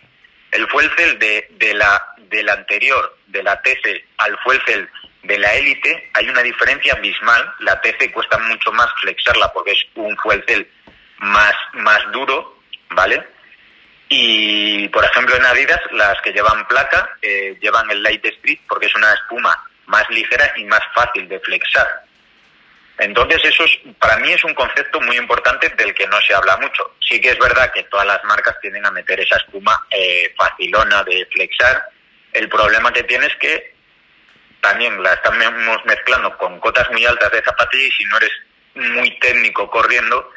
el 0.51 0.67
fuel 0.67 0.91
cell 0.95 1.17
de, 1.17 1.47
de 1.51 1.73
la 1.73 2.05
del 2.29 2.47
anterior 2.49 3.17
de 3.27 3.41
la 3.43 3.59
TC 3.61 4.05
al 4.17 4.37
fuel 4.43 4.61
cell 4.65 4.85
de 5.23 5.39
la 5.39 5.53
élite 5.55 6.11
hay 6.13 6.29
una 6.29 6.43
diferencia 6.43 6.93
abismal 6.93 7.53
la 7.59 7.81
TC 7.81 8.11
cuesta 8.11 8.37
mucho 8.37 8.71
más 8.71 8.87
flexarla 9.01 9.51
porque 9.53 9.71
es 9.71 9.83
un 9.95 10.15
fuel 10.17 10.43
cell 10.47 10.63
más 11.21 11.55
más 11.73 12.11
duro 12.11 12.59
vale 12.89 13.25
y, 14.13 14.89
por 14.89 15.05
ejemplo, 15.05 15.37
en 15.37 15.45
Adidas, 15.45 15.79
las 15.91 16.19
que 16.21 16.33
llevan 16.33 16.67
placa 16.67 17.17
eh, 17.21 17.57
llevan 17.61 17.89
el 17.91 18.03
Light 18.03 18.25
Street 18.25 18.59
porque 18.67 18.87
es 18.87 18.95
una 18.95 19.13
espuma 19.13 19.57
más 19.85 20.09
ligera 20.09 20.51
y 20.57 20.65
más 20.65 20.81
fácil 20.93 21.29
de 21.29 21.39
flexar. 21.39 21.87
Entonces, 22.97 23.39
eso 23.45 23.63
es, 23.63 23.71
para 23.97 24.17
mí 24.17 24.29
es 24.33 24.43
un 24.43 24.53
concepto 24.53 24.99
muy 24.99 25.15
importante 25.15 25.69
del 25.69 25.93
que 25.93 26.07
no 26.07 26.19
se 26.27 26.33
habla 26.33 26.57
mucho. 26.57 26.95
Sí 26.99 27.21
que 27.21 27.29
es 27.29 27.39
verdad 27.39 27.71
que 27.71 27.83
todas 27.83 28.05
las 28.05 28.21
marcas 28.25 28.59
tienden 28.59 28.85
a 28.85 28.91
meter 28.91 29.17
esa 29.17 29.37
espuma 29.37 29.81
eh, 29.89 30.33
facilona 30.37 31.05
de 31.05 31.25
flexar. 31.31 31.81
El 32.33 32.49
problema 32.49 32.91
que 32.91 33.03
tiene 33.03 33.27
es 33.27 33.35
que 33.37 33.75
también 34.59 35.01
la 35.01 35.13
estamos 35.13 35.85
mezclando 35.85 36.37
con 36.37 36.59
cotas 36.59 36.91
muy 36.91 37.05
altas 37.05 37.31
de 37.31 37.41
zapatilla 37.41 37.87
y 37.87 37.91
si 37.91 38.03
no 38.03 38.17
eres 38.17 38.31
muy 38.75 39.17
técnico 39.19 39.69
corriendo, 39.69 40.31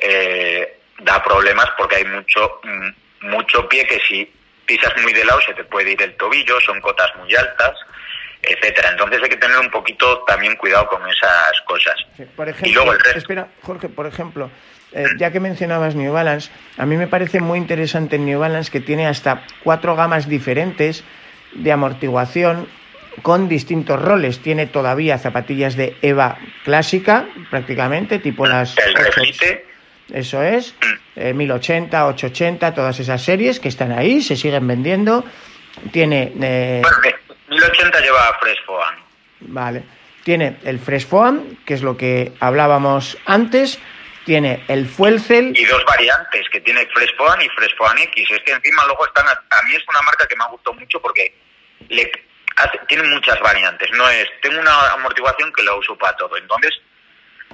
eh, 0.00 0.78
da 1.00 1.22
problemas 1.22 1.68
porque 1.76 1.96
hay 1.96 2.04
mucho 2.04 2.60
mm, 2.62 3.28
mucho 3.28 3.68
pie 3.68 3.86
que 3.86 4.00
si 4.00 4.30
pisas 4.66 4.92
muy 5.02 5.12
de 5.12 5.24
lado 5.24 5.40
se 5.40 5.54
te 5.54 5.64
puede 5.64 5.92
ir 5.92 6.02
el 6.02 6.16
tobillo, 6.16 6.60
son 6.60 6.80
cotas 6.80 7.10
muy 7.16 7.34
altas, 7.34 7.72
etcétera. 8.42 8.90
Entonces 8.90 9.20
hay 9.22 9.28
que 9.28 9.36
tener 9.36 9.58
un 9.58 9.70
poquito 9.70 10.20
también 10.26 10.56
cuidado 10.56 10.86
con 10.86 11.02
esas 11.08 11.60
cosas. 11.66 11.96
Sí, 12.16 12.24
Por 12.36 12.48
ejemplo, 12.48 12.68
Y 12.68 12.72
luego 12.72 12.92
el 12.92 13.00
resto. 13.00 13.18
espera, 13.18 13.48
Jorge, 13.62 13.88
por 13.88 14.06
ejemplo, 14.06 14.50
eh, 14.92 15.06
ya 15.18 15.32
que 15.32 15.40
mencionabas 15.40 15.94
New 15.94 16.12
Balance, 16.12 16.50
a 16.78 16.86
mí 16.86 16.96
me 16.96 17.08
parece 17.08 17.40
muy 17.40 17.58
interesante 17.58 18.16
en 18.16 18.26
New 18.26 18.38
Balance 18.38 18.70
que 18.70 18.80
tiene 18.80 19.06
hasta 19.06 19.44
cuatro 19.62 19.96
gamas 19.96 20.28
diferentes 20.28 21.04
de 21.52 21.72
amortiguación 21.72 22.68
con 23.22 23.48
distintos 23.48 24.00
roles. 24.00 24.40
Tiene 24.40 24.66
todavía 24.66 25.18
zapatillas 25.18 25.76
de 25.76 25.96
EVA 26.00 26.38
clásica, 26.64 27.26
prácticamente, 27.50 28.18
tipo 28.18 28.46
las 28.46 28.78
El 28.78 28.96
Oxford. 28.96 29.69
Eso 30.12 30.42
es, 30.42 30.74
eh, 31.16 31.32
1080, 31.32 32.06
880, 32.06 32.74
todas 32.74 32.98
esas 33.00 33.22
series 33.22 33.60
que 33.60 33.68
están 33.68 33.92
ahí, 33.92 34.22
se 34.22 34.36
siguen 34.36 34.66
vendiendo. 34.66 35.24
Tiene 35.92 36.32
eh, 36.42 36.80
bueno, 36.82 36.96
que 37.02 37.14
1080 37.48 38.00
lleva 38.00 38.38
Fresh 38.40 38.64
Foam. 38.66 38.94
Vale. 39.40 39.82
Tiene 40.24 40.56
el 40.64 40.78
Fresh 40.78 41.06
Foam, 41.06 41.56
que 41.64 41.74
es 41.74 41.82
lo 41.82 41.96
que 41.96 42.32
hablábamos 42.40 43.16
antes. 43.26 43.78
Tiene 44.26 44.62
el 44.68 44.86
Fuel 44.86 45.18
Cell. 45.20 45.52
y 45.56 45.64
dos 45.64 45.82
variantes 45.86 46.46
que 46.50 46.60
tiene 46.60 46.86
Fresh 46.92 47.16
Foam 47.16 47.40
y 47.40 47.48
Fresh 47.48 47.74
Foam 47.76 47.96
X. 47.98 48.30
Es 48.30 48.40
que 48.44 48.52
encima 48.52 48.84
luego 48.84 49.06
están, 49.06 49.26
a, 49.26 49.30
a 49.32 49.62
mí 49.62 49.74
es 49.74 49.82
una 49.88 50.02
marca 50.02 50.26
que 50.28 50.36
me 50.36 50.44
ha 50.44 50.48
gustado 50.48 50.74
mucho 50.76 51.00
porque 51.00 51.34
le 51.88 52.10
hace- 52.56 52.80
tiene 52.86 53.04
muchas 53.04 53.40
variantes. 53.40 53.88
No 53.92 54.08
es, 54.10 54.26
tengo 54.42 54.60
una 54.60 54.90
amortiguación 54.92 55.50
que 55.52 55.62
lo 55.62 55.78
uso 55.78 55.96
para 55.96 56.14
todo. 56.16 56.36
Entonces, 56.36 56.72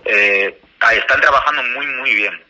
eh, 0.07 0.59
están 0.93 1.21
trabajando 1.21 1.63
muy, 1.63 1.87
muy 1.87 2.15
bien. 2.15 2.43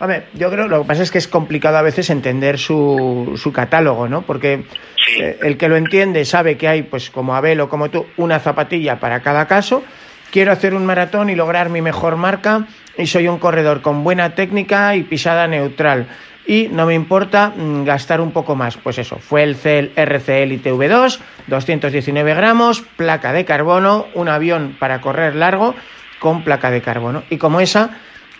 Hombre, 0.00 0.24
yo 0.34 0.50
creo, 0.50 0.66
lo 0.66 0.82
que 0.82 0.88
pasa 0.88 1.02
es 1.02 1.10
que 1.10 1.18
es 1.18 1.28
complicado 1.28 1.76
a 1.76 1.82
veces 1.82 2.10
entender 2.10 2.58
su, 2.58 3.32
su 3.36 3.52
catálogo, 3.52 4.08
¿no? 4.08 4.22
Porque 4.22 4.64
Sí. 4.96 5.20
eh, 5.20 5.38
el 5.42 5.56
que 5.56 5.68
lo 5.68 5.76
entiende 5.76 6.24
sabe 6.24 6.56
que 6.56 6.68
hay, 6.68 6.82
pues 6.82 7.10
como 7.10 7.34
Abel 7.36 7.60
o 7.60 7.68
como 7.68 7.90
tú, 7.90 8.06
una 8.16 8.38
zapatilla 8.40 8.98
para 9.00 9.20
cada 9.20 9.46
caso. 9.46 9.82
Quiero 10.30 10.50
hacer 10.52 10.74
un 10.74 10.86
maratón 10.86 11.28
y 11.28 11.34
lograr 11.34 11.68
mi 11.68 11.82
mejor 11.82 12.16
marca 12.16 12.66
y 12.96 13.06
soy 13.06 13.28
un 13.28 13.38
corredor 13.38 13.82
con 13.82 14.02
buena 14.02 14.34
técnica 14.34 14.96
y 14.96 15.02
pisada 15.02 15.46
neutral. 15.46 16.06
Y 16.46 16.68
no 16.72 16.86
me 16.86 16.94
importa 16.94 17.52
mm, 17.54 17.84
gastar 17.84 18.20
un 18.20 18.32
poco 18.32 18.56
más. 18.56 18.76
Pues 18.76 18.98
eso, 18.98 19.18
fue 19.18 19.42
el 19.44 19.54
Cell 19.56 19.90
RC 19.94 20.42
Elite 20.42 20.72
V2, 20.72 21.20
219 21.46 22.34
gramos, 22.34 22.80
placa 22.80 23.32
de 23.32 23.44
carbono, 23.44 24.06
un 24.14 24.28
avión 24.28 24.74
para 24.78 25.00
correr 25.00 25.36
largo 25.36 25.74
con 26.18 26.42
placa 26.42 26.70
de 26.70 26.80
carbono. 26.80 27.24
Y 27.28 27.36
como 27.38 27.60
esa, 27.60 27.90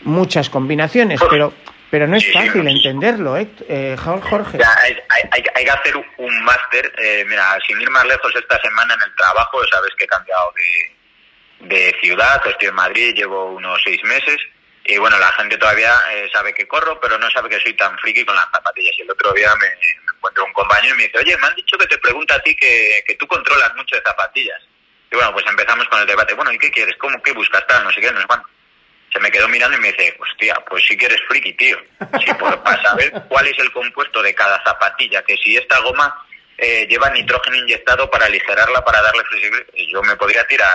muchas 0.05 0.49
combinaciones, 0.51 1.21
pero, 1.31 1.53
pero 1.91 2.07
no 2.07 2.17
es 2.17 2.33
fácil 2.33 2.67
entenderlo, 2.69 3.37
¿eh? 3.37 3.49
Eh, 3.69 3.97
Jorge. 3.99 4.59
Ya, 4.59 4.75
hay, 4.81 4.93
hay- 5.09 5.29
hay- 5.33 5.45
hay 5.55 5.65
que 5.65 5.71
hacer 5.71 5.97
un- 5.97 6.07
un 6.19 6.45
máster. 6.45 6.93
eh, 6.99 7.25
mira, 7.29 7.59
sin 7.67 7.81
ir 7.81 7.91
más 7.91 8.05
lejos, 8.07 8.33
esta 8.37 8.61
semana 8.61 8.95
en 8.95 9.03
el 9.03 9.15
trabajo, 9.17 9.61
sabes 9.71 9.91
que 9.97 10.05
he 10.05 10.09
cambiado 10.09 10.53
de, 10.57 11.77
de 11.77 11.97
ciudad, 12.01 12.41
estoy 12.47 12.69
en 12.69 12.75
Madrid, 12.75 13.15
llevo 13.15 13.53
unos 13.53 13.81
seis 13.85 14.03
meses. 14.05 14.39
Y 14.85 14.99
bueno, 14.99 15.17
la 15.19 15.31
gente 15.33 15.57
todavía 15.59 15.95
eh, 16.13 16.29
sabe 16.33 16.53
que 16.53 16.67
corro, 16.67 16.99
pero 17.01 17.17
no 17.19 17.31
sabe 17.31 17.49
que 17.49 17.61
soy 17.61 17.75
tan 17.75 17.97
friki 17.99 18.25
con 18.25 18.35
las 18.35 18.47
zapatillas. 18.53 18.95
Y 18.99 19.03
el 19.03 19.11
otro 19.13 19.33
día 19.33 19.55
me, 19.55 19.67
me 19.69 20.13
encuentro 20.17 20.45
un 20.45 20.53
compañero 20.53 20.95
y 20.95 20.97
me 20.99 21.03
dice, 21.05 21.19
oye, 21.19 21.37
me 21.39 21.47
han 21.47 21.55
dicho 21.55 21.79
que 21.79 21.87
te 21.87 21.99
pregunta 21.99 22.35
a 22.35 22.41
ti 22.41 22.57
que, 22.57 23.05
que 23.07 23.15
tú 23.15 23.27
controlas 23.29 23.73
mucho 23.77 23.95
de 23.95 24.03
zapatillas. 24.03 24.61
Y 25.13 25.15
bueno, 25.15 25.33
pues 25.33 25.45
empezamos 25.49 25.87
con 25.89 26.01
el 26.01 26.07
debate. 26.07 26.35
Bueno, 26.35 26.51
¿y 26.53 26.59
qué 26.59 26.71
quieres? 26.73 26.97
¿Cómo? 26.99 27.23
¿Qué 27.23 27.33
buscas? 27.33 27.65
Tal, 27.69 27.85
no 27.85 27.93
sé 27.93 28.01
qué, 28.01 28.11
no 28.11 28.21
sé 28.21 28.27
cuánto. 28.27 28.49
Se 29.13 29.21
me 29.21 29.31
quedó 29.31 29.47
mirando 29.49 29.77
y 29.77 29.81
me 29.81 29.93
dice, 29.93 30.17
hostia, 30.19 30.55
pues 30.69 30.85
sí 30.89 30.97
que 30.97 31.07
eres 31.07 31.21
friki, 31.29 31.53
tío. 31.55 31.77
Sí, 32.25 32.33
por, 32.39 32.63
para 32.63 32.83
saber 32.83 33.13
cuál 33.29 33.47
es 33.47 33.59
el 33.59 33.71
compuesto 33.73 34.23
de 34.23 34.35
cada 34.35 34.63
zapatilla, 34.65 35.23
que 35.23 35.37
si 35.37 35.57
esta 35.57 35.81
goma 35.81 36.15
eh, 36.57 36.87
lleva 36.89 37.11
nitrógeno 37.11 37.57
inyectado 37.57 38.11
para 38.11 38.27
aligerarla, 38.27 38.83
para 38.85 39.03
darle 39.03 39.23
flexibilidad, 39.25 39.67
y 39.75 39.93
yo 39.93 40.03
me 40.03 40.17
podría 40.17 40.47
tirar, 40.47 40.71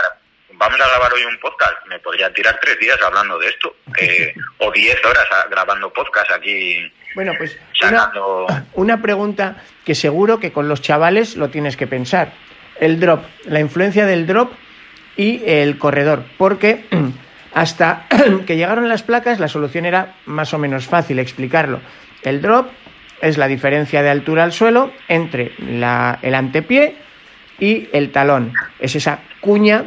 vamos 0.51 0.79
a 0.79 0.87
grabar 0.87 1.13
hoy 1.13 1.23
un 1.23 1.39
podcast, 1.39 1.73
me 1.87 1.99
podría 1.99 2.31
tirar 2.31 2.59
tres 2.61 2.77
días 2.79 2.99
hablando 3.01 3.39
de 3.39 3.47
esto, 3.47 3.75
eh, 3.99 4.33
o 4.59 4.71
diez 4.71 5.03
horas 5.03 5.25
grabando 5.49 5.91
podcast 5.91 6.31
aquí, 6.31 6.91
Bueno, 7.15 7.33
pues 7.37 7.57
una, 7.81 8.11
una 8.73 9.01
pregunta 9.01 9.63
que 9.85 9.95
seguro 9.95 10.39
que 10.39 10.51
con 10.51 10.67
los 10.67 10.81
chavales 10.81 11.35
lo 11.35 11.49
tienes 11.49 11.75
que 11.77 11.87
pensar. 11.87 12.33
El 12.79 12.99
drop, 12.99 13.23
la 13.45 13.59
influencia 13.59 14.05
del 14.05 14.27
drop 14.27 14.51
y 15.15 15.41
el 15.49 15.79
corredor. 15.79 16.23
Porque 16.37 16.85
hasta 17.57 18.05
que 18.45 18.55
llegaron 18.55 18.87
las 18.87 19.01
placas 19.01 19.39
la 19.39 19.47
solución 19.47 19.85
era 19.85 20.13
más 20.27 20.53
o 20.53 20.59
menos 20.59 20.85
fácil 20.85 21.17
explicarlo. 21.17 21.81
El 22.21 22.39
drop 22.39 22.67
es 23.19 23.39
la 23.39 23.47
diferencia 23.47 24.03
de 24.03 24.11
altura 24.11 24.43
al 24.43 24.51
suelo 24.51 24.91
entre 25.07 25.53
el 25.57 25.83
antepié 26.35 26.95
y 27.59 27.87
el 27.93 28.11
talón. 28.11 28.53
Es 28.79 28.95
esa 28.95 29.21
cuña 29.41 29.85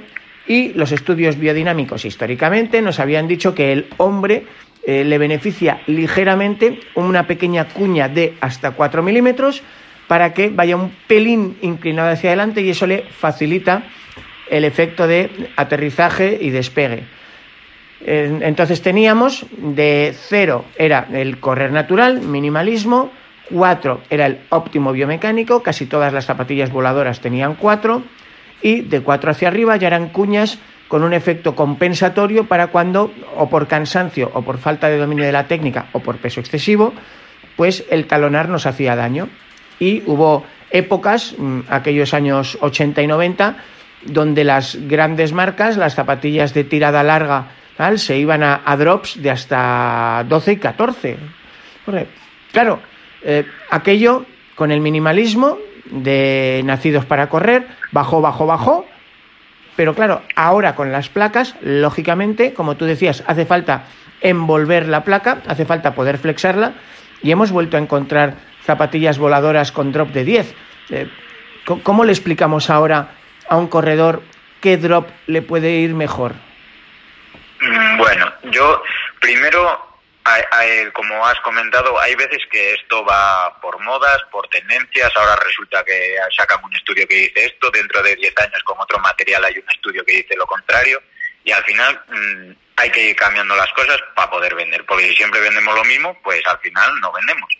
y 0.49 0.73
los 0.73 0.91
estudios 0.91 1.39
biodinámicos 1.39 2.05
históricamente 2.05 2.83
nos 2.83 2.99
habían 2.99 3.29
dicho 3.29 3.55
que 3.55 3.71
el 3.73 3.87
hombre 3.99 4.47
eh, 4.85 5.05
le 5.05 5.19
beneficia 5.19 5.81
ligeramente 5.87 6.81
una 6.97 7.29
pequeña 7.29 7.69
cuña 7.69 8.09
de 8.09 8.35
hasta 8.41 8.73
4 8.73 9.01
milímetros 9.05 9.63
para 10.09 10.35
que 10.35 10.49
vaya 10.49 10.75
un 10.75 10.93
pelín 11.07 11.57
inclinado 11.63 12.11
hacia 12.11 12.31
adelante 12.31 12.63
y 12.63 12.71
eso 12.71 12.89
le 12.89 13.05
facilita 13.13 13.85
el 14.51 14.65
efecto 14.65 15.07
de 15.07 15.31
aterrizaje 15.55 16.37
y 16.41 16.51
despegue. 16.51 17.21
En- 18.05 18.43
Entonces 18.43 18.83
teníamos 18.83 19.47
de 19.57 20.15
0 20.15 20.65
era 20.77 21.07
el 21.13 21.39
correr 21.39 21.73
natural, 21.73 22.21
minimalismo, 22.23 23.11
4 23.51 24.01
era 24.11 24.27
el 24.27 24.39
óptimo 24.51 24.93
biomecánico, 24.93 25.63
casi 25.63 25.87
todas 25.87 26.13
las 26.13 26.25
zapatillas 26.27 26.71
voladoras 26.73 27.21
tenían 27.21 27.57
4 27.57 28.03
y 28.63 28.83
de 28.83 29.01
4 29.01 29.31
hacia 29.33 29.49
arriba 29.49 29.77
ya 29.77 29.89
eran 29.89 30.09
cuñas 30.11 30.59
con 30.89 31.03
un 31.05 31.13
efecto 31.13 31.55
compensatorio 31.55 32.47
para 32.47 32.69
cuando, 32.69 33.13
o 33.37 33.49
por 33.49 33.69
cansancio, 33.69 34.31
o 34.35 34.43
por 34.43 34.59
falta 34.59 34.89
de 34.89 34.99
dominio 34.99 35.25
de 35.25 35.33
la 35.33 35.47
técnica, 35.47 35.87
o 35.93 36.01
por 36.01 36.17
peso 36.19 36.41
excesivo, 36.41 36.93
pues 37.57 37.85
el 37.91 38.07
talonar 38.07 38.49
nos 38.49 38.67
hacía 38.67 38.97
daño. 38.97 39.29
Y 39.79 40.03
hubo 40.07 40.45
épocas, 40.73 41.35
mm, 41.39 41.61
aquellos 41.69 42.13
años 42.13 42.59
80 42.61 43.03
y 43.03 43.07
90, 43.07 43.57
donde 44.05 44.43
las 44.45 44.77
grandes 44.89 45.33
marcas, 45.33 45.77
las 45.77 45.95
zapatillas 45.95 46.55
de 46.55 46.65
tirada 46.65 47.03
larga, 47.05 47.53
se 47.99 48.19
iban 48.19 48.43
a, 48.43 48.77
drops 48.77 49.23
de 49.23 49.31
hasta 49.31 50.25
12 50.29 50.53
y 50.53 50.57
14. 50.57 51.17
claro, 52.53 52.81
eh, 53.23 53.47
aquello 53.71 54.27
con 54.55 54.71
el 54.71 54.81
minimalismo 54.81 55.59
de 55.87 56.61
nacidos 56.65 57.07
para 57.07 57.29
correr, 57.29 57.67
bajó, 57.91 58.21
bajó, 58.21 58.47
bajó, 58.47 58.87
pero 59.77 59.95
claro, 59.95 60.21
ahora 60.37 60.75
con 60.75 60.93
las 60.93 61.09
placas, 61.09 61.55
lógicamente, 61.63 62.53
como 62.53 62.77
tú 62.77 62.85
decías, 62.85 63.25
hace 63.27 63.47
falta 63.47 63.85
envolver 64.21 64.87
la 64.87 65.03
placa, 65.03 65.41
hace 65.47 65.65
falta 65.65 65.95
poder 65.95 66.19
flexarla 66.19 66.75
y 67.23 67.31
hemos 67.31 67.51
vuelto 67.51 67.79
a 67.79 67.81
encontrar 67.81 68.35
zapatillas 68.63 69.19
voladoras 69.19 69.73
con 69.73 69.91
drop 69.91 70.11
de 70.11 70.25
10. 70.25 70.55
Eh, 70.91 71.09
¿Cómo 71.83 72.05
le 72.05 72.13
explicamos 72.13 72.69
ahora 72.69 73.13
a 73.49 73.57
un 73.57 73.69
corredor 73.69 74.23
qué 74.61 74.77
drop 74.77 75.09
le 75.27 75.41
puede 75.41 75.79
ir 75.79 75.95
mejor? 75.95 76.50
Mm, 77.61 77.99
bueno, 77.99 78.33
yo 78.45 78.83
primero, 79.21 79.87
como 80.93 81.27
has 81.27 81.39
comentado, 81.41 81.99
hay 82.01 82.15
veces 82.15 82.39
que 82.51 82.75
esto 82.75 83.05
va 83.05 83.61
por 83.61 83.79
modas, 83.81 84.19
por 84.31 84.49
tendencias. 84.49 85.13
Ahora 85.17 85.37
resulta 85.45 85.85
que 85.85 86.17
sacan 86.37 86.65
un 86.65 86.75
estudio 86.75 87.07
que 87.07 87.17
dice 87.17 87.47
esto, 87.47 87.71
dentro 87.71 88.03
de 88.03 88.17
10 88.17 88.35
años 88.39 88.63
con 88.65 88.79
otro 88.81 88.99
material 89.01 89.45
hay 89.45 89.59
un 89.59 89.71
estudio 89.71 90.05
que 90.05 90.17
dice 90.17 90.37
lo 90.37 90.47
contrario. 90.47 91.03
Y 91.45 91.53
al 91.53 91.65
final 91.65 92.03
mm, 92.09 92.53
hay 92.77 92.91
que 92.91 93.11
ir 93.11 93.17
cambiando 93.17 93.57
las 93.57 93.73
cosas 93.73 93.99
para 94.15 94.31
poder 94.31 94.55
vender, 94.55 94.85
porque 94.87 95.09
si 95.09 95.17
siempre 95.17 95.41
vendemos 95.41 95.75
lo 95.75 95.85
mismo, 95.85 96.19
pues 96.23 96.47
al 96.47 96.59
final 96.61 97.01
no 97.01 97.13
vendemos. 97.13 97.51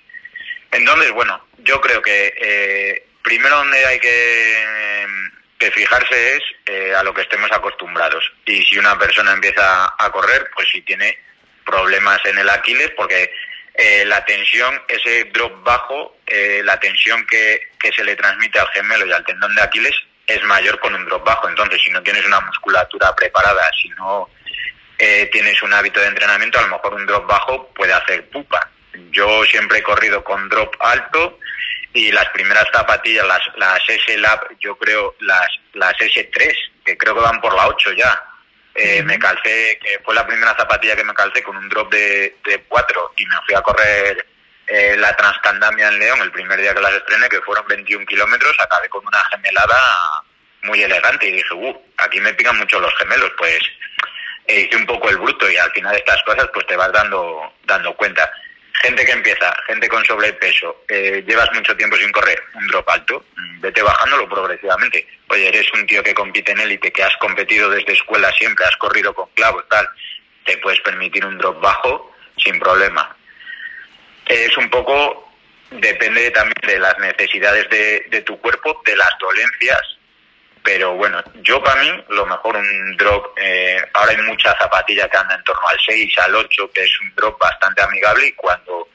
Entonces, 0.71 1.11
bueno, 1.13 1.45
yo 1.59 1.81
creo 1.81 2.01
que 2.01 2.33
eh, 2.37 3.07
primero 3.23 3.57
donde 3.57 3.85
hay 3.85 3.99
que 3.99 5.07
que 5.61 5.71
fijarse 5.71 6.37
es 6.37 6.43
eh, 6.65 6.95
a 6.95 7.03
lo 7.03 7.13
que 7.13 7.21
estemos 7.21 7.53
acostumbrados. 7.53 8.25
Y 8.47 8.65
si 8.65 8.79
una 8.79 8.99
persona 8.99 9.33
empieza 9.33 9.95
a 9.97 10.11
correr, 10.11 10.51
pues 10.55 10.67
si 10.71 10.81
tiene 10.81 11.17
problemas 11.65 12.19
en 12.25 12.39
el 12.39 12.49
Aquiles, 12.49 12.91
porque 12.97 13.31
eh, 13.75 14.05
la 14.07 14.25
tensión, 14.25 14.83
ese 14.89 15.25
drop 15.25 15.63
bajo, 15.63 16.17
eh, 16.27 16.63
la 16.65 16.81
tensión 16.81 17.27
que, 17.27 17.73
que 17.79 17.93
se 17.93 18.03
le 18.03 18.17
transmite 18.17 18.59
al 18.59 18.71
gemelo 18.71 19.07
y 19.07 19.13
al 19.13 19.25
tendón 19.25 19.55
de 19.55 19.61
Aquiles 19.61 19.95
es 20.27 20.43
mayor 20.45 20.81
con 20.81 20.95
un 20.95 21.05
drop 21.05 21.25
bajo. 21.25 21.47
Entonces, 21.47 21.79
si 21.85 21.91
no 21.91 22.03
tienes 22.03 22.25
una 22.25 22.41
musculatura 22.41 23.15
preparada, 23.15 23.71
si 23.81 23.91
no 23.91 24.31
tienes 25.33 25.63
un 25.63 25.73
hábito 25.73 25.99
de 25.99 26.09
entrenamiento, 26.09 26.59
a 26.59 26.63
lo 26.63 26.77
mejor 26.77 26.93
un 26.93 27.07
drop 27.07 27.27
bajo 27.27 27.69
puede 27.69 27.93
hacer 27.93 28.29
pupa. 28.29 28.71
Yo 29.11 29.45
siempre 29.47 29.79
he 29.79 29.83
corrido 29.83 30.23
con 30.23 30.47
drop 30.51 30.77
alto 30.79 31.39
y 31.93 32.13
las 32.13 32.29
primeras 32.31 32.67
zapatillas, 32.73 33.27
las, 33.27 33.41
las 33.57 33.81
S-Lab, 33.89 34.59
yo 34.61 34.77
creo, 34.77 35.17
las, 35.21 35.49
las 35.75 35.95
S3, 35.95 36.55
que 36.85 36.97
creo 36.97 37.15
que 37.15 37.21
van 37.21 37.41
por 37.41 37.55
la 37.55 37.67
8 37.69 37.93
ya. 37.93 38.23
Eh, 38.75 39.03
me 39.03 39.19
calcé, 39.19 39.79
que 39.83 40.01
fue 40.05 40.15
la 40.15 40.27
primera 40.27 40.55
zapatilla 40.57 40.95
que 40.95 41.05
me 41.05 41.13
calcé 41.13 41.43
con 41.43 41.57
un 41.57 41.69
drop 41.69 41.93
de, 41.93 42.37
de 42.45 42.65
4 42.69 43.15
y 43.17 43.27
me 43.27 43.37
fui 43.45 43.55
a 43.55 43.63
correr 43.63 44.25
eh, 44.69 44.97
la 44.97 45.15
Transcandamia 45.17 45.89
en 45.89 45.99
León 45.99 46.21
el 46.21 46.31
primer 46.31 46.61
día 46.61 46.73
que 46.73 46.81
las 46.81 46.95
estrené, 46.95 47.29
que 47.29 47.41
fueron 47.41 47.67
21 47.67 48.07
kilómetros, 48.07 48.55
acabé 48.61 48.89
con 48.89 49.05
una 49.05 49.23
gemelada 49.25 49.77
muy 50.63 50.81
elegante 50.83 51.29
y 51.29 51.33
dije, 51.33 51.55
uh, 51.55 51.83
aquí 51.99 52.21
me 52.21 52.35
pican 52.35 52.57
mucho 52.57 52.79
los 52.79 52.97
gemelos, 52.97 53.33
pues 53.37 53.59
eh, 54.47 54.61
hice 54.61 54.77
un 54.77 54.87
poco 54.87 55.11
el 55.11 55.17
bruto 55.17 55.51
y 55.51 55.57
al 55.57 55.73
final 55.73 55.93
de 55.93 55.99
estas 55.99 56.23
cosas 56.23 56.49
pues 56.55 56.65
te 56.69 56.77
vas 56.77 56.93
dando, 56.93 57.53
dando 57.65 57.95
cuenta 57.97 58.31
gente 58.83 59.05
que 59.05 59.13
empieza, 59.13 59.55
gente 59.67 59.89
con 59.89 60.05
sobrepeso, 60.05 60.85
eh, 60.89 61.23
llevas 61.27 61.53
mucho 61.53 61.77
tiempo 61.77 61.97
sin 61.97 62.11
correr, 62.13 62.43
un 62.55 62.67
drop 62.69 62.89
alto, 62.89 63.25
mm, 63.37 63.61
vete 63.61 63.83
bajándolo 63.83 64.29
progresivamente. 64.29 65.07
Oye, 65.29 65.49
eres 65.49 65.67
un 65.73 65.87
tío 65.87 66.03
que 66.03 66.15
compite 66.15 66.53
en 66.53 66.61
élite, 66.61 66.93
que 66.93 67.03
has 67.03 67.17
competido 67.19 67.69
desde 67.71 67.93
escuela 67.93 68.33
siempre, 68.33 68.65
has 68.65 68.77
corrido 68.77 69.15
con 69.15 69.29
clavos, 69.35 69.65
tal, 69.69 69.89
te 70.45 70.57
puedes 70.59 70.81
permitir 70.81 71.25
un 71.25 71.39
drop 71.39 71.61
bajo 71.61 72.13
sin 72.37 72.59
problema. 72.59 73.17
Es 74.27 74.57
un 74.57 74.71
poco, 74.71 75.33
depende 75.71 76.31
también 76.31 76.55
de 76.67 76.79
las 76.79 76.99
necesidades 76.99 77.69
de, 77.69 78.07
de 78.11 78.23
tu 78.23 78.41
cuerpo, 78.41 78.83
de 78.85 78.97
las 78.97 79.11
dolencias 79.19 80.00
pero 80.63 80.95
bueno, 80.95 81.23
yo 81.43 81.63
para 81.63 81.83
mí, 81.83 81.91
lo 82.09 82.27
mejor 82.27 82.57
un 82.57 82.97
drop, 82.97 83.39
eh, 83.39 83.79
ahora 83.95 84.13
hay 84.13 84.19
mucha 84.23 84.57
zapatilla 84.59 85.09
que 85.09 85.17
anda 85.17 85.35
en 85.35 85.45
torno 85.45 85.67
al 85.67 85.79
6, 85.81 86.19
al 86.19 86.35
8, 86.35 86.71
que 86.73 86.83
es 86.83 87.01
un 87.01 87.15
drop 87.15 87.41
bastante 87.41 87.83
amigable 87.83 88.27
y 88.29 88.33
cuando 88.33 88.89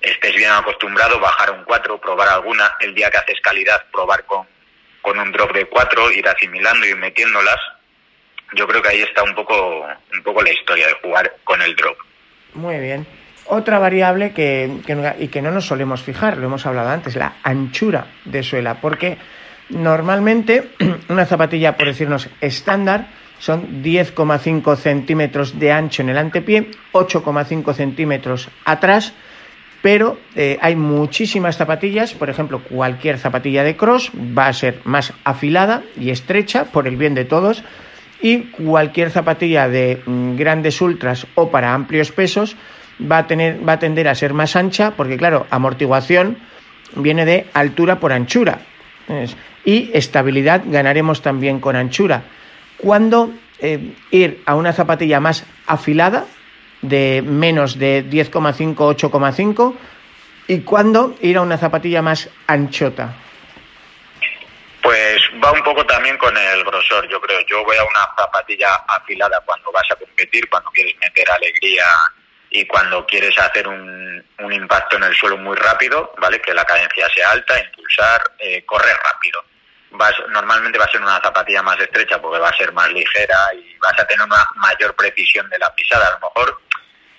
estés 0.00 0.34
bien 0.34 0.50
acostumbrado, 0.50 1.20
bajar 1.20 1.50
un 1.50 1.64
4, 1.64 2.00
probar 2.00 2.28
alguna, 2.28 2.76
el 2.80 2.94
día 2.94 3.10
que 3.10 3.18
haces 3.18 3.40
calidad, 3.40 3.84
probar 3.92 4.24
con, 4.24 4.46
con 5.00 5.18
un 5.18 5.30
drop 5.32 5.52
de 5.52 5.66
4, 5.66 6.12
ir 6.12 6.28
asimilando 6.28 6.86
y 6.86 6.94
metiéndolas. 6.94 7.60
Yo 8.54 8.66
creo 8.66 8.82
que 8.82 8.88
ahí 8.88 9.02
está 9.02 9.22
un 9.22 9.34
poco, 9.34 9.86
un 10.12 10.22
poco 10.22 10.42
la 10.42 10.52
historia 10.52 10.86
de 10.86 10.94
jugar 10.94 11.36
con 11.44 11.60
el 11.62 11.76
drop. 11.76 11.96
Muy 12.54 12.78
bien. 12.78 13.06
Otra 13.46 13.78
variable 13.78 14.32
que, 14.32 14.78
que, 14.86 15.14
y 15.18 15.28
que 15.28 15.42
no 15.42 15.50
nos 15.50 15.66
solemos 15.66 16.02
fijar, 16.02 16.36
lo 16.36 16.46
hemos 16.46 16.64
hablado 16.64 16.90
antes, 16.90 17.16
la 17.16 17.34
anchura 17.42 18.06
de 18.24 18.42
suela, 18.42 18.80
porque 18.80 19.18
Normalmente, 19.72 20.70
una 21.08 21.26
zapatilla, 21.26 21.76
por 21.76 21.86
decirnos, 21.86 22.28
estándar, 22.40 23.08
son 23.38 23.82
10,5 23.82 24.76
centímetros 24.76 25.58
de 25.58 25.72
ancho 25.72 26.02
en 26.02 26.10
el 26.10 26.18
antepié, 26.18 26.70
8,5 26.92 27.74
centímetros 27.74 28.48
atrás, 28.64 29.12
pero 29.80 30.18
eh, 30.36 30.58
hay 30.60 30.76
muchísimas 30.76 31.56
zapatillas, 31.56 32.14
por 32.14 32.30
ejemplo, 32.30 32.62
cualquier 32.62 33.18
zapatilla 33.18 33.64
de 33.64 33.76
cross 33.76 34.12
va 34.14 34.46
a 34.46 34.52
ser 34.52 34.80
más 34.84 35.12
afilada 35.24 35.82
y 35.98 36.10
estrecha 36.10 36.66
por 36.66 36.86
el 36.86 36.96
bien 36.96 37.14
de 37.14 37.24
todos, 37.24 37.64
y 38.20 38.42
cualquier 38.52 39.10
zapatilla 39.10 39.68
de 39.68 40.00
mm, 40.06 40.36
grandes 40.36 40.80
ultras 40.80 41.26
o 41.34 41.50
para 41.50 41.74
amplios 41.74 42.12
pesos 42.12 42.56
va 43.10 43.18
a, 43.18 43.26
tener, 43.26 43.66
va 43.68 43.72
a 43.72 43.78
tender 43.80 44.06
a 44.06 44.14
ser 44.14 44.34
más 44.34 44.54
ancha, 44.54 44.92
porque 44.92 45.16
claro, 45.16 45.48
amortiguación 45.50 46.38
viene 46.94 47.24
de 47.24 47.46
altura 47.54 47.98
por 47.98 48.12
anchura 48.12 48.60
y 49.64 49.90
estabilidad 49.94 50.62
ganaremos 50.64 51.22
también 51.22 51.60
con 51.60 51.76
anchura. 51.76 52.22
¿Cuándo 52.76 53.32
eh, 53.58 53.94
ir 54.10 54.42
a 54.46 54.54
una 54.54 54.72
zapatilla 54.72 55.20
más 55.20 55.44
afilada, 55.66 56.26
de 56.80 57.22
menos 57.24 57.78
de 57.78 58.04
10,5, 58.04 58.74
8,5? 58.74 59.74
¿Y 60.48 60.60
cuándo 60.62 61.16
ir 61.20 61.36
a 61.36 61.42
una 61.42 61.56
zapatilla 61.58 62.02
más 62.02 62.28
anchota? 62.46 63.14
Pues 64.82 65.22
va 65.42 65.52
un 65.52 65.62
poco 65.62 65.86
también 65.86 66.18
con 66.18 66.36
el 66.36 66.64
grosor, 66.64 67.08
yo 67.08 67.20
creo. 67.20 67.38
Yo 67.46 67.64
voy 67.64 67.76
a 67.76 67.84
una 67.84 68.08
zapatilla 68.18 68.74
afilada 68.88 69.40
cuando 69.46 69.70
vas 69.70 69.88
a 69.92 69.96
competir, 69.96 70.48
cuando 70.50 70.70
quieres 70.70 70.94
meter 71.00 71.30
alegría 71.30 71.84
y 72.50 72.66
cuando 72.66 73.06
quieres 73.06 73.38
hacer 73.38 73.68
un, 73.68 74.24
un 74.40 74.52
impacto 74.52 74.96
en 74.96 75.04
el 75.04 75.14
suelo 75.14 75.38
muy 75.38 75.56
rápido, 75.56 76.12
¿vale? 76.18 76.40
Que 76.40 76.52
la 76.52 76.64
cadencia 76.64 77.08
sea 77.14 77.30
alta, 77.30 77.62
impulsar, 77.62 78.22
eh, 78.40 78.64
correr 78.64 78.96
rápido. 79.04 79.44
Vas, 79.92 80.14
normalmente 80.28 80.78
va 80.78 80.84
a 80.86 80.90
ser 80.90 81.00
una 81.00 81.20
zapatilla 81.20 81.62
más 81.62 81.78
estrecha 81.78 82.20
porque 82.20 82.40
va 82.40 82.48
a 82.48 82.56
ser 82.56 82.72
más 82.72 82.90
ligera 82.92 83.36
y 83.54 83.76
vas 83.78 83.98
a 83.98 84.06
tener 84.06 84.24
una 84.26 84.48
mayor 84.56 84.94
precisión 84.94 85.48
de 85.50 85.58
la 85.58 85.74
pisada. 85.74 86.08
A 86.08 86.12
lo 86.12 86.28
mejor 86.28 86.60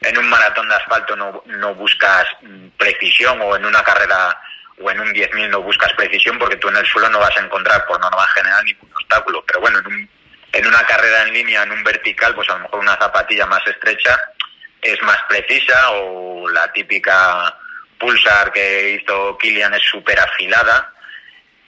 en 0.01 0.17
un 0.17 0.29
maratón 0.29 0.67
de 0.67 0.75
asfalto 0.75 1.15
no, 1.15 1.43
no 1.45 1.75
buscas 1.75 2.27
mm, 2.41 2.69
precisión 2.77 3.39
o 3.41 3.55
en 3.55 3.65
una 3.65 3.83
carrera 3.83 4.39
o 4.81 4.89
en 4.89 4.99
un 4.99 5.13
10.000 5.13 5.49
no 5.49 5.61
buscas 5.61 5.93
precisión 5.93 6.37
porque 6.39 6.57
tú 6.57 6.69
en 6.69 6.77
el 6.77 6.85
suelo 6.85 7.09
no 7.09 7.19
vas 7.19 7.35
a 7.37 7.41
encontrar 7.41 7.85
por 7.85 7.99
norma 7.99 8.27
general 8.27 8.65
ningún 8.65 8.91
obstáculo. 8.91 9.43
Pero 9.45 9.61
bueno, 9.61 9.79
en, 9.79 9.87
un, 9.87 10.09
en 10.51 10.67
una 10.67 10.83
carrera 10.85 11.23
en 11.23 11.33
línea, 11.33 11.63
en 11.63 11.71
un 11.71 11.83
vertical, 11.83 12.33
pues 12.35 12.49
a 12.49 12.53
lo 12.53 12.59
mejor 12.61 12.79
una 12.79 12.97
zapatilla 12.97 13.45
más 13.45 13.65
estrecha 13.67 14.19
es 14.81 15.01
más 15.03 15.17
precisa 15.29 15.91
o 15.91 16.49
la 16.49 16.71
típica 16.73 17.57
pulsar 17.97 18.51
que 18.51 19.01
hizo 19.01 19.37
Kilian 19.37 19.73
es 19.73 19.83
súper 19.83 20.19
afilada, 20.19 20.92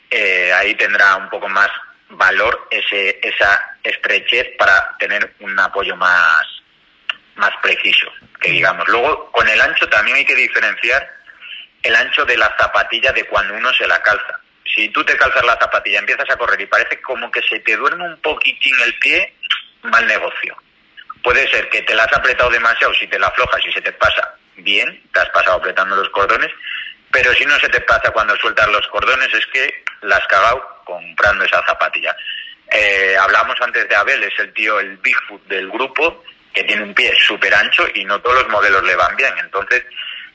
eh, 0.10 0.52
ahí 0.54 0.76
tendrá 0.76 1.16
un 1.16 1.30
poco 1.30 1.48
más 1.50 1.70
valor 2.10 2.68
ese, 2.70 3.20
esa 3.22 3.78
estrechez 3.84 4.56
para 4.58 4.96
tener 5.00 5.34
un 5.40 5.60
apoyo 5.60 5.96
más, 5.96 6.46
más 7.36 7.52
preciso, 7.62 8.12
que 8.40 8.52
digamos. 8.52 8.88
Luego, 8.88 9.32
con 9.32 9.48
el 9.48 9.60
ancho 9.60 9.88
también 9.90 10.18
hay 10.18 10.26
que 10.26 10.36
diferenciar 10.36 11.10
el 11.84 11.96
ancho 11.96 12.26
de 12.26 12.38
la 12.38 12.56
zapatilla 12.58 13.12
de 13.12 13.26
cuando 13.26 13.54
uno 13.54 13.74
se 13.74 13.88
la 13.88 14.02
calza. 14.02 14.40
Si 14.66 14.90
tú 14.90 15.04
te 15.04 15.16
calzas 15.16 15.46
la 15.46 15.58
zapatilla, 15.58 16.00
empiezas 16.00 16.30
a 16.30 16.38
correr 16.38 16.60
y 16.60 16.66
parece 16.66 17.02
como 17.02 17.32
que 17.32 17.42
se 17.44 17.60
te 17.60 17.76
duerme 17.76 18.06
un 18.06 18.20
poquitín 18.22 18.76
el 18.82 18.98
pie, 19.00 19.36
mal 19.84 20.06
negocio 20.08 20.58
puede 21.26 21.50
ser 21.50 21.68
que 21.70 21.82
te 21.82 21.96
la 21.96 22.04
has 22.04 22.14
apretado 22.14 22.52
demasiado, 22.52 22.94
si 22.94 23.08
te 23.08 23.18
la 23.18 23.28
aflojas 23.28 23.60
y 23.66 23.72
se 23.72 23.82
te 23.82 23.92
pasa 23.94 24.36
bien, 24.58 25.04
te 25.12 25.20
has 25.20 25.30
pasado 25.32 25.58
apretando 25.58 25.96
los 25.96 26.08
cordones, 26.10 26.52
pero 27.12 27.34
si 27.34 27.46
no 27.46 27.60
se 27.60 27.70
te 27.70 27.82
pasa 27.82 28.12
cuando 28.12 28.36
sueltas 28.38 28.68
los 28.70 28.88
cordones 28.88 29.34
es 29.34 29.46
que 29.48 29.84
la 30.02 30.18
has 30.18 30.28
cagado 30.28 30.82
comprando 30.86 31.46
esa 31.46 31.66
zapatilla. 31.66 32.16
Eh, 32.72 33.16
hablamos 33.20 33.56
antes 33.62 33.88
de 33.88 33.96
Abel, 33.96 34.24
es 34.24 34.38
el 34.40 34.54
tío, 34.54 34.80
el 34.80 34.98
Bigfoot 34.98 35.44
del 35.46 35.70
grupo, 35.70 36.24
que 36.54 36.64
tiene 36.64 36.84
un 36.84 36.94
pie 36.94 37.14
súper 37.20 37.54
ancho 37.54 37.86
y 37.94 38.06
no 38.06 38.20
todos 38.22 38.44
los 38.44 38.50
modelos 38.50 38.84
le 38.84 38.96
van 38.96 39.16
bien. 39.16 39.34
Entonces, 39.40 39.84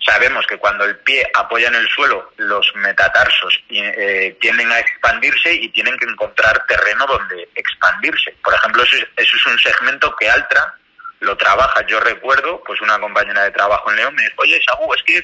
sabemos 0.04 0.46
que 0.46 0.56
cuando 0.58 0.84
el 0.84 0.96
pie 0.98 1.24
apoya 1.34 1.68
en 1.68 1.74
el 1.74 1.88
suelo, 1.88 2.32
los 2.36 2.74
metatarsos 2.76 3.62
eh, 3.68 4.36
tienden 4.40 4.70
a 4.70 4.78
expandirse 4.78 5.52
y 5.52 5.68
tienen 5.70 5.96
que 5.98 6.06
encontrar 6.06 6.64
terreno 6.66 7.06
donde 7.06 7.48
expandirse. 7.54 8.36
Por 8.42 8.54
ejemplo, 8.54 8.82
eso 8.82 8.96
es, 9.16 9.46
un 9.46 9.58
segmento 9.58 10.14
que 10.16 10.28
Altra 10.28 10.74
lo 11.20 11.36
trabaja. 11.36 11.84
Yo 11.86 12.00
recuerdo, 12.00 12.62
pues 12.64 12.80
una 12.80 12.98
compañera 12.98 13.44
de 13.44 13.50
trabajo 13.50 13.90
en 13.90 13.96
León 13.96 14.14
me 14.14 14.22
dijo, 14.22 14.36
oye, 14.38 14.60
Sagu, 14.66 14.92
es 14.94 15.02
que 15.02 15.22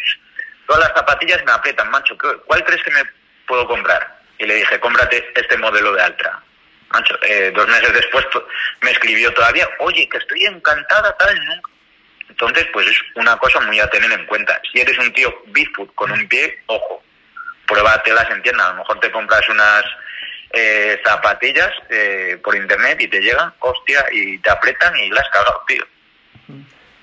todas 0.67 0.83
las 0.83 0.93
zapatillas 0.95 1.45
me 1.45 1.53
aprietan, 1.53 1.91
macho, 1.91 2.17
¿cuál 2.47 2.65
crees 2.65 2.83
que 2.83 2.91
me 2.91 3.03
puedo 3.47 3.67
comprar? 3.67 4.21
Y 4.39 4.47
le 4.47 4.57
dije, 4.57 4.81
cómprate 4.81 5.33
este 5.35 5.57
modelo 5.57 5.93
de 5.93 6.03
Altra. 6.03 6.43
Macho, 6.91 7.19
eh, 7.23 7.53
dos 7.55 7.67
meses 7.69 7.93
después 7.93 8.27
me 8.83 8.91
escribió 8.91 9.33
todavía, 9.33 9.69
oye, 9.81 10.09
que 10.09 10.19
estoy 10.19 10.45
encantada, 10.45 11.17
tal, 11.17 11.45
nunca 11.45 11.71
entonces, 12.37 12.67
pues 12.71 12.87
es 12.87 12.99
una 13.15 13.37
cosa 13.39 13.61
muy 13.61 13.81
a 13.81 13.89
tener 13.89 14.13
en 14.13 14.27
cuenta. 14.27 14.61
Si 14.71 14.79
eres 14.79 14.99
un 14.99 15.13
tío 15.13 15.35
Bigfoot 15.47 15.95
con 15.95 16.11
un 16.13 16.29
pie, 16.29 16.63
ojo, 16.67 17.03
pruébatelas 17.67 18.29
en 18.31 18.43
tienda. 18.43 18.67
A 18.67 18.71
lo 18.73 18.79
mejor 18.81 19.01
te 19.01 19.11
compras 19.11 19.49
unas 19.49 19.85
eh, 20.51 21.01
zapatillas 21.05 21.73
eh, 21.89 22.39
por 22.43 22.55
internet 22.55 23.01
y 23.01 23.09
te 23.09 23.21
llegan, 23.21 23.55
hostia, 23.61 24.05
y 24.13 24.39
te 24.39 24.51
apretan 24.51 24.97
y 24.99 25.09
las 25.11 25.29
cagado, 25.31 25.65
tío. 25.67 25.87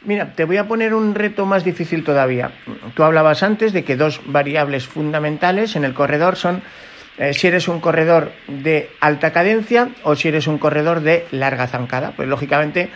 Mira, 0.06 0.34
te 0.36 0.44
voy 0.44 0.58
a 0.58 0.68
poner 0.68 0.94
un 0.94 1.16
reto 1.16 1.46
más 1.46 1.64
difícil 1.64 2.04
todavía. 2.04 2.52
Tú 2.94 3.04
hablabas 3.04 3.42
antes 3.42 3.72
de 3.72 3.84
que 3.84 3.96
dos 3.96 4.22
variables 4.26 4.86
fundamentales 4.86 5.76
en 5.76 5.86
el 5.86 5.94
corredor 5.94 6.36
son 6.36 6.62
eh, 7.18 7.34
si 7.34 7.48
eres 7.48 7.68
un 7.68 7.80
corredor 7.80 8.32
de 8.48 8.90
alta 9.00 9.32
cadencia 9.32 9.90
o 10.04 10.16
si 10.16 10.28
eres 10.28 10.48
un 10.48 10.58
corredor 10.58 11.02
de 11.02 11.26
larga 11.32 11.68
zancada. 11.68 12.12
Pues 12.12 12.28
lógicamente 12.28 12.90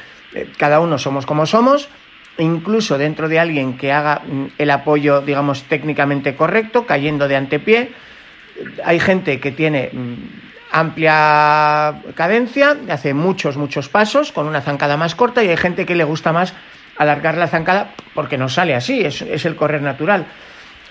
cada 0.57 0.79
uno 0.79 0.97
somos 0.97 1.25
como 1.25 1.45
somos 1.45 1.89
incluso 2.37 2.97
dentro 2.97 3.29
de 3.29 3.39
alguien 3.39 3.77
que 3.77 3.91
haga 3.91 4.21
mm, 4.25 4.45
el 4.57 4.69
apoyo, 4.71 5.21
digamos, 5.21 5.63
técnicamente 5.63 6.35
correcto, 6.35 6.85
cayendo 6.85 7.27
de 7.27 7.35
antepié. 7.35 7.91
Hay 8.83 8.99
gente 8.99 9.39
que 9.39 9.51
tiene 9.51 9.89
mm, 9.91 10.13
amplia 10.71 12.01
cadencia, 12.15 12.77
hace 12.89 13.13
muchos, 13.13 13.57
muchos 13.57 13.89
pasos 13.89 14.31
con 14.31 14.47
una 14.47 14.61
zancada 14.61 14.97
más 14.97 15.15
corta 15.15 15.43
y 15.43 15.49
hay 15.49 15.57
gente 15.57 15.85
que 15.85 15.95
le 15.95 16.03
gusta 16.03 16.33
más 16.33 16.53
alargar 16.97 17.37
la 17.37 17.47
zancada 17.47 17.93
porque 18.13 18.37
no 18.37 18.49
sale 18.49 18.75
así, 18.75 19.01
es, 19.01 19.21
el 19.21 19.55
correr 19.55 19.81
natural. 19.81 20.27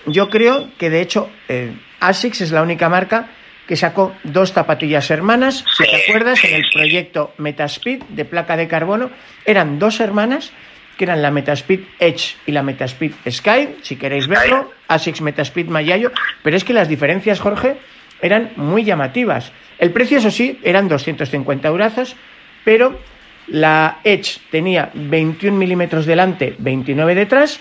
Yo 0.05 0.29
creo 0.29 0.69
que 0.77 0.89
de 0.89 1.01
hecho 1.01 1.29
eh, 1.49 1.73
ASICS 1.99 2.41
es 2.41 2.51
la 2.51 2.61
única 2.61 2.89
marca 2.89 3.29
que 3.67 3.75
sacó 3.75 4.13
dos 4.23 4.53
zapatillas 4.53 5.11
hermanas, 5.11 5.65
si 5.77 5.83
te 5.83 6.03
acuerdas, 6.03 6.41
en 6.45 6.55
el 6.55 6.63
proyecto 6.73 7.33
Metaspeed 7.37 8.03
de 8.09 8.23
placa 8.23 8.55
de 8.55 8.67
carbono, 8.67 9.09
eran 9.45 9.77
dos 9.77 9.99
hermanas 9.99 10.53
que 10.97 11.03
eran 11.03 11.21
la 11.21 11.31
Metaspeed 11.31 11.81
Edge 11.99 12.35
y 12.45 12.53
la 12.53 12.63
Metaspeed 12.63 13.11
Sky, 13.29 13.75
si 13.81 13.97
queréis 13.97 14.27
verlo, 14.27 14.71
ASICS 14.87 15.21
Metaspeed 15.21 15.67
Mayayo, 15.67 16.11
pero 16.41 16.57
es 16.57 16.63
que 16.63 16.73
las 16.73 16.87
diferencias, 16.87 17.39
Jorge, 17.39 17.77
eran 18.21 18.51
muy 18.55 18.83
llamativas. 18.83 19.51
El 19.77 19.91
precio, 19.91 20.17
eso 20.17 20.31
sí, 20.31 20.59
eran 20.63 20.87
250 20.87 21.67
euros, 21.67 22.15
pero 22.63 22.99
la 23.47 23.99
Edge 24.03 24.39
tenía 24.51 24.91
21 24.93 25.57
milímetros 25.57 26.05
delante, 26.05 26.55
29 26.59 27.15
detrás, 27.15 27.59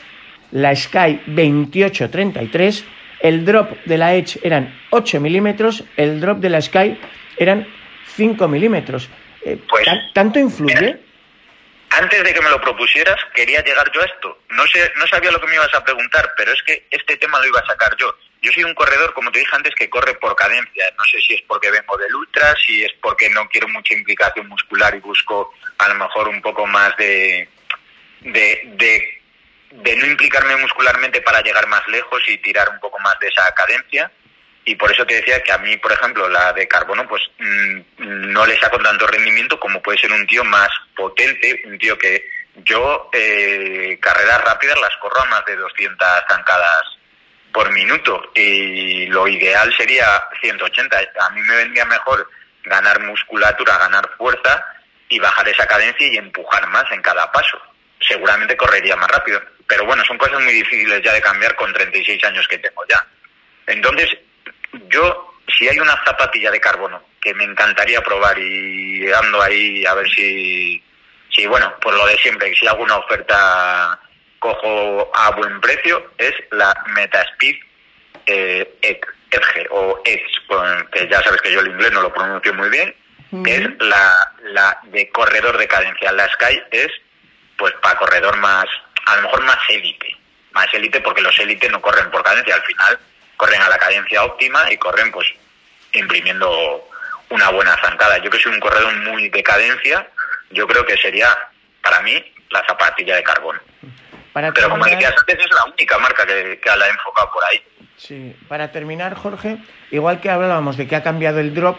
la 0.51 0.75
Sky 0.75 1.21
28-33, 1.27 2.85
el 3.21 3.45
drop 3.45 3.73
de 3.85 3.99
la 3.99 4.15
Edge 4.15 4.39
eran 4.43 4.79
8 4.91 5.21
milímetros, 5.21 5.85
el 5.97 6.21
drop 6.21 6.39
de 6.39 6.51
la 6.51 6.61
Sky 6.61 6.99
eran 7.37 7.67
5 8.17 8.49
milímetros. 8.49 9.09
Eh, 9.45 9.59
pues, 9.69 9.87
¿Tanto 10.13 10.39
influye? 10.39 10.99
antes 11.91 12.23
de 12.23 12.35
que 12.35 12.43
me 12.43 12.51
lo 12.51 12.61
propusieras, 12.61 13.17
quería 13.35 13.63
llegar 13.63 13.91
yo 13.93 14.03
a 14.03 14.05
esto. 14.05 14.39
No 14.51 14.67
sé, 14.67 14.93
no 14.97 15.07
sabía 15.07 15.31
lo 15.31 15.41
que 15.41 15.47
me 15.47 15.55
ibas 15.55 15.75
a 15.75 15.85
preguntar, 15.85 16.33
pero 16.37 16.53
es 16.53 16.63
que 16.63 16.87
este 16.91 17.17
tema 17.17 17.39
lo 17.39 17.47
iba 17.47 17.61
a 17.61 17.67
sacar 17.67 17.97
yo. 17.97 18.15
Yo 18.43 18.53
soy 18.53 18.65
un 18.65 18.75
corredor, 18.75 19.13
como 19.15 19.33
te 19.33 19.41
dije 19.41 19.57
antes, 19.57 19.75
que 19.75 19.91
corre 19.91 20.15
por 20.15 20.37
cadencia. 20.37 20.85
No 20.97 21.05
sé 21.05 21.19
si 21.21 21.35
es 21.35 21.43
porque 21.43 21.71
vengo 21.71 21.97
del 21.97 22.15
ultra, 22.15 22.55
si 22.65 22.85
es 22.85 22.93
porque 23.01 23.29
no 23.31 23.49
quiero 23.49 23.69
mucha 23.69 23.95
implicación 23.95 24.49
muscular 24.49 24.95
y 24.95 25.01
busco 25.01 25.53
a 25.79 25.89
lo 25.89 25.95
mejor 25.95 26.29
un 26.29 26.41
poco 26.43 26.67
más 26.67 26.97
de, 26.97 27.49
de, 28.21 28.63
de, 28.77 29.23
de 29.71 29.97
no 29.97 30.07
implicarme 30.07 30.57
muscularmente 30.57 31.21
para 31.23 31.41
llegar 31.43 31.67
más 31.67 31.87
lejos 31.89 32.23
y 32.29 32.39
tirar 32.39 32.69
un 32.69 32.81
poco 32.81 32.99
más 33.01 33.19
de 33.21 33.29
esa 33.29 33.53
cadencia 33.55 34.11
y 34.69 34.75
por 34.75 34.91
eso 34.91 35.07
te 35.07 35.15
decía 35.15 35.41
que 35.45 35.53
a 35.53 35.59
mí, 35.59 35.77
por 35.77 35.93
ejemplo, 35.93 36.29
la 36.29 36.53
de 36.53 36.67
carbono, 36.67 37.07
pues 37.07 37.23
mm, 37.39 37.81
no 38.33 38.45
le 38.45 38.59
saco 38.59 38.79
tanto 38.79 39.07
rendimiento 39.07 39.61
como 39.61 39.81
puede 39.81 39.99
ser 39.99 40.13
un 40.13 40.27
tío 40.27 40.43
más 40.43 40.69
potente, 40.97 41.63
un 41.67 41.79
tío 41.79 41.97
que 41.97 42.29
yo 42.65 43.09
eh, 43.13 43.97
carreras 44.01 44.43
rápidas 44.43 44.77
las 44.81 44.97
corro 44.97 45.21
a 45.21 45.27
más 45.27 45.45
de 45.45 45.55
200 45.55 46.09
zancadas 46.29 46.96
por 47.57 47.73
minuto 47.73 48.23
y 48.35 49.07
lo 49.07 49.27
ideal 49.27 49.75
sería 49.75 50.23
180. 50.43 50.99
A 51.21 51.31
mí 51.31 51.41
me 51.41 51.57
vendría 51.57 51.87
mejor 51.87 52.29
ganar 52.63 53.01
musculatura, 53.01 53.79
ganar 53.79 54.11
fuerza 54.19 54.63
y 55.09 55.19
bajar 55.19 55.49
esa 55.49 55.67
cadencia 55.67 56.07
y 56.07 56.19
empujar 56.19 56.67
más 56.67 56.85
en 56.93 57.01
cada 57.01 57.33
paso. 57.33 57.59
Seguramente 58.07 58.59
correría 58.59 58.95
más 58.97 59.11
rápido. 59.11 59.41
Pero 59.67 59.87
bueno, 59.87 60.05
son 60.05 60.19
cosas 60.19 60.39
muy 60.43 60.53
difíciles 60.53 61.01
ya 61.03 61.15
de 61.15 61.23
cambiar 61.23 61.57
con 61.57 61.73
36 61.73 62.23
años 62.25 62.47
que 62.47 62.59
tengo 62.59 62.85
ya. 62.91 63.03
Entonces, 63.67 64.19
yo, 64.91 65.35
si 65.57 65.67
hay 65.67 65.79
una 65.79 65.99
zapatilla 66.05 66.51
de 66.51 66.61
carbono 66.61 67.03
que 67.23 67.33
me 67.33 67.45
encantaría 67.45 68.03
probar 68.03 68.39
y 68.39 69.11
ando 69.11 69.41
ahí 69.41 69.87
a 69.87 69.95
ver 69.95 70.11
si, 70.11 70.85
si 71.35 71.47
bueno, 71.47 71.75
por 71.81 71.95
lo 71.95 72.07
de 72.07 72.19
siempre, 72.19 72.55
si 72.55 72.67
alguna 72.67 72.99
oferta 72.99 73.99
cojo 74.39 75.11
a 75.15 75.31
buen 75.33 75.61
precio, 75.61 76.13
es 76.19 76.33
la 76.51 76.75
Metaspeed 76.95 77.57
eh, 78.27 78.79
Edge 78.83 79.67
o 79.71 80.01
Edge, 80.05 80.23
que 80.93 81.09
ya 81.09 81.23
sabes 81.23 81.41
que 81.43 81.53
yo 81.53 81.61
el 81.61 81.69
inglés 81.69 81.93
no 81.93 82.03
lo 82.03 82.13
pronuncio 82.13 82.55
muy 82.55 82.69
bien, 82.69 82.95
es 83.45 83.69
la, 83.81 84.33
la 84.45 84.79
de 84.85 85.09
corredor 85.11 85.59
de 85.59 85.69
cadencia. 85.69 86.13
La 86.13 86.29
Sky 86.29 86.63
es, 86.71 86.89
pues, 87.57 87.73
para 87.83 87.99
corredor 87.99 88.37
más, 88.39 88.65
a 89.07 89.17
lo 89.17 89.23
mejor 89.23 89.43
más 89.43 89.59
élite, 89.69 90.17
más 90.53 90.73
élite 90.73 91.01
porque 91.01 91.23
los 91.23 91.39
élite 91.39 91.69
no 91.69 91.83
corren 91.83 92.11
por 92.11 92.23
cadencia, 92.23 92.55
al 92.55 92.63
final 92.63 92.99
corren 93.37 93.61
a 93.61 93.69
la 93.69 93.79
cadencia 93.79 94.25
óptima 94.25 94.73
y 94.73 94.77
corren 94.79 95.13
pues 95.13 95.27
imprimiendo 95.93 96.89
una 97.31 97.51
buena 97.51 97.77
zancada. 97.83 98.19
Yo 98.19 98.31
que 98.31 98.39
soy 98.39 98.53
un 98.53 98.61
corredor 98.61 98.95
muy 98.97 99.29
de 99.29 99.43
cadencia, 99.43 100.09
yo 100.51 100.67
creo 100.67 100.85
que 100.87 100.97
sería 100.97 101.37
para 101.83 102.01
mí 102.01 102.33
la 102.51 102.65
zapatilla 102.67 103.17
de 103.17 103.23
carbón. 103.23 103.61
Pero 104.55 104.71
como 104.71 104.85
decías 104.85 105.15
antes, 105.19 105.39
es 105.39 105.51
la 105.51 105.73
única 105.73 105.99
marca 105.99 106.27
que, 106.27 106.61
que 106.63 106.77
la 106.77 106.87
he 106.87 106.91
enfocado 106.91 107.31
por 107.33 107.43
ahí. 107.45 107.63
Sí, 107.97 108.37
para 108.49 108.71
terminar, 108.71 109.15
Jorge, 109.15 109.57
igual 109.91 110.21
que 110.21 110.29
hablábamos 110.31 110.77
de 110.77 110.87
que 110.87 110.97
ha 110.97 111.03
cambiado 111.03 111.41
el 111.41 111.55
drop, 111.55 111.79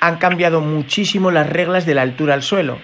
han 0.00 0.18
cambiado 0.18 0.60
muchísimo 0.60 1.30
las 1.30 1.48
reglas 1.48 1.86
de 1.86 1.94
la 1.94 2.02
altura 2.02 2.34
al 2.34 2.42
suelo. 2.42 2.78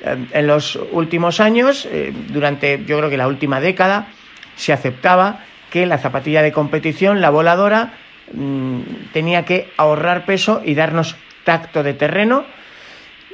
Eh, 0.00 0.26
en 0.32 0.46
los 0.46 0.76
últimos 0.92 1.40
años, 1.40 1.86
eh, 1.86 2.12
durante 2.28 2.84
yo 2.84 2.98
creo 2.98 3.10
que 3.10 3.16
la 3.16 3.28
última 3.28 3.60
década, 3.60 4.08
se 4.56 4.72
aceptaba 4.72 5.44
que 5.70 5.86
la 5.86 5.98
zapatilla 5.98 6.42
de 6.42 6.52
competición, 6.52 7.20
la 7.20 7.30
voladora, 7.30 7.92
mm, 8.32 8.80
tenía 9.12 9.44
que 9.44 9.72
ahorrar 9.76 10.24
peso 10.24 10.62
y 10.64 10.74
darnos 10.74 11.16
tacto 11.44 11.82
de 11.82 11.94
terreno. 11.94 12.44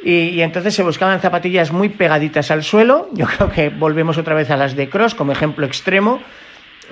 Y, 0.04 0.40
entonces 0.40 0.74
se 0.74 0.82
buscaban 0.82 1.20
zapatillas 1.20 1.72
muy 1.72 1.88
pegaditas 1.88 2.50
al 2.50 2.64
suelo. 2.64 3.08
Yo 3.12 3.26
creo 3.26 3.50
que 3.50 3.68
volvemos 3.68 4.18
otra 4.18 4.34
vez 4.34 4.50
a 4.50 4.56
las 4.56 4.74
de 4.74 4.88
cross 4.88 5.14
como 5.14 5.32
ejemplo 5.32 5.66
extremo. 5.66 6.20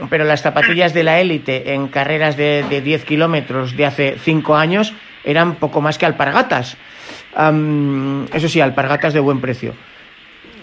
Pero 0.08 0.24
las 0.24 0.40
zapatillas 0.40 0.94
de 0.94 1.02
la 1.02 1.20
élite 1.20 1.74
en 1.74 1.88
carreras 1.88 2.36
de, 2.36 2.64
de 2.70 2.80
10 2.80 3.04
kilómetros 3.04 3.76
de 3.76 3.84
hace 3.84 4.16
5 4.18 4.56
años 4.56 4.94
eran 5.24 5.56
poco 5.56 5.80
más 5.80 5.98
que 5.98 6.06
alpargatas. 6.06 6.76
eso 8.32 8.48
sí, 8.48 8.60
alpargatas 8.60 9.12
de 9.12 9.20
buen 9.20 9.40
precio. 9.40 9.74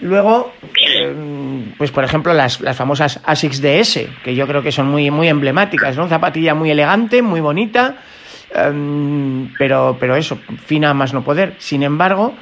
Luego, 0.00 0.52
em, 0.86 1.72
pues 1.76 1.90
por 1.90 2.04
ejemplo, 2.04 2.32
las, 2.32 2.60
las, 2.60 2.76
famosas 2.76 3.20
ASICS 3.24 3.60
DS, 3.60 4.08
que 4.22 4.34
yo 4.34 4.46
creo 4.46 4.62
que 4.62 4.70
son 4.70 4.88
muy, 4.88 5.10
muy 5.10 5.28
emblemáticas, 5.28 5.96
¿no? 5.96 6.08
Zapatilla 6.08 6.54
muy 6.54 6.70
elegante, 6.70 7.20
muy 7.20 7.40
bonita, 7.40 7.96
em, 8.54 9.52
pero, 9.58 9.96
pero 9.98 10.16
eso, 10.16 10.38
fina 10.66 10.94
más 10.94 11.12
no 11.12 11.24
poder. 11.24 11.54
Sin 11.58 11.82
embargo, 11.82 12.34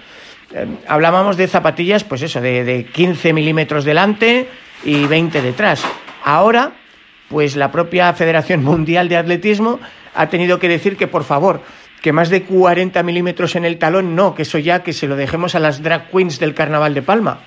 em, 0.53 0.77
hablábamos 0.87 1.37
de 1.37 1.49
zapatillas, 1.49 2.05
pues 2.05 2.23
eso, 2.23 2.41
de, 2.41 2.65
de 2.65 2.85
15 2.87 3.33
milímetros 3.33 3.85
delante 3.85 4.49
y 4.85 5.07
20 5.07 5.43
detrás. 5.43 5.85
Ahora, 6.25 6.73
pues 7.29 7.57
la 7.57 7.73
propia 7.73 8.13
Federación 8.15 8.63
Mundial 8.63 9.09
de 9.09 9.17
Atletismo 9.17 9.81
ha 10.15 10.29
tenido 10.29 10.59
que 10.59 10.69
decir 10.69 10.97
que, 10.97 11.07
por 11.07 11.25
favor, 11.25 11.63
que 12.03 12.13
más 12.13 12.31
de 12.31 12.45
40 12.45 13.03
milímetros 13.03 13.57
en 13.57 13.65
el 13.65 13.79
talón, 13.79 14.15
no, 14.15 14.35
que 14.35 14.43
eso 14.43 14.59
ya 14.59 14.83
que 14.83 14.93
se 14.93 15.07
lo 15.07 15.17
dejemos 15.17 15.55
a 15.55 15.59
las 15.59 15.83
drag 15.83 16.11
queens 16.11 16.39
del 16.39 16.55
Carnaval 16.55 16.95
de 16.95 17.03
Palma. 17.03 17.41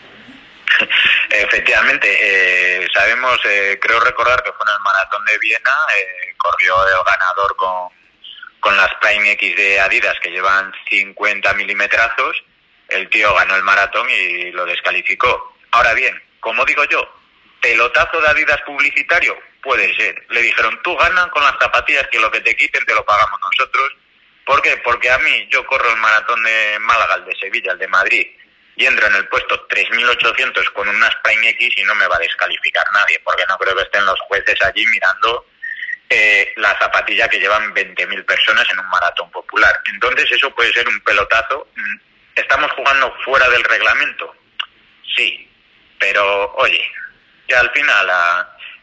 Efectivamente, 1.30 2.08
eh, 2.22 2.88
sabemos, 2.94 3.40
eh, 3.46 3.80
creo 3.82 4.00
recordar 4.00 4.44
que 4.44 4.52
fue 4.52 4.66
en 4.68 4.74
el 4.76 4.84
maratón 4.84 5.26
de 5.26 5.38
Viena, 5.40 5.78
eh, 5.98 6.36
corrió 6.38 6.76
el 6.84 7.04
ganador 7.06 7.56
con, 7.56 7.99
con 8.60 8.76
las 8.76 8.94
Prime 8.96 9.32
X 9.32 9.56
de 9.56 9.80
Adidas 9.80 10.20
que 10.22 10.32
llevan 10.32 10.74
50 10.90 11.54
milimetrazos, 11.54 12.44
el 12.90 13.10
tío 13.10 13.34
ganó 13.34 13.56
el 13.56 13.64
maratón 13.64 14.08
y 14.10 14.52
lo 14.52 14.66
descalificó. 14.66 15.56
Ahora 15.72 15.94
bien, 15.94 16.22
como 16.40 16.66
digo 16.66 16.84
yo, 16.86 17.08
pelotazo 17.62 18.22
de 18.22 18.28
Adidas 18.30 18.62
publicitario, 18.66 19.38
puede 19.62 19.96
ser. 19.96 20.26
Le 20.30 20.42
dijeron, 20.42 20.80
tú 20.84 20.96
ganas 20.98 21.28
con 21.28 21.44
las 21.44 21.56
zapatillas 21.60 22.08
que 22.08 22.20
lo 22.20 22.32
que 22.32 22.42
te 22.42 22.56
quiten 22.56 22.86
te 22.86 22.96
lo 22.96 23.06
pagamos 23.06 23.40
nosotros. 23.42 23.96
¿Por 24.46 24.62
qué? 24.62 24.78
Porque 24.78 25.12
a 25.12 25.18
mí 25.20 25.48
yo 25.52 25.66
corro 25.66 25.90
el 25.90 25.98
maratón 25.98 26.44
de 26.44 26.78
Málaga, 26.80 27.16
el 27.16 27.26
de 27.26 27.36
Sevilla, 27.36 27.74
el 27.74 27.78
de 27.78 27.88
Madrid, 27.88 28.28
y 28.76 28.86
entro 28.86 29.08
en 29.08 29.16
el 29.16 29.28
puesto 29.28 29.68
3.800 29.68 30.74
con 30.74 30.88
unas 30.88 31.16
Prime 31.18 31.50
X 31.50 31.74
y 31.78 31.84
no 31.84 31.94
me 31.96 32.08
va 32.08 32.16
a 32.16 32.20
descalificar 32.20 32.86
nadie, 32.94 33.20
porque 33.24 33.44
no 33.48 33.58
creo 33.58 33.76
que 33.76 33.84
estén 33.84 34.06
los 34.06 34.20
jueces 34.22 34.60
allí 34.64 34.86
mirando 34.88 35.46
eh, 36.10 36.54
la 36.58 36.78
zapatilla 36.80 37.28
que 37.28 37.40
llevan 37.40 37.74
20.000 37.74 38.26
personas 38.26 38.68
en 38.72 38.80
un 38.80 38.90
maratón 38.90 39.30
popular. 39.32 39.80
Entonces 39.94 40.32
eso 40.32 40.50
puede 40.52 40.74
ser 40.74 40.88
un 40.88 41.00
pelotazo. 41.02 41.68
Mm, 41.76 41.96
¿Estamos 42.36 42.72
jugando 42.72 43.14
fuera 43.24 43.48
del 43.50 43.64
reglamento? 43.64 44.36
Sí, 45.16 45.48
pero 46.00 46.54
oye, 46.56 46.84
que 47.48 47.56
al 47.56 47.70
final 47.72 48.10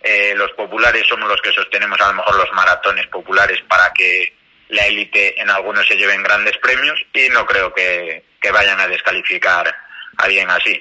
eh, 0.02 0.34
los 0.36 0.52
populares 0.52 1.06
somos 1.08 1.28
los 1.28 1.40
que 1.40 1.52
sostenemos 1.52 2.00
a 2.00 2.08
lo 2.08 2.14
mejor 2.14 2.36
los 2.36 2.52
maratones 2.52 3.06
populares 3.08 3.60
para 3.68 3.92
que 3.92 4.36
la 4.68 4.86
élite 4.86 5.40
en 5.40 5.50
algunos 5.50 5.86
se 5.86 5.96
lleven 5.96 6.22
grandes 6.22 6.56
premios 6.58 7.00
y 7.12 7.28
no 7.30 7.46
creo 7.46 7.72
que, 7.72 8.24
vayan 8.52 8.78
a 8.78 8.86
descalificar 8.86 9.66
a 9.66 10.22
alguien 10.22 10.48
así. 10.48 10.80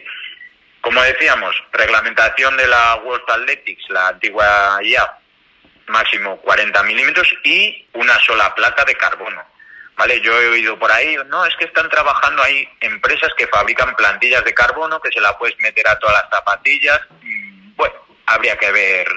Como 0.81 1.01
decíamos, 1.01 1.55
reglamentación 1.71 2.55
de 2.57 2.67
la 2.67 2.93
World 2.97 3.23
Athletics, 3.27 3.89
la 3.89 4.09
antigua 4.09 4.77
IA, 4.83 5.17
máximo 5.87 6.37
40 6.41 6.83
milímetros 6.83 7.27
y 7.43 7.87
una 7.93 8.17
sola 8.19 8.53
placa 8.55 8.83
de 8.85 8.95
carbono. 8.95 9.43
¿Vale? 9.97 10.19
Yo 10.19 10.33
he 10.41 10.49
oído 10.49 10.77
por 10.77 10.91
ahí, 10.91 11.15
no, 11.27 11.45
es 11.45 11.55
que 11.55 11.65
están 11.65 11.89
trabajando 11.89 12.43
ahí 12.43 12.67
empresas 12.81 13.29
que 13.37 13.47
fabrican 13.47 13.95
plantillas 13.95 14.43
de 14.43 14.53
carbono 14.53 14.99
que 14.99 15.11
se 15.11 15.21
la 15.21 15.37
puedes 15.37 15.57
meter 15.59 15.87
a 15.87 15.97
todas 15.97 16.21
las 16.21 16.29
zapatillas. 16.29 16.99
Mm, 17.21 17.75
bueno, 17.77 17.95
habría 18.25 18.57
que 18.57 18.71
ver 18.71 19.07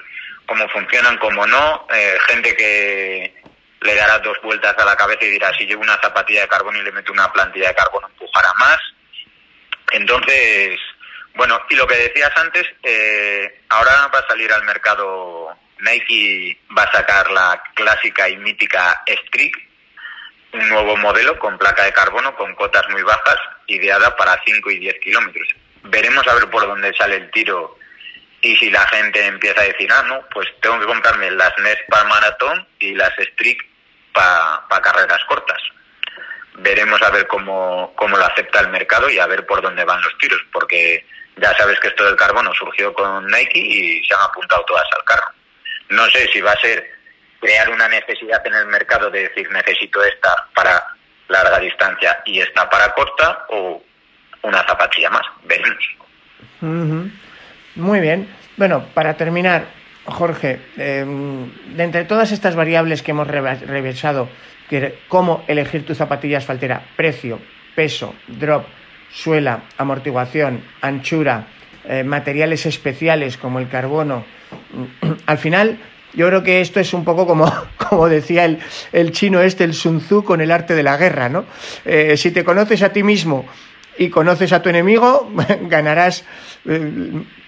cómo 0.46 0.68
funcionan, 0.68 1.18
cómo 1.18 1.46
no. 1.48 1.86
Eh, 1.92 2.16
gente 2.28 2.54
que 2.54 3.42
le 3.80 3.94
dará 3.94 4.18
dos 4.20 4.40
vueltas 4.42 4.76
a 4.78 4.84
la 4.84 4.94
cabeza 4.96 5.24
y 5.24 5.30
dirá, 5.30 5.52
si 5.56 5.66
llevo 5.66 5.82
una 5.82 6.00
zapatilla 6.00 6.42
de 6.42 6.48
carbono 6.48 6.78
y 6.78 6.82
le 6.82 6.92
meto 6.92 7.12
una 7.12 7.32
plantilla 7.32 7.68
de 7.68 7.74
carbono, 7.74 8.06
empujará 8.06 8.52
más. 8.54 8.78
Entonces, 9.92 10.78
bueno, 11.34 11.60
y 11.70 11.74
lo 11.76 11.86
que 11.86 11.96
decías 11.96 12.32
antes, 12.36 12.66
eh, 12.82 13.62
ahora 13.68 14.08
va 14.08 14.18
a 14.18 14.28
salir 14.28 14.52
al 14.52 14.64
mercado 14.64 15.56
Nike 15.80 16.60
va 16.76 16.82
a 16.82 16.92
sacar 16.92 17.30
la 17.30 17.62
clásica 17.74 18.28
y 18.28 18.36
mítica 18.36 19.02
Streak, 19.06 19.56
un 20.52 20.68
nuevo 20.68 20.96
modelo 20.96 21.38
con 21.38 21.58
placa 21.58 21.84
de 21.84 21.92
carbono 21.92 22.34
con 22.34 22.54
cotas 22.54 22.88
muy 22.90 23.02
bajas, 23.02 23.38
ideada 23.66 24.16
para 24.16 24.40
5 24.44 24.70
y 24.70 24.78
10 24.78 24.98
kilómetros. 25.00 25.48
Veremos 25.84 26.26
a 26.26 26.34
ver 26.34 26.50
por 26.50 26.66
dónde 26.66 26.92
sale 26.94 27.16
el 27.16 27.30
tiro 27.30 27.78
y 28.40 28.56
si 28.56 28.70
la 28.70 28.86
gente 28.86 29.24
empieza 29.26 29.60
a 29.60 29.64
decir, 29.64 29.92
ah, 29.92 30.02
no, 30.02 30.20
pues 30.32 30.48
tengo 30.60 30.78
que 30.80 30.86
comprarme 30.86 31.30
las 31.32 31.52
NES 31.58 31.78
para 31.88 32.04
maratón 32.04 32.66
y 32.78 32.94
las 32.94 33.12
Streak 33.14 33.64
para 34.12 34.82
carreras 34.82 35.24
cortas. 35.28 35.60
Veremos 36.54 37.00
a 37.02 37.10
ver 37.10 37.26
cómo, 37.28 37.92
cómo 37.94 38.16
lo 38.16 38.24
acepta 38.24 38.60
el 38.60 38.68
mercado 38.68 39.08
y 39.10 39.18
a 39.18 39.26
ver 39.26 39.46
por 39.46 39.62
dónde 39.62 39.84
van 39.84 40.02
los 40.02 40.16
tiros, 40.18 40.40
porque 40.52 41.06
ya 41.36 41.56
sabes 41.56 41.78
que 41.78 41.88
esto 41.88 42.04
del 42.04 42.16
carbono 42.16 42.52
surgió 42.54 42.92
con 42.92 43.26
Nike 43.26 43.58
y 43.58 44.04
se 44.04 44.14
han 44.14 44.22
apuntado 44.22 44.64
todas 44.64 44.86
al 44.96 45.04
carro. 45.04 45.37
No 45.90 46.06
sé 46.10 46.28
si 46.32 46.40
va 46.40 46.52
a 46.52 46.60
ser 46.60 46.90
crear 47.40 47.70
una 47.70 47.88
necesidad 47.88 48.44
en 48.46 48.54
el 48.54 48.66
mercado 48.66 49.10
de 49.10 49.28
decir 49.28 49.50
necesito 49.50 50.02
esta 50.02 50.46
para 50.54 50.82
larga 51.28 51.58
distancia 51.60 52.20
y 52.24 52.40
esta 52.40 52.68
para 52.68 52.92
corta 52.94 53.46
o 53.50 53.82
una 54.42 54.64
zapatilla 54.66 55.10
más. 55.10 55.22
Veremos. 55.44 55.84
Muy 57.76 58.00
bien. 58.00 58.28
Bueno, 58.56 58.86
para 58.94 59.16
terminar, 59.16 59.66
Jorge, 60.04 60.60
em, 60.76 61.76
de 61.76 61.84
entre 61.84 62.04
todas 62.04 62.32
estas 62.32 62.56
variables 62.56 63.02
que 63.02 63.12
hemos 63.12 63.28
revisado, 63.28 64.28
cómo 65.08 65.44
elegir 65.48 65.86
tu 65.86 65.94
zapatilla 65.94 66.38
asfaltera, 66.38 66.82
precio, 66.96 67.40
peso, 67.74 68.14
drop, 68.26 68.66
suela, 69.10 69.62
amortiguación, 69.76 70.64
anchura, 70.80 71.46
eh, 71.84 72.04
materiales 72.04 72.66
especiales 72.66 73.36
como 73.36 73.58
el 73.58 73.68
carbono, 73.68 74.24
al 75.26 75.38
final 75.38 75.78
yo 76.14 76.26
creo 76.26 76.42
que 76.42 76.60
esto 76.60 76.80
es 76.80 76.92
un 76.92 77.04
poco 77.04 77.26
como, 77.26 77.52
como 77.76 78.08
decía 78.08 78.44
el, 78.44 78.58
el, 78.92 79.12
chino 79.12 79.40
este, 79.40 79.64
el 79.64 79.74
Sun 79.74 80.00
Tzu, 80.00 80.24
con 80.24 80.40
el 80.40 80.50
arte 80.50 80.74
de 80.74 80.82
la 80.82 80.96
guerra, 80.96 81.28
¿no? 81.28 81.46
Eh, 81.84 82.16
si 82.16 82.30
te 82.30 82.44
conoces 82.44 82.82
a 82.82 82.92
ti 82.92 83.02
mismo 83.02 83.48
y 83.96 84.10
conoces 84.10 84.52
a 84.52 84.62
tu 84.62 84.68
enemigo, 84.68 85.30
ganarás 85.62 86.24
eh, 86.66 86.90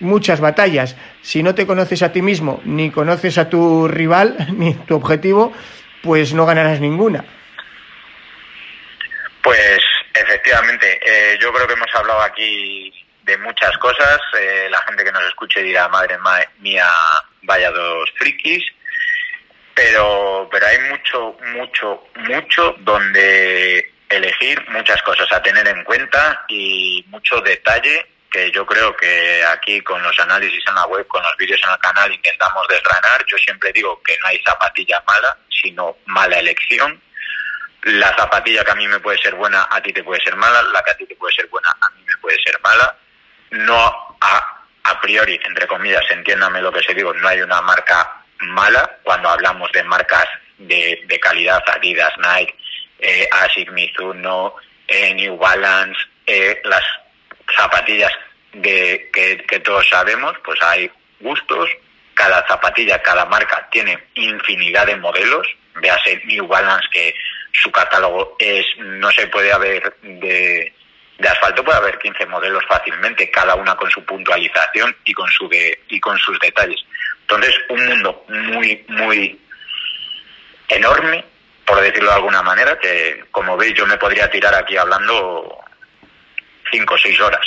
muchas 0.00 0.40
batallas. 0.40 0.96
Si 1.22 1.42
no 1.42 1.54
te 1.54 1.66
conoces 1.66 2.02
a 2.02 2.12
ti 2.12 2.22
mismo, 2.22 2.60
ni 2.64 2.90
conoces 2.90 3.38
a 3.38 3.48
tu 3.48 3.88
rival, 3.88 4.36
ni 4.56 4.74
tu 4.74 4.96
objetivo, 4.96 5.52
pues 6.02 6.34
no 6.34 6.46
ganarás 6.46 6.80
ninguna. 6.80 7.24
Pues 9.42 9.80
efectivamente, 10.14 11.00
yo 11.40 11.50
creo 11.52 11.66
que 11.66 11.72
hemos 11.72 11.88
hablado 11.94 12.20
aquí 12.20 12.92
muchas 13.38 13.76
cosas. 13.78 14.20
Eh, 14.38 14.68
la 14.70 14.82
gente 14.82 15.04
que 15.04 15.12
nos 15.12 15.24
escuche 15.24 15.62
dirá, 15.62 15.88
madre 15.88 16.18
mía, 16.58 16.86
vaya 17.42 17.70
dos 17.70 18.10
frikis. 18.16 18.64
Pero, 19.74 20.48
pero 20.50 20.66
hay 20.66 20.78
mucho, 20.90 21.36
mucho, 21.54 22.04
mucho 22.16 22.74
donde 22.80 23.92
elegir, 24.08 24.62
muchas 24.70 25.00
cosas 25.02 25.32
a 25.32 25.42
tener 25.42 25.66
en 25.68 25.84
cuenta 25.84 26.44
y 26.48 27.04
mucho 27.08 27.40
detalle 27.40 28.06
que 28.30 28.50
yo 28.52 28.64
creo 28.64 28.96
que 28.96 29.44
aquí 29.44 29.80
con 29.80 30.02
los 30.02 30.18
análisis 30.20 30.62
en 30.68 30.74
la 30.74 30.86
web, 30.86 31.06
con 31.06 31.22
los 31.22 31.36
vídeos 31.36 31.60
en 31.64 31.70
el 31.70 31.78
canal 31.78 32.12
intentamos 32.12 32.66
desgranar. 32.68 33.24
Yo 33.26 33.36
siempre 33.38 33.72
digo 33.72 34.00
que 34.02 34.16
no 34.18 34.28
hay 34.28 34.40
zapatilla 34.42 35.02
mala, 35.06 35.36
sino 35.48 35.96
mala 36.06 36.38
elección. 36.38 37.00
La 37.82 38.14
zapatilla 38.16 38.64
que 38.64 38.70
a 38.70 38.76
mí 38.76 38.86
me 38.86 39.00
puede 39.00 39.18
ser 39.18 39.34
buena, 39.34 39.66
a 39.70 39.82
ti 39.82 39.92
te 39.92 40.04
puede 40.04 40.22
ser 40.22 40.36
mala, 40.36 40.62
la 40.62 40.82
que 40.82 40.90
a 40.90 40.96
ti 40.96 41.06
te 41.06 41.16
puede 41.16 41.34
ser 41.34 41.46
buena, 41.48 41.70
a 41.80 41.90
mí 41.90 42.04
me 42.06 42.16
puede 42.18 42.40
ser 42.42 42.60
mala 42.60 42.96
no 43.50 44.16
a, 44.20 44.64
a 44.84 45.00
priori, 45.00 45.38
entre 45.44 45.66
comillas, 45.66 46.04
entiéndame 46.10 46.60
lo 46.60 46.72
que 46.72 46.82
se 46.82 46.94
digo, 46.94 47.12
no 47.14 47.28
hay 47.28 47.40
una 47.42 47.60
marca 47.60 48.22
mala 48.40 48.98
cuando 49.02 49.28
hablamos 49.28 49.70
de 49.72 49.82
marcas 49.84 50.26
de, 50.58 51.02
de 51.06 51.20
calidad, 51.20 51.62
Adidas, 51.66 52.12
Nike, 52.18 52.54
eh, 52.98 53.28
Asics, 53.30 53.72
Mizuno, 53.72 54.54
eh, 54.86 55.14
New 55.14 55.36
Balance, 55.36 56.00
eh, 56.26 56.60
las 56.64 56.84
zapatillas 57.54 58.12
de, 58.52 59.10
que, 59.12 59.44
que 59.48 59.60
todos 59.60 59.88
sabemos, 59.88 60.36
pues 60.44 60.60
hay 60.62 60.90
gustos, 61.20 61.70
cada 62.14 62.46
zapatilla, 62.46 63.00
cada 63.02 63.24
marca 63.26 63.68
tiene 63.70 63.98
infinidad 64.14 64.86
de 64.86 64.96
modelos, 64.96 65.46
véase 65.76 66.22
New 66.24 66.46
Balance 66.46 66.88
que 66.90 67.14
su 67.52 67.70
catálogo 67.70 68.36
es, 68.38 68.66
no 68.78 69.10
se 69.10 69.26
puede 69.28 69.52
haber 69.52 69.94
de 70.02 70.72
de 71.20 71.28
asfalto 71.28 71.62
puede 71.62 71.78
haber 71.78 71.98
15 71.98 72.24
modelos 72.26 72.64
fácilmente, 72.66 73.30
cada 73.30 73.54
una 73.54 73.76
con 73.76 73.90
su 73.90 74.02
puntualización 74.04 74.96
y 75.04 75.12
con, 75.12 75.28
sus 75.28 76.38
detalles. 76.40 76.80
Entonces, 77.20 77.54
un 77.68 77.86
mundo 77.86 78.24
muy, 78.28 78.84
muy 78.88 79.38
enorme, 80.68 81.24
por 81.66 81.80
decirlo 81.80 82.08
de 82.08 82.16
alguna 82.16 82.42
manera, 82.42 82.78
que 82.78 83.24
como 83.30 83.56
veis 83.56 83.74
yo 83.74 83.86
me 83.86 83.98
podría 83.98 84.30
tirar 84.30 84.54
aquí 84.54 84.78
hablando 84.78 85.58
cinco 86.72 86.94
o 86.94 86.98
seis 86.98 87.20
horas 87.20 87.46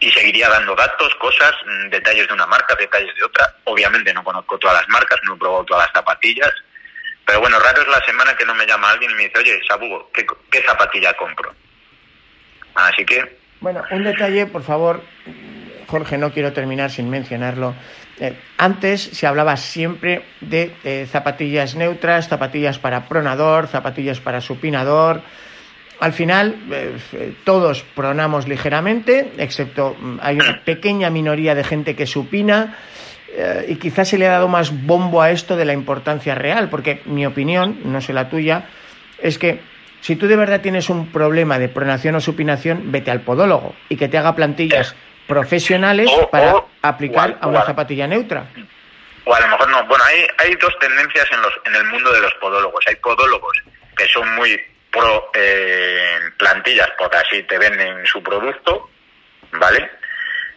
y 0.00 0.10
seguiría 0.10 0.48
dando 0.48 0.74
datos, 0.74 1.14
cosas, 1.14 1.52
mm, 1.64 1.90
detalles 1.90 2.26
de 2.26 2.34
una 2.34 2.46
marca, 2.46 2.74
detalles 2.74 3.14
de 3.14 3.24
otra. 3.24 3.54
Obviamente 3.64 4.12
no 4.12 4.24
conozco 4.24 4.58
todas 4.58 4.78
las 4.80 4.88
marcas, 4.88 5.20
no 5.22 5.34
he 5.34 5.38
probado 5.38 5.64
todas 5.64 5.86
las 5.86 5.94
zapatillas, 5.94 6.52
pero 7.24 7.40
bueno, 7.40 7.60
raro 7.60 7.80
es 7.80 7.88
la 7.88 8.04
semana 8.04 8.36
que 8.36 8.44
no 8.44 8.54
me 8.54 8.66
llama 8.66 8.90
alguien 8.90 9.12
y 9.12 9.14
me 9.14 9.22
dice, 9.28 9.38
oye, 9.38 9.60
Sabugo, 9.68 10.10
¿qué, 10.12 10.26
qué 10.50 10.62
zapatilla 10.62 11.14
compro? 11.14 11.54
Así 12.74 13.04
que... 13.04 13.36
Bueno, 13.60 13.82
un 13.90 14.04
detalle, 14.04 14.46
por 14.46 14.62
favor, 14.62 15.02
Jorge, 15.86 16.18
no 16.18 16.32
quiero 16.32 16.52
terminar 16.52 16.90
sin 16.90 17.08
mencionarlo. 17.08 17.74
Eh, 18.20 18.36
antes 18.58 19.02
se 19.02 19.26
hablaba 19.26 19.56
siempre 19.56 20.22
de 20.40 20.72
eh, 20.84 21.06
zapatillas 21.10 21.74
neutras, 21.74 22.28
zapatillas 22.28 22.78
para 22.78 23.08
pronador, 23.08 23.66
zapatillas 23.66 24.20
para 24.20 24.40
supinador. 24.40 25.22
Al 26.00 26.12
final, 26.12 26.56
eh, 26.70 27.34
todos 27.44 27.82
pronamos 27.94 28.46
ligeramente, 28.46 29.32
excepto 29.38 29.96
mm, 29.98 30.18
hay 30.20 30.36
una 30.36 30.62
pequeña 30.64 31.10
minoría 31.10 31.54
de 31.54 31.64
gente 31.64 31.96
que 31.96 32.06
supina. 32.06 32.76
y 33.66 33.74
quizás 33.82 34.06
se 34.06 34.16
le 34.16 34.28
ha 34.28 34.38
dado 34.38 34.46
más 34.46 34.70
bombo 34.86 35.20
a 35.20 35.32
esto 35.32 35.56
de 35.56 35.64
la 35.64 35.72
importancia 35.72 36.36
real, 36.36 36.68
porque 36.70 37.02
mi 37.06 37.26
opinión, 37.26 37.80
no 37.84 38.00
sé 38.00 38.12
la 38.12 38.28
tuya, 38.28 38.66
es 39.18 39.38
que 39.38 39.58
si 40.04 40.16
tú 40.16 40.26
de 40.26 40.36
verdad 40.36 40.60
tienes 40.60 40.90
un 40.90 41.10
problema 41.10 41.58
de 41.58 41.70
pronación 41.70 42.14
o 42.14 42.20
supinación, 42.20 42.92
vete 42.92 43.10
al 43.10 43.22
podólogo 43.22 43.74
y 43.88 43.96
que 43.96 44.06
te 44.06 44.18
haga 44.18 44.36
plantillas 44.36 44.94
profesionales 45.26 46.10
para 46.30 46.62
aplicar 46.82 47.38
a 47.40 47.46
una 47.46 47.62
zapatilla 47.62 48.06
neutra. 48.06 48.44
O 49.24 49.34
a 49.34 49.40
lo 49.40 49.48
mejor 49.48 49.70
no. 49.70 49.82
Bueno, 49.86 50.04
hay, 50.04 50.26
hay 50.36 50.56
dos 50.56 50.78
tendencias 50.78 51.26
en, 51.32 51.40
los, 51.40 51.54
en 51.64 51.76
el 51.76 51.84
mundo 51.86 52.12
de 52.12 52.20
los 52.20 52.34
podólogos. 52.34 52.84
Hay 52.86 52.96
podólogos 52.96 53.56
que 53.96 54.06
son 54.08 54.30
muy 54.34 54.60
pro 54.92 55.30
eh, 55.32 56.18
plantillas 56.36 56.90
porque 56.98 57.16
así 57.16 57.42
te 57.44 57.56
venden 57.56 58.04
su 58.04 58.22
producto, 58.22 58.90
¿vale? 59.52 59.90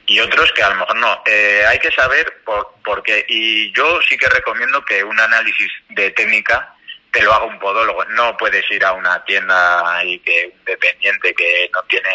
Y 0.08 0.20
otros 0.20 0.52
que 0.52 0.64
a 0.64 0.72
lo 0.72 0.76
mejor 0.76 0.98
no. 0.98 1.24
Eh, 1.26 1.64
hay 1.66 1.80
que 1.80 1.92
saber 1.92 2.42
por, 2.44 2.74
por, 2.84 3.02
qué. 3.02 3.26
Y 3.30 3.72
yo 3.72 4.02
sí 4.10 4.18
que 4.18 4.28
recomiendo 4.28 4.84
que 4.84 5.06
un 5.06 5.18
análisis 5.18 5.72
de 5.88 6.12
técnica 6.12 6.74
te 7.12 7.22
lo 7.22 7.34
haga 7.34 7.46
un 7.46 7.60
podólogo. 7.60 8.04
No 8.06 8.36
puedes 8.38 8.70
ir 8.72 8.84
a 8.86 8.94
una 8.94 9.24
tienda 9.26 10.02
y 10.04 10.20
que 10.20 10.52
un 10.54 10.66
dependiente 10.66 11.34
que 11.34 11.70
no 11.74 11.82
tiene... 11.84 12.10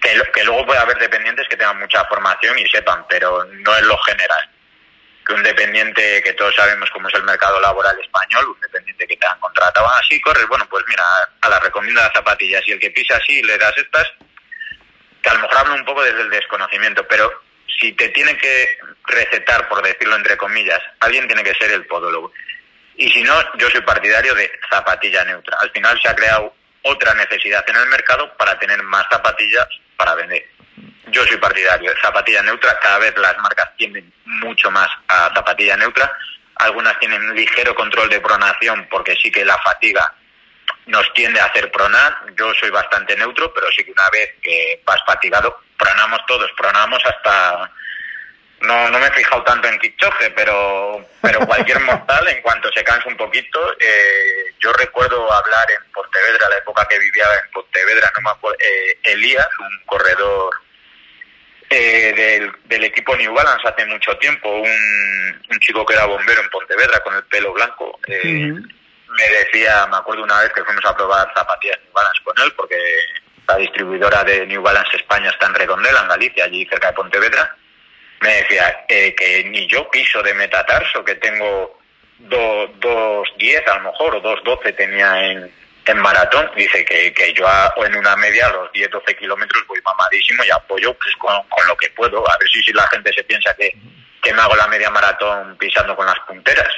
Que, 0.00 0.20
que 0.32 0.44
luego 0.44 0.66
puede 0.66 0.80
haber 0.80 0.98
dependientes 0.98 1.48
que 1.48 1.56
tengan 1.56 1.78
mucha 1.78 2.04
formación 2.04 2.58
y 2.58 2.68
sepan, 2.68 3.04
pero 3.08 3.44
no 3.44 3.76
es 3.76 3.82
lo 3.82 3.98
general 3.98 4.50
que 5.26 5.32
un 5.32 5.42
dependiente 5.42 6.22
que 6.22 6.32
todos 6.34 6.54
sabemos 6.54 6.88
cómo 6.90 7.08
es 7.08 7.14
el 7.14 7.24
mercado 7.24 7.60
laboral 7.60 7.98
español, 8.00 8.48
un 8.48 8.60
dependiente 8.60 9.06
que 9.08 9.16
te 9.16 9.26
han 9.26 9.40
contratado 9.40 9.88
así, 9.88 10.20
corres, 10.20 10.46
bueno, 10.46 10.66
pues 10.70 10.84
mira, 10.86 11.02
a 11.40 11.48
la 11.48 11.58
recomienda 11.58 12.04
las 12.04 12.12
zapatillas 12.12 12.62
y 12.66 12.72
el 12.72 12.78
que 12.78 12.90
pisa 12.90 13.16
así 13.16 13.42
le 13.42 13.58
das 13.58 13.76
estas, 13.76 14.06
que 15.20 15.28
a 15.28 15.34
lo 15.34 15.40
mejor 15.40 15.58
habla 15.58 15.74
un 15.74 15.84
poco 15.84 16.04
desde 16.04 16.20
el 16.20 16.30
desconocimiento, 16.30 17.06
pero 17.08 17.42
si 17.80 17.92
te 17.92 18.08
tiene 18.10 18.36
que 18.38 18.78
recetar, 19.06 19.68
por 19.68 19.82
decirlo 19.82 20.14
entre 20.14 20.36
comillas, 20.36 20.80
alguien 21.00 21.26
tiene 21.26 21.42
que 21.42 21.54
ser 21.54 21.72
el 21.72 21.86
podólogo. 21.86 22.32
Y 22.96 23.10
si 23.10 23.22
no, 23.22 23.34
yo 23.58 23.68
soy 23.70 23.82
partidario 23.82 24.34
de 24.34 24.50
zapatilla 24.70 25.24
neutra. 25.24 25.56
Al 25.60 25.70
final 25.70 26.00
se 26.00 26.08
ha 26.08 26.14
creado 26.14 26.54
otra 26.82 27.14
necesidad 27.14 27.64
en 27.68 27.76
el 27.76 27.86
mercado 27.86 28.34
para 28.36 28.58
tener 28.58 28.82
más 28.82 29.06
zapatillas 29.10 29.68
para 29.96 30.14
vender 30.14 30.56
yo 31.08 31.24
soy 31.26 31.36
partidario 31.36 31.90
de 31.90 32.00
zapatilla 32.00 32.42
neutra. 32.42 32.78
Cada 32.80 32.98
vez 32.98 33.16
las 33.16 33.36
marcas 33.38 33.70
tienden 33.76 34.12
mucho 34.24 34.70
más 34.70 34.88
a 35.08 35.32
zapatilla 35.34 35.76
neutra. 35.76 36.12
Algunas 36.56 36.98
tienen 36.98 37.34
ligero 37.34 37.74
control 37.74 38.08
de 38.08 38.20
pronación 38.20 38.86
porque 38.90 39.14
sí 39.16 39.30
que 39.30 39.44
la 39.44 39.58
fatiga 39.58 40.12
nos 40.86 41.12
tiende 41.14 41.40
a 41.40 41.46
hacer 41.46 41.70
pronar. 41.70 42.18
Yo 42.36 42.52
soy 42.54 42.70
bastante 42.70 43.16
neutro, 43.16 43.52
pero 43.54 43.68
sí 43.70 43.84
que 43.84 43.92
una 43.92 44.08
vez 44.10 44.34
que 44.42 44.82
vas 44.84 45.00
fatigado, 45.06 45.60
pronamos 45.76 46.20
todos, 46.26 46.50
pronamos 46.56 47.02
hasta... 47.04 47.70
No, 48.60 48.88
no 48.90 48.98
me 48.98 49.06
he 49.06 49.12
fijado 49.12 49.42
tanto 49.44 49.68
en 49.68 49.78
Kichoje, 49.78 50.30
pero, 50.30 51.04
pero 51.20 51.40
cualquier 51.46 51.80
mortal, 51.80 52.26
en 52.28 52.40
cuanto 52.40 52.72
se 52.72 52.82
cansa 52.82 53.08
un 53.08 53.16
poquito, 53.16 53.60
eh, 53.78 54.54
yo 54.60 54.72
recuerdo 54.72 55.30
hablar 55.30 55.66
en 55.70 55.92
Pontevedra, 55.92 56.48
la 56.48 56.56
época 56.56 56.86
que 56.88 56.98
vivía 56.98 57.26
en 57.44 57.50
Pontevedra, 57.50 58.10
no 58.14 58.22
me 58.22 58.30
acuerdo, 58.30 58.58
eh, 58.60 58.98
Elías, 59.04 59.48
un 59.60 59.84
corredor 59.84 60.54
eh, 61.68 62.12
del, 62.16 62.52
del, 62.64 62.84
equipo 62.84 63.16
New 63.16 63.34
Balance 63.34 63.68
hace 63.68 63.84
mucho 63.86 64.16
tiempo, 64.18 64.48
un, 64.48 65.42
un, 65.50 65.58
chico 65.58 65.84
que 65.84 65.94
era 65.94 66.06
bombero 66.06 66.40
en 66.40 66.48
Pontevedra 66.48 67.00
con 67.00 67.14
el 67.14 67.24
pelo 67.24 67.52
blanco. 67.52 67.98
Eh, 68.06 68.52
Me 69.08 69.28
decía, 69.30 69.86
me 69.86 69.96
acuerdo 69.96 70.24
una 70.24 70.40
vez 70.42 70.52
que 70.52 70.64
fuimos 70.64 70.84
a 70.84 70.96
probar 70.96 71.32
zapatillas 71.34 71.78
New 71.82 71.92
Balance 71.92 72.22
con 72.22 72.38
él, 72.38 72.52
porque 72.56 72.76
la 73.48 73.56
distribuidora 73.56 74.24
de 74.24 74.46
New 74.46 74.62
Balance 74.62 74.96
España 74.96 75.30
está 75.30 75.46
en 75.46 75.54
Redondela, 75.54 76.02
en 76.02 76.08
Galicia, 76.08 76.44
allí 76.44 76.66
cerca 76.66 76.88
de 76.88 76.94
Pontevedra. 76.94 77.56
Me 78.20 78.34
decía 78.36 78.84
eh, 78.88 79.14
que 79.14 79.44
ni 79.44 79.66
yo 79.66 79.88
piso 79.90 80.22
de 80.22 80.34
metatarso, 80.34 81.04
que 81.04 81.16
tengo 81.16 81.78
dos, 82.18 82.70
dos 82.80 83.28
diez 83.38 83.66
a 83.68 83.78
lo 83.78 83.90
mejor, 83.90 84.16
o 84.16 84.20
dos 84.20 84.42
doce 84.44 84.72
tenía 84.72 85.24
en, 85.24 85.52
en 85.86 85.98
maratón, 85.98 86.50
dice 86.56 86.84
que, 86.84 87.12
que 87.12 87.32
yo 87.32 87.46
en 87.84 87.96
una 87.96 88.16
media 88.16 88.46
a 88.46 88.52
los 88.52 88.72
10-12 88.72 89.18
kilómetros 89.18 89.66
voy 89.68 89.80
mamadísimo 89.84 90.44
y 90.44 90.50
apoyo 90.50 90.94
pues, 90.94 91.14
con, 91.16 91.66
lo 91.66 91.76
que 91.76 91.90
puedo. 91.90 92.28
A 92.28 92.36
ver 92.38 92.48
si, 92.48 92.62
si 92.62 92.72
la 92.72 92.86
gente 92.88 93.12
se 93.12 93.22
piensa 93.24 93.54
que, 93.54 93.72
que 94.22 94.32
me 94.32 94.40
hago 94.40 94.56
la 94.56 94.66
media 94.66 94.90
maratón 94.90 95.56
pisando 95.58 95.94
con 95.94 96.06
las 96.06 96.18
punteras, 96.20 96.72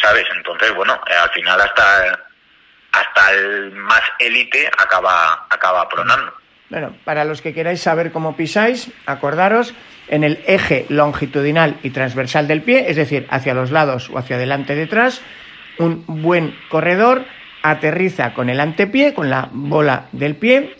¿sabes? 0.00 0.24
Entonces, 0.36 0.72
bueno, 0.74 1.00
eh, 1.10 1.14
al 1.14 1.30
final 1.30 1.60
hasta, 1.60 2.20
hasta 2.92 3.32
el 3.32 3.72
más 3.72 4.02
élite 4.18 4.68
acaba, 4.78 5.46
acaba 5.50 5.88
pronando. 5.88 6.32
Bueno, 6.68 6.96
para 7.04 7.24
los 7.24 7.42
que 7.42 7.52
queráis 7.52 7.82
saber 7.82 8.12
cómo 8.12 8.36
pisáis, 8.36 8.92
acordaros 9.06 9.74
en 10.10 10.24
el 10.24 10.40
eje 10.46 10.84
longitudinal 10.88 11.78
y 11.82 11.90
transversal 11.90 12.46
del 12.48 12.62
pie, 12.62 12.86
es 12.88 12.96
decir, 12.96 13.26
hacia 13.30 13.54
los 13.54 13.70
lados 13.70 14.10
o 14.10 14.18
hacia 14.18 14.36
adelante 14.36 14.74
detrás, 14.74 15.22
un 15.78 16.04
buen 16.06 16.54
corredor 16.68 17.24
aterriza 17.62 18.34
con 18.34 18.50
el 18.50 18.60
antepié, 18.60 19.14
con 19.14 19.30
la 19.30 19.48
bola 19.52 20.08
del 20.12 20.36
pie 20.36 20.74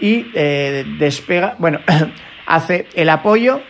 y 0.00 0.30
eh, 0.34 0.84
despega, 0.98 1.56
bueno, 1.58 1.80
hace 2.46 2.86
el 2.94 3.08
apoyo 3.08 3.60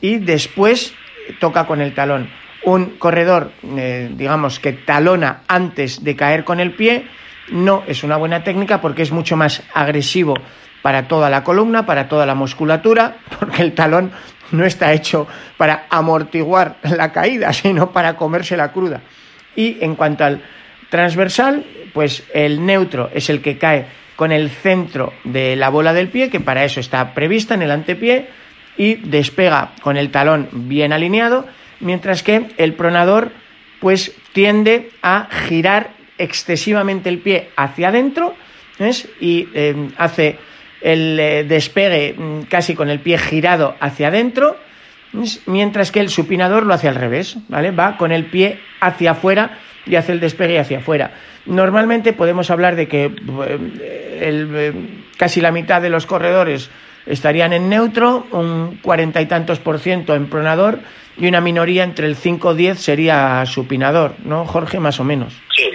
y 0.00 0.18
después 0.18 0.94
toca 1.40 1.66
con 1.66 1.80
el 1.80 1.94
talón. 1.94 2.30
Un 2.64 2.98
corredor, 2.98 3.52
eh, 3.76 4.10
digamos, 4.14 4.60
que 4.60 4.72
talona 4.72 5.42
antes 5.48 6.02
de 6.04 6.16
caer 6.16 6.44
con 6.44 6.60
el 6.60 6.72
pie, 6.72 7.06
no 7.50 7.82
es 7.86 8.04
una 8.04 8.16
buena 8.16 8.44
técnica 8.44 8.80
porque 8.80 9.02
es 9.02 9.10
mucho 9.10 9.36
más 9.36 9.62
agresivo 9.74 10.34
para 10.82 11.08
toda 11.08 11.30
la 11.30 11.44
columna, 11.44 11.86
para 11.86 12.08
toda 12.08 12.26
la 12.26 12.34
musculatura, 12.34 13.16
porque 13.38 13.62
el 13.62 13.74
talón 13.74 14.10
no 14.50 14.64
está 14.64 14.92
hecho 14.92 15.26
para 15.56 15.86
amortiguar 15.90 16.76
la 16.82 17.12
caída, 17.12 17.52
sino 17.52 17.92
para 17.92 18.16
comerse 18.16 18.56
la 18.56 18.72
cruda. 18.72 19.00
Y 19.56 19.78
en 19.80 19.94
cuanto 19.94 20.24
al 20.24 20.42
transversal, 20.88 21.64
pues 21.92 22.24
el 22.32 22.64
neutro 22.64 23.10
es 23.12 23.28
el 23.28 23.42
que 23.42 23.58
cae 23.58 23.86
con 24.16 24.32
el 24.32 24.50
centro 24.50 25.12
de 25.24 25.54
la 25.56 25.68
bola 25.68 25.92
del 25.92 26.08
pie, 26.08 26.30
que 26.30 26.40
para 26.40 26.64
eso 26.64 26.80
está 26.80 27.14
prevista 27.14 27.54
en 27.54 27.62
el 27.62 27.70
antepié, 27.70 28.28
y 28.76 28.94
despega 28.94 29.72
con 29.82 29.96
el 29.96 30.10
talón 30.10 30.48
bien 30.52 30.92
alineado, 30.92 31.46
mientras 31.80 32.22
que 32.22 32.46
el 32.56 32.74
pronador 32.74 33.32
pues 33.80 34.12
tiende 34.32 34.90
a 35.02 35.28
girar 35.48 35.90
excesivamente 36.16 37.08
el 37.08 37.18
pie 37.18 37.50
hacia 37.56 37.88
adentro 37.88 38.34
y 39.20 39.48
eh, 39.54 39.90
hace 39.96 40.38
el 40.80 41.18
eh, 41.18 41.44
despegue 41.44 42.14
mm, 42.16 42.42
casi 42.42 42.74
con 42.74 42.90
el 42.90 43.00
pie 43.00 43.18
girado 43.18 43.76
hacia 43.80 44.08
adentro, 44.08 44.56
mientras 45.46 45.90
que 45.90 46.00
el 46.00 46.10
supinador 46.10 46.66
lo 46.66 46.74
hace 46.74 46.88
al 46.88 46.94
revés, 46.94 47.38
¿vale? 47.48 47.70
Va 47.70 47.96
con 47.96 48.12
el 48.12 48.26
pie 48.26 48.60
hacia 48.80 49.12
afuera 49.12 49.58
y 49.86 49.96
hace 49.96 50.12
el 50.12 50.20
despegue 50.20 50.58
hacia 50.58 50.78
afuera. 50.78 51.12
Normalmente 51.46 52.12
podemos 52.12 52.50
hablar 52.50 52.76
de 52.76 52.88
que 52.88 53.04
eh, 53.06 53.12
eh, 53.80 54.72
casi 55.16 55.40
la 55.40 55.50
mitad 55.50 55.80
de 55.80 55.90
los 55.90 56.06
corredores 56.06 56.70
estarían 57.06 57.54
en 57.54 57.68
neutro, 57.70 58.26
un 58.32 58.78
cuarenta 58.82 59.22
y 59.22 59.26
tantos 59.26 59.58
por 59.58 59.78
ciento 59.78 60.14
en 60.14 60.28
pronador 60.28 60.80
y 61.16 61.26
una 61.26 61.40
minoría 61.40 61.84
entre 61.84 62.06
el 62.06 62.16
5 62.16 62.48
o 62.48 62.54
10 62.54 62.78
sería 62.78 63.44
supinador, 63.46 64.14
¿no, 64.24 64.44
Jorge? 64.44 64.78
Más 64.78 65.00
o 65.00 65.04
menos. 65.04 65.34
Sí, 65.56 65.70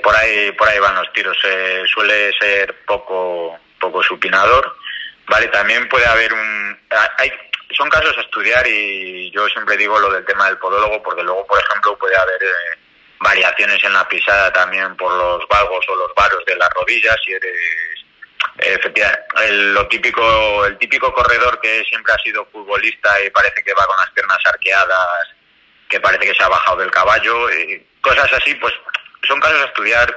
por 0.00 0.14
ahí, 0.14 0.52
por 0.52 0.68
ahí 0.68 0.78
van 0.78 0.96
los 0.96 1.12
tiros. 1.12 1.36
Eh, 1.44 1.82
suele 1.86 2.32
ser 2.38 2.84
poco, 2.84 3.58
poco 3.78 4.02
supinador. 4.02 4.76
Vale, 5.26 5.46
también 5.48 5.88
puede 5.88 6.06
haber 6.06 6.32
un. 6.32 6.80
Hay, 7.18 7.32
son 7.76 7.88
casos 7.88 8.16
a 8.18 8.22
estudiar 8.22 8.66
y 8.66 9.30
yo 9.30 9.48
siempre 9.48 9.76
digo 9.76 9.98
lo 9.98 10.12
del 10.12 10.24
tema 10.24 10.46
del 10.46 10.58
podólogo 10.58 11.02
porque 11.02 11.22
luego, 11.22 11.46
por 11.46 11.60
ejemplo, 11.60 11.96
puede 11.96 12.16
haber 12.16 12.42
eh, 12.42 12.78
variaciones 13.20 13.82
en 13.84 13.92
la 13.92 14.08
pisada 14.08 14.52
también 14.52 14.96
por 14.96 15.12
los 15.12 15.46
valgos 15.48 15.84
o 15.88 15.94
los 15.94 16.14
varos 16.14 16.44
de 16.46 16.56
las 16.56 16.70
rodillas 16.70 17.16
si 17.24 17.32
eres 17.32 18.04
efectivamente 18.56 19.20
el, 19.46 19.74
lo 19.74 19.86
típico 19.88 20.64
el 20.64 20.78
típico 20.78 21.12
corredor 21.12 21.60
que 21.60 21.84
siempre 21.84 22.12
ha 22.14 22.18
sido 22.18 22.46
futbolista 22.46 23.22
y 23.22 23.30
parece 23.30 23.62
que 23.62 23.74
va 23.74 23.86
con 23.86 23.96
las 23.98 24.10
piernas 24.10 24.38
arqueadas 24.46 25.28
que 25.88 26.00
parece 26.00 26.26
que 26.26 26.34
se 26.34 26.42
ha 26.42 26.48
bajado 26.48 26.78
del 26.78 26.90
caballo 26.90 27.50
y 27.50 27.86
cosas 28.00 28.32
así 28.32 28.54
pues 28.54 28.72
son 29.26 29.40
casos 29.40 29.62
a 29.62 29.66
estudiar 29.66 30.16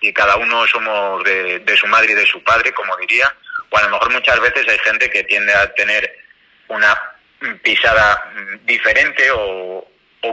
y 0.00 0.12
cada 0.12 0.36
uno 0.36 0.66
somos 0.66 1.24
de, 1.24 1.60
de 1.60 1.76
su 1.76 1.86
madre 1.86 2.12
y 2.12 2.14
de 2.14 2.26
su 2.26 2.42
padre 2.42 2.72
como 2.72 2.96
diría 2.96 3.32
o 3.70 3.76
a 3.76 3.82
lo 3.82 3.90
mejor 3.90 4.12
muchas 4.12 4.38
veces 4.40 4.68
hay 4.68 4.78
gente 4.78 5.10
que 5.10 5.24
tiende 5.24 5.52
a 5.52 5.72
tener 5.74 6.24
una 6.68 6.96
pisada 7.62 8.32
diferente 8.62 9.30
o, 9.32 9.86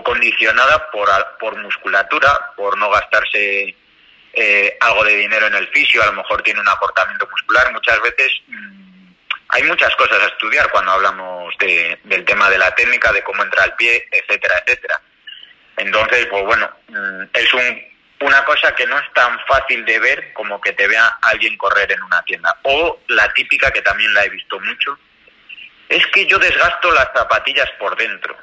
condicionada 0.04 0.90
por, 0.90 1.10
por 1.38 1.58
musculatura, 1.58 2.54
por 2.56 2.78
no 2.78 2.90
gastarse 2.90 3.76
eh, 4.34 4.78
algo 4.80 5.04
de 5.04 5.18
dinero 5.18 5.48
en 5.48 5.56
el 5.56 5.68
fisio, 5.68 6.02
a 6.02 6.06
lo 6.06 6.14
mejor 6.14 6.42
tiene 6.44 6.62
un 6.62 6.70
aportamiento 6.70 7.28
muscular. 7.30 7.72
Muchas 7.74 8.02
veces 8.02 8.32
mm, 8.48 9.12
hay 9.50 9.64
muchas 9.64 9.94
cosas 9.98 10.22
a 10.22 10.28
estudiar 10.28 10.72
cuando 10.72 10.92
hablamos 10.92 11.54
de, 11.58 12.00
del 12.06 12.24
tema 12.24 12.50
de 12.50 12.58
la 12.58 12.74
técnica, 12.74 13.12
de 13.12 13.22
cómo 13.24 13.44
entra 13.44 13.66
el 13.66 13.74
pie, 13.74 14.08
etcétera, 14.12 14.64
etcétera. 14.66 15.02
Entonces, 15.76 16.26
pues 16.28 16.46
bueno, 16.46 16.72
mm, 16.88 17.24
es 17.34 17.54
un, 17.54 17.91
una 18.22 18.44
cosa 18.46 18.74
que 18.76 18.86
no 18.86 18.98
es 18.98 19.14
tan 19.14 19.40
fácil 19.46 19.84
de 19.86 20.00
ver 20.00 20.34
como 20.34 20.62
que 20.62 20.74
te 20.74 20.88
vea 20.88 21.18
alguien 21.22 21.58
correr 21.58 21.92
en 21.92 22.02
una 22.04 22.22
tienda. 22.24 22.56
O 22.64 23.00
la 23.08 23.32
típica, 23.34 23.72
que 23.72 23.82
también 23.82 24.14
la 24.14 24.24
he 24.24 24.30
visto 24.30 24.60
mucho, 24.60 24.98
es 25.90 26.06
que 26.08 26.26
yo 26.26 26.40
desgasto 26.40 26.92
las 26.92 27.10
zapatillas 27.14 27.70
por 27.80 27.96
dentro 27.98 28.36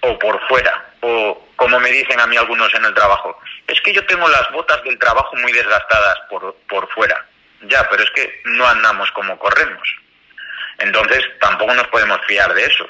o 0.00 0.18
por 0.18 0.40
fuera, 0.48 0.92
o 1.00 1.48
como 1.56 1.80
me 1.80 1.90
dicen 1.90 2.20
a 2.20 2.26
mí 2.26 2.36
algunos 2.36 2.72
en 2.74 2.84
el 2.84 2.94
trabajo, 2.94 3.40
es 3.66 3.80
que 3.80 3.92
yo 3.92 4.04
tengo 4.06 4.28
las 4.28 4.50
botas 4.50 4.82
del 4.84 4.98
trabajo 4.98 5.34
muy 5.36 5.52
desgastadas 5.52 6.18
por, 6.28 6.54
por 6.68 6.88
fuera. 6.92 7.26
Ya, 7.62 7.88
pero 7.88 8.02
es 8.02 8.10
que 8.10 8.42
no 8.44 8.66
andamos 8.66 9.10
como 9.12 9.38
corremos. 9.38 9.88
Entonces 10.78 11.24
tampoco 11.40 11.74
nos 11.74 11.86
podemos 11.88 12.20
fiar 12.26 12.52
de 12.52 12.64
eso. 12.64 12.86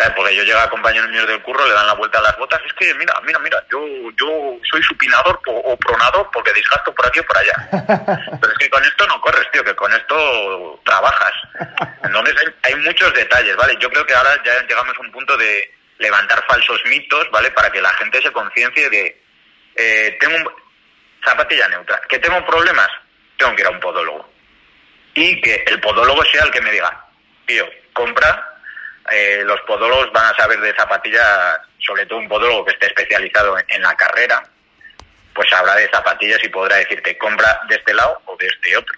¿Sabes? 0.00 0.14
Porque 0.16 0.34
yo 0.34 0.44
llego 0.44 0.58
a 0.58 0.70
compañeros 0.70 1.10
míos 1.10 1.26
del 1.26 1.42
curro, 1.42 1.66
le 1.66 1.74
dan 1.74 1.86
la 1.86 1.92
vuelta 1.92 2.18
a 2.18 2.22
las 2.22 2.38
botas. 2.38 2.58
Es 2.64 2.72
que, 2.72 2.94
mira, 2.94 3.12
mira, 3.22 3.38
mira, 3.40 3.62
yo, 3.70 3.84
yo 4.16 4.56
soy 4.70 4.82
supinador 4.82 5.38
o 5.46 5.76
pronador 5.76 6.30
porque 6.32 6.54
desgasto 6.54 6.94
por 6.94 7.06
aquí 7.06 7.20
o 7.20 7.26
por 7.26 7.36
allá. 7.36 7.52
Pero 8.40 8.52
es 8.52 8.58
que 8.58 8.70
con 8.70 8.82
esto 8.82 9.06
no 9.06 9.20
corres, 9.20 9.50
tío, 9.52 9.62
que 9.62 9.74
con 9.74 9.92
esto 9.92 10.80
trabajas. 10.86 11.34
Entonces 12.02 12.34
hay, 12.38 12.72
hay 12.72 12.80
muchos 12.80 13.12
detalles, 13.12 13.54
¿vale? 13.56 13.76
Yo 13.78 13.90
creo 13.90 14.06
que 14.06 14.14
ahora 14.14 14.42
ya 14.42 14.62
llegamos 14.62 14.96
a 14.96 15.00
un 15.00 15.12
punto 15.12 15.36
de 15.36 15.70
levantar 15.98 16.42
falsos 16.48 16.80
mitos, 16.86 17.30
¿vale? 17.30 17.50
Para 17.50 17.70
que 17.70 17.82
la 17.82 17.92
gente 17.94 18.22
se 18.22 18.32
conciencie 18.32 18.88
de, 18.88 19.22
eh, 19.76 20.16
tengo 20.18 20.34
un, 20.36 20.48
zapatilla 21.22 21.68
neutra, 21.68 22.00
que 22.08 22.18
tengo 22.18 22.42
problemas, 22.46 22.88
tengo 23.36 23.54
que 23.54 23.60
ir 23.60 23.68
a 23.68 23.72
un 23.72 23.80
podólogo. 23.80 24.32
Y 25.12 25.40
que 25.42 25.62
el 25.66 25.78
podólogo 25.80 26.24
sea 26.24 26.44
el 26.44 26.50
que 26.50 26.62
me 26.62 26.72
diga, 26.72 27.04
tío, 27.44 27.68
compra, 27.92 28.49
eh, 29.10 29.42
los 29.44 29.60
podólogos 29.62 30.12
van 30.12 30.26
a 30.26 30.36
saber 30.36 30.60
de 30.60 30.74
zapatillas, 30.74 31.58
sobre 31.78 32.06
todo 32.06 32.18
un 32.18 32.28
podólogo 32.28 32.64
que 32.64 32.72
esté 32.72 32.86
especializado 32.86 33.56
en, 33.68 33.82
la 33.82 33.96
carrera, 33.96 34.42
pues 35.34 35.48
sabrá 35.48 35.74
de 35.74 35.88
zapatillas 35.88 36.42
y 36.44 36.48
podrá 36.48 36.76
decirte, 36.76 37.18
compra 37.18 37.60
de 37.68 37.76
este 37.76 37.94
lado 37.94 38.22
o 38.26 38.36
de 38.36 38.46
este 38.46 38.76
otro. 38.76 38.94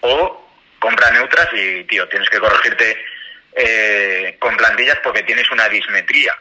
O 0.00 0.48
compra 0.78 1.10
neutras 1.10 1.48
y, 1.52 1.84
tío, 1.84 2.08
tienes 2.08 2.28
que 2.30 2.38
corregirte 2.38 3.04
eh, 3.54 4.36
con 4.38 4.56
plantillas 4.56 4.98
porque 5.02 5.24
tienes 5.24 5.50
una 5.50 5.68
dismetría, 5.68 6.38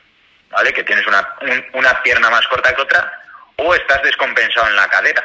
¿vale? 0.49 0.71
Que 0.71 0.83
tienes 0.83 1.07
una, 1.07 1.35
una 1.73 2.03
pierna 2.03 2.29
más 2.29 2.47
corta 2.47 2.75
que 2.75 2.81
otra 2.81 3.11
o 3.55 3.73
estás 3.73 4.03
descompensado 4.03 4.67
en 4.67 4.75
la 4.75 4.87
cadera, 4.87 5.23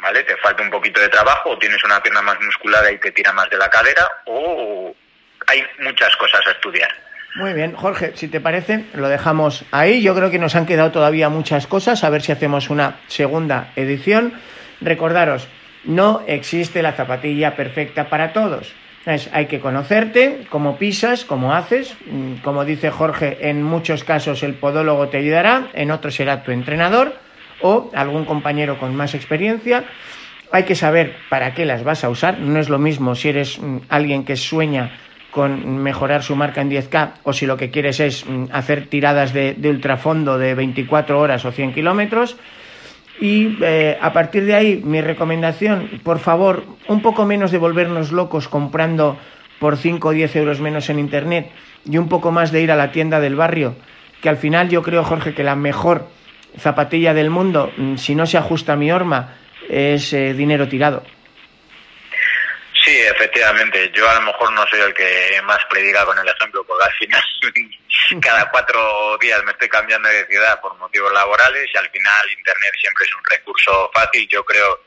¿vale? 0.00 0.24
Te 0.24 0.36
falta 0.38 0.62
un 0.62 0.70
poquito 0.70 1.00
de 1.00 1.08
trabajo 1.08 1.50
o 1.50 1.58
tienes 1.58 1.82
una 1.84 2.02
pierna 2.02 2.22
más 2.22 2.40
musculada 2.40 2.90
y 2.90 2.98
te 2.98 3.12
tira 3.12 3.32
más 3.32 3.48
de 3.50 3.58
la 3.58 3.70
cadera 3.70 4.08
o 4.24 4.94
hay 5.46 5.64
muchas 5.78 6.14
cosas 6.16 6.44
a 6.46 6.50
estudiar. 6.50 7.07
Muy 7.34 7.52
bien, 7.52 7.74
Jorge, 7.74 8.12
si 8.14 8.28
te 8.28 8.40
parece, 8.40 8.86
lo 8.94 9.08
dejamos 9.08 9.64
ahí. 9.70 10.02
Yo 10.02 10.14
creo 10.14 10.30
que 10.30 10.38
nos 10.38 10.56
han 10.56 10.66
quedado 10.66 10.90
todavía 10.90 11.28
muchas 11.28 11.66
cosas, 11.66 12.02
a 12.02 12.10
ver 12.10 12.22
si 12.22 12.32
hacemos 12.32 12.70
una 12.70 13.00
segunda 13.06 13.70
edición. 13.76 14.32
Recordaros, 14.80 15.46
no 15.84 16.22
existe 16.26 16.82
la 16.82 16.92
zapatilla 16.92 17.54
perfecta 17.54 18.08
para 18.08 18.32
todos. 18.32 18.74
hay 19.32 19.46
que 19.46 19.60
conocerte, 19.60 20.46
cómo 20.50 20.76
pisas, 20.78 21.24
cómo 21.24 21.54
haces. 21.54 21.96
Mm, 22.10 22.36
como 22.42 22.64
dice 22.64 22.90
Jorge, 22.90 23.48
en 23.48 23.62
muchos 23.62 24.04
casos 24.04 24.42
el 24.42 24.54
podólogo 24.54 25.08
te 25.08 25.18
ayudará, 25.18 25.68
en 25.74 25.90
otros 25.90 26.14
será 26.14 26.42
tu 26.42 26.50
entrenador 26.50 27.14
o 27.60 27.90
algún 27.94 28.24
compañero 28.24 28.78
con 28.78 28.96
más 28.96 29.14
experiencia. 29.14 29.84
Hay 30.50 30.64
que 30.64 30.74
saber 30.74 31.14
para 31.28 31.54
qué 31.54 31.66
las 31.66 31.84
vas 31.84 32.04
a 32.04 32.08
usar. 32.08 32.38
No 32.38 32.58
es 32.58 32.68
lo 32.68 32.78
mismo 32.78 33.14
si 33.14 33.28
eres 33.28 33.58
mm, 33.58 33.78
alguien 33.88 34.24
que 34.24 34.36
sueña 34.36 34.90
con 35.30 35.78
mejorar 35.78 36.22
su 36.22 36.36
marca 36.36 36.60
en 36.60 36.70
10K 36.70 37.12
o 37.22 37.32
si 37.32 37.46
lo 37.46 37.56
que 37.56 37.70
quieres 37.70 38.00
es 38.00 38.24
mm, 38.26 38.46
hacer 38.52 38.86
tiradas 38.86 39.32
de, 39.32 39.56
ultrafondo 39.64 40.38
de 40.38 40.54
24 40.54 41.18
horas 41.18 41.44
o 41.44 41.52
100 41.52 41.74
kilómetros. 41.74 42.36
Y 43.20 43.58
eh, 43.62 43.98
a 44.00 44.12
partir 44.12 44.44
de 44.44 44.54
ahí, 44.54 44.82
mi 44.84 45.00
recomendación, 45.00 46.00
por 46.04 46.18
favor, 46.18 46.64
un 46.86 47.02
poco 47.02 47.26
menos 47.26 47.50
de 47.50 47.58
volvernos 47.58 48.12
locos 48.12 48.48
comprando 48.48 49.18
por 49.58 49.76
5 49.76 50.08
o 50.08 50.12
10 50.12 50.36
euros 50.36 50.60
menos 50.60 50.88
en 50.88 50.98
Internet 50.98 51.50
y 51.84 51.98
un 51.98 52.08
poco 52.08 52.30
más 52.30 52.52
de 52.52 52.62
ir 52.62 52.70
a 52.70 52.76
la 52.76 52.92
tienda 52.92 53.18
del 53.18 53.34
barrio, 53.34 53.74
que 54.22 54.28
al 54.28 54.36
final 54.36 54.68
yo 54.68 54.82
creo, 54.82 55.02
Jorge, 55.02 55.34
que 55.34 55.42
la 55.42 55.56
mejor 55.56 56.06
zapatilla 56.58 57.12
del 57.12 57.30
mundo, 57.30 57.72
mm, 57.76 57.96
si 57.96 58.14
no 58.14 58.24
se 58.24 58.38
ajusta 58.38 58.74
a 58.74 58.76
mi 58.76 58.92
horma, 58.92 59.34
es 59.68 60.12
eh, 60.12 60.32
dinero 60.32 60.68
tirado. 60.68 61.02
Sí, 62.98 63.04
efectivamente. 63.04 63.92
Yo 63.94 64.10
a 64.10 64.14
lo 64.14 64.22
mejor 64.22 64.50
no 64.50 64.66
soy 64.66 64.80
el 64.80 64.92
que 64.92 65.40
más 65.44 65.64
prediga 65.70 66.04
con 66.04 66.18
el 66.18 66.26
ejemplo, 66.26 66.64
porque 66.64 66.84
al 66.84 66.92
final 66.94 67.22
cada 68.20 68.50
cuatro 68.50 69.16
días 69.18 69.40
me 69.44 69.52
estoy 69.52 69.68
cambiando 69.68 70.08
de 70.08 70.26
ciudad 70.26 70.60
por 70.60 70.76
motivos 70.78 71.12
laborales 71.12 71.70
y 71.72 71.78
al 71.78 71.88
final 71.90 72.28
Internet 72.28 72.74
siempre 72.80 73.04
es 73.04 73.14
un 73.14 73.24
recurso 73.24 73.88
fácil. 73.94 74.26
Yo 74.28 74.44
creo, 74.44 74.80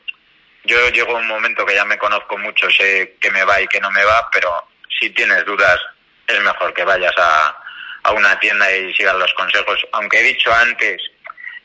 yo 0.64 0.90
llego 0.90 1.16
a 1.16 1.20
un 1.20 1.26
momento 1.26 1.64
que 1.64 1.74
ya 1.74 1.86
me 1.86 1.96
conozco 1.96 2.36
mucho, 2.36 2.70
sé 2.70 3.16
que 3.18 3.30
me 3.30 3.44
va 3.44 3.62
y 3.62 3.66
que 3.68 3.80
no 3.80 3.90
me 3.90 4.04
va, 4.04 4.28
pero 4.30 4.52
si 5.00 5.08
tienes 5.08 5.42
dudas 5.46 5.80
es 6.26 6.40
mejor 6.40 6.74
que 6.74 6.84
vayas 6.84 7.14
a, 7.16 7.56
a 8.02 8.12
una 8.12 8.38
tienda 8.40 8.70
y 8.76 8.92
sigas 8.92 9.16
los 9.16 9.32
consejos. 9.32 9.86
Aunque 9.92 10.18
he 10.18 10.34
dicho 10.34 10.52
antes 10.52 11.00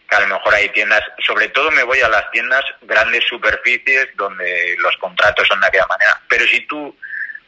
que 0.07 0.15
a 0.15 0.21
lo 0.21 0.27
mejor 0.27 0.53
hay 0.53 0.69
tiendas, 0.69 1.01
sobre 1.25 1.49
todo 1.49 1.69
me 1.71 1.83
voy 1.83 1.99
a 2.01 2.09
las 2.09 2.29
tiendas 2.31 2.63
grandes 2.81 3.25
superficies 3.25 4.07
donde 4.15 4.75
los 4.79 4.95
contratos 4.97 5.47
son 5.47 5.59
de 5.59 5.67
aquella 5.67 5.87
manera. 5.87 6.19
Pero 6.29 6.45
si 6.47 6.61
tú 6.61 6.97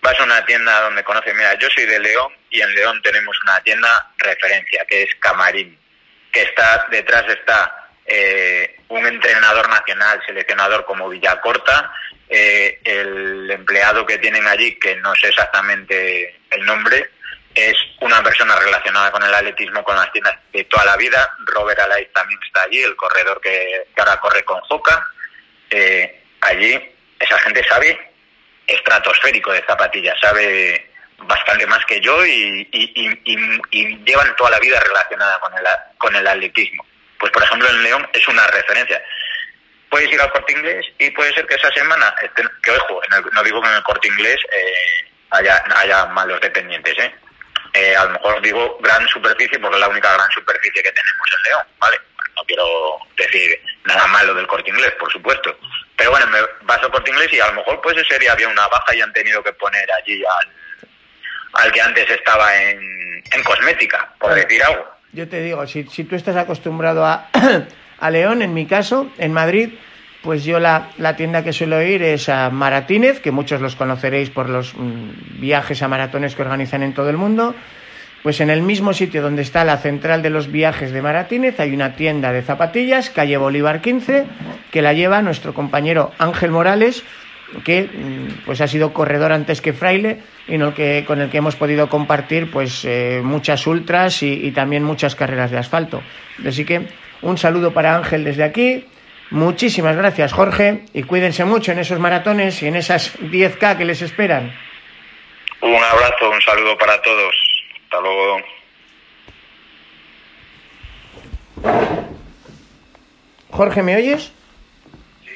vas 0.02 0.20
a 0.20 0.24
una 0.24 0.46
tienda 0.46 0.82
donde 0.82 1.04
conoces, 1.04 1.34
mira, 1.36 1.58
yo 1.58 1.70
soy 1.70 1.86
de 1.86 2.00
León 2.00 2.34
y 2.50 2.62
en 2.62 2.74
León 2.76 3.02
tenemos 3.02 3.38
una 3.44 3.60
tienda 3.62 4.12
referencia 4.18 4.86
que 4.86 5.04
es 5.04 5.16
Camarín, 5.16 5.78
que 6.32 6.42
está 6.42 6.86
detrás 6.90 7.26
está 7.30 7.90
eh, 8.06 8.78
un 8.90 9.06
entrenador 9.06 9.70
nacional, 9.70 10.22
seleccionador 10.26 10.84
como 10.86 11.10
Villacorta, 11.10 11.94
eh, 12.28 12.80
el 12.84 13.50
empleado 13.52 14.06
que 14.06 14.18
tienen 14.18 14.46
allí, 14.48 14.76
que 14.76 14.96
no 14.98 15.14
sé 15.16 15.28
exactamente 15.30 16.40
el 16.52 16.66
nombre, 16.66 17.10
es 17.68 17.76
una 18.00 18.24
persona 18.24 18.56
relacionada 18.56 19.12
con 19.12 19.24
el 19.24 19.34
atletismo, 19.34 19.84
con 19.84 19.96
las 19.96 20.12
tiendas 20.12 20.38
de 20.54 20.64
toda 20.66 20.86
la 20.86 20.98
vida. 20.98 21.30
Robert 21.46 21.80
Alay 21.80 22.08
también 22.14 22.40
está 22.46 22.64
allí, 22.64 22.82
el 22.82 22.96
corredor 22.96 23.42
que, 23.42 23.86
ahora 23.98 24.20
corre 24.20 24.44
con 24.44 24.62
Joca. 24.62 25.06
Eh, 25.70 26.24
allí 26.42 26.96
esa 27.20 27.38
gente 27.40 27.64
sabe 27.68 28.12
estratosférico 28.66 29.52
de 29.52 29.64
zapatillas, 29.66 30.18
sabe 30.20 30.92
bastante 31.18 31.66
más 31.68 31.84
que 31.86 32.00
yo 32.00 32.26
y, 32.26 32.66
llevan 34.06 34.36
toda 34.36 34.52
la 34.52 34.60
vida 34.60 34.80
relacionada 34.80 35.40
con 35.40 35.54
el, 35.54 35.66
con 35.98 36.16
el 36.16 36.28
atletismo. 36.28 36.86
Pues 37.20 37.32
por 37.32 37.44
ejemplo 37.44 37.70
en 37.70 37.84
León 37.84 38.08
es 38.14 38.28
una 38.28 38.48
referencia. 38.48 39.04
Puedes 39.90 40.12
ir 40.12 40.22
al 40.22 40.32
corte 40.32 40.54
inglés 40.54 40.86
y 41.00 41.10
puede 41.10 41.34
ser 41.34 41.46
que 41.48 41.56
esa 41.56 41.72
semana, 41.72 42.14
que 42.62 42.72
ojo, 42.72 43.02
no 43.34 43.44
digo 43.44 43.62
que 43.62 43.68
en 43.70 43.76
el 43.76 43.84
corte 43.84 44.08
inglés 44.08 44.38
eh, 44.52 45.10
haya 45.32 46.06
malos 46.06 46.40
dependientes, 46.42 46.98
¿eh? 47.00 47.14
Eh, 47.74 47.96
a 47.96 48.06
lo 48.06 48.12
mejor 48.12 48.42
digo 48.42 48.78
gran 48.82 49.08
superficie 49.08 49.60
porque 49.60 49.76
es 49.76 49.82
la 49.82 49.90
única 49.90 50.14
gran 50.14 50.30
superficie 50.32 50.82
que 50.82 50.92
tenemos 50.92 51.28
en 51.38 51.44
León, 51.44 51.64
¿vale? 51.80 51.98
No 52.36 52.44
quiero 52.46 52.66
decir 53.16 53.62
nada 53.86 54.08
malo 54.08 54.34
del 54.34 54.48
corte 54.48 54.70
inglés, 54.70 54.92
por 55.00 55.12
supuesto. 55.12 55.58
Pero 55.96 56.12
bueno, 56.12 56.28
me 56.28 56.74
al 56.74 56.92
corte 56.92 57.12
inglés 57.12 57.32
y 57.34 57.40
a 57.40 57.48
lo 57.48 57.54
mejor 57.54 57.82
pues 57.82 57.98
ese 57.98 58.18
día 58.20 58.32
había 58.32 58.48
una 58.48 58.68
baja 58.68 58.96
y 58.96 59.02
han 59.02 59.14
tenido 59.14 59.44
que 59.44 59.54
poner 59.54 59.88
allí 59.92 60.24
al, 60.24 61.64
al 61.64 61.72
que 61.72 61.82
antes 61.82 62.10
estaba 62.10 62.56
en, 62.56 63.24
en 63.32 63.44
cosmética, 63.44 64.14
por 64.20 64.34
decir 64.34 64.64
algo. 64.64 64.86
Yo 65.12 65.28
te 65.28 65.42
digo, 65.42 65.66
si, 65.68 65.84
si 65.86 66.04
tú 66.04 66.16
estás 66.16 66.38
acostumbrado 66.38 67.06
a, 67.06 67.30
a 68.00 68.10
León, 68.12 68.42
en 68.42 68.54
mi 68.54 68.66
caso, 68.68 69.12
en 69.18 69.34
Madrid, 69.34 69.78
pues 70.22 70.44
yo 70.44 70.60
la, 70.60 70.90
la, 70.98 71.16
tienda 71.16 71.44
que 71.44 71.54
suelo 71.54 71.82
ir 71.82 72.04
es 72.04 72.28
a 72.28 72.50
Maratínez, 72.50 73.22
que 73.22 73.32
muchos 73.32 73.62
los 73.62 73.76
conoceréis 73.76 74.30
por 74.30 74.50
los 74.50 74.74
mm, 74.76 75.40
viajes 75.40 75.82
a 75.82 75.88
maratones 75.88 76.36
que 76.36 76.42
organizan 76.42 76.84
en 76.84 76.94
todo 76.94 77.10
el 77.10 77.18
mundo. 77.18 77.56
Pues 78.22 78.42
en 78.42 78.50
el 78.50 78.62
mismo 78.62 78.92
sitio 78.92 79.22
donde 79.22 79.42
está 79.42 79.64
la 79.64 79.78
central 79.78 80.22
de 80.22 80.30
los 80.30 80.52
viajes 80.52 80.92
de 80.92 81.02
Maratínez 81.02 81.58
hay 81.62 81.74
una 81.74 81.96
tienda 81.96 82.34
de 82.34 82.42
zapatillas, 82.42 83.10
calle 83.10 83.38
Bolívar 83.38 83.80
15, 83.80 84.26
que 84.72 84.82
la 84.82 84.92
lleva 84.92 85.22
nuestro 85.22 85.54
compañero 85.54 86.12
Ángel 86.18 86.52
Morales, 86.52 87.04
que 87.64 87.84
mm, 87.84 88.46
pues 88.46 88.60
ha 88.60 88.68
sido 88.68 88.92
corredor 88.92 89.32
antes 89.32 89.62
que 89.62 89.72
fraile 89.72 90.20
y 90.50 90.58
que, 90.74 91.06
con 91.08 91.22
el 91.22 91.30
que 91.30 91.38
hemos 91.38 91.56
podido 91.56 91.88
compartir 91.88 92.52
pues 92.52 92.84
eh, 92.84 93.22
muchas 93.24 93.66
ultras 93.66 94.22
y 94.22 94.52
también 94.52 94.84
muchas 94.84 95.16
carreras 95.16 95.50
de 95.50 95.60
asfalto. 95.60 96.02
Así 96.46 96.66
que 96.66 96.88
un 97.22 97.38
saludo 97.38 97.72
para 97.72 97.96
Ángel 97.96 98.26
desde 98.26 98.44
aquí 98.44 98.86
Muchísimas 99.32 99.96
gracias, 99.96 100.34
Jorge, 100.34 100.86
y 100.94 101.04
cuídense 101.04 101.46
mucho 101.46 101.72
en 101.72 101.80
esos 101.80 102.00
maratones 102.00 102.64
y 102.64 102.68
en 102.68 102.76
esas 102.76 103.16
10K 103.20 103.78
que 103.78 103.86
les 103.86 104.02
esperan. 104.02 104.52
Un 105.62 105.76
abrazo, 105.76 106.32
un 106.32 106.42
saludo 106.42 106.76
para 106.78 107.00
todos. 107.02 107.36
Hasta 107.84 108.02
luego. 108.02 108.38
Jorge, 113.52 113.84
¿me 113.84 113.98
oyes? 113.98 114.32
Sí. 115.24 115.32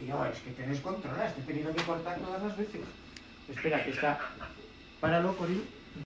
Tío, 0.00 0.24
es 0.24 0.38
que 0.40 0.50
te 0.50 0.66
descontrolas, 0.66 1.34
te 1.34 1.40
he 1.42 1.44
tenido 1.44 1.74
que 1.74 1.82
cortar 1.82 2.16
todas 2.18 2.42
las 2.42 2.56
veces. 2.56 2.80
Espera, 3.48 3.84
que 3.84 3.90
está... 3.90 4.18
Páralo, 5.00 5.36
Corín. 5.36 5.62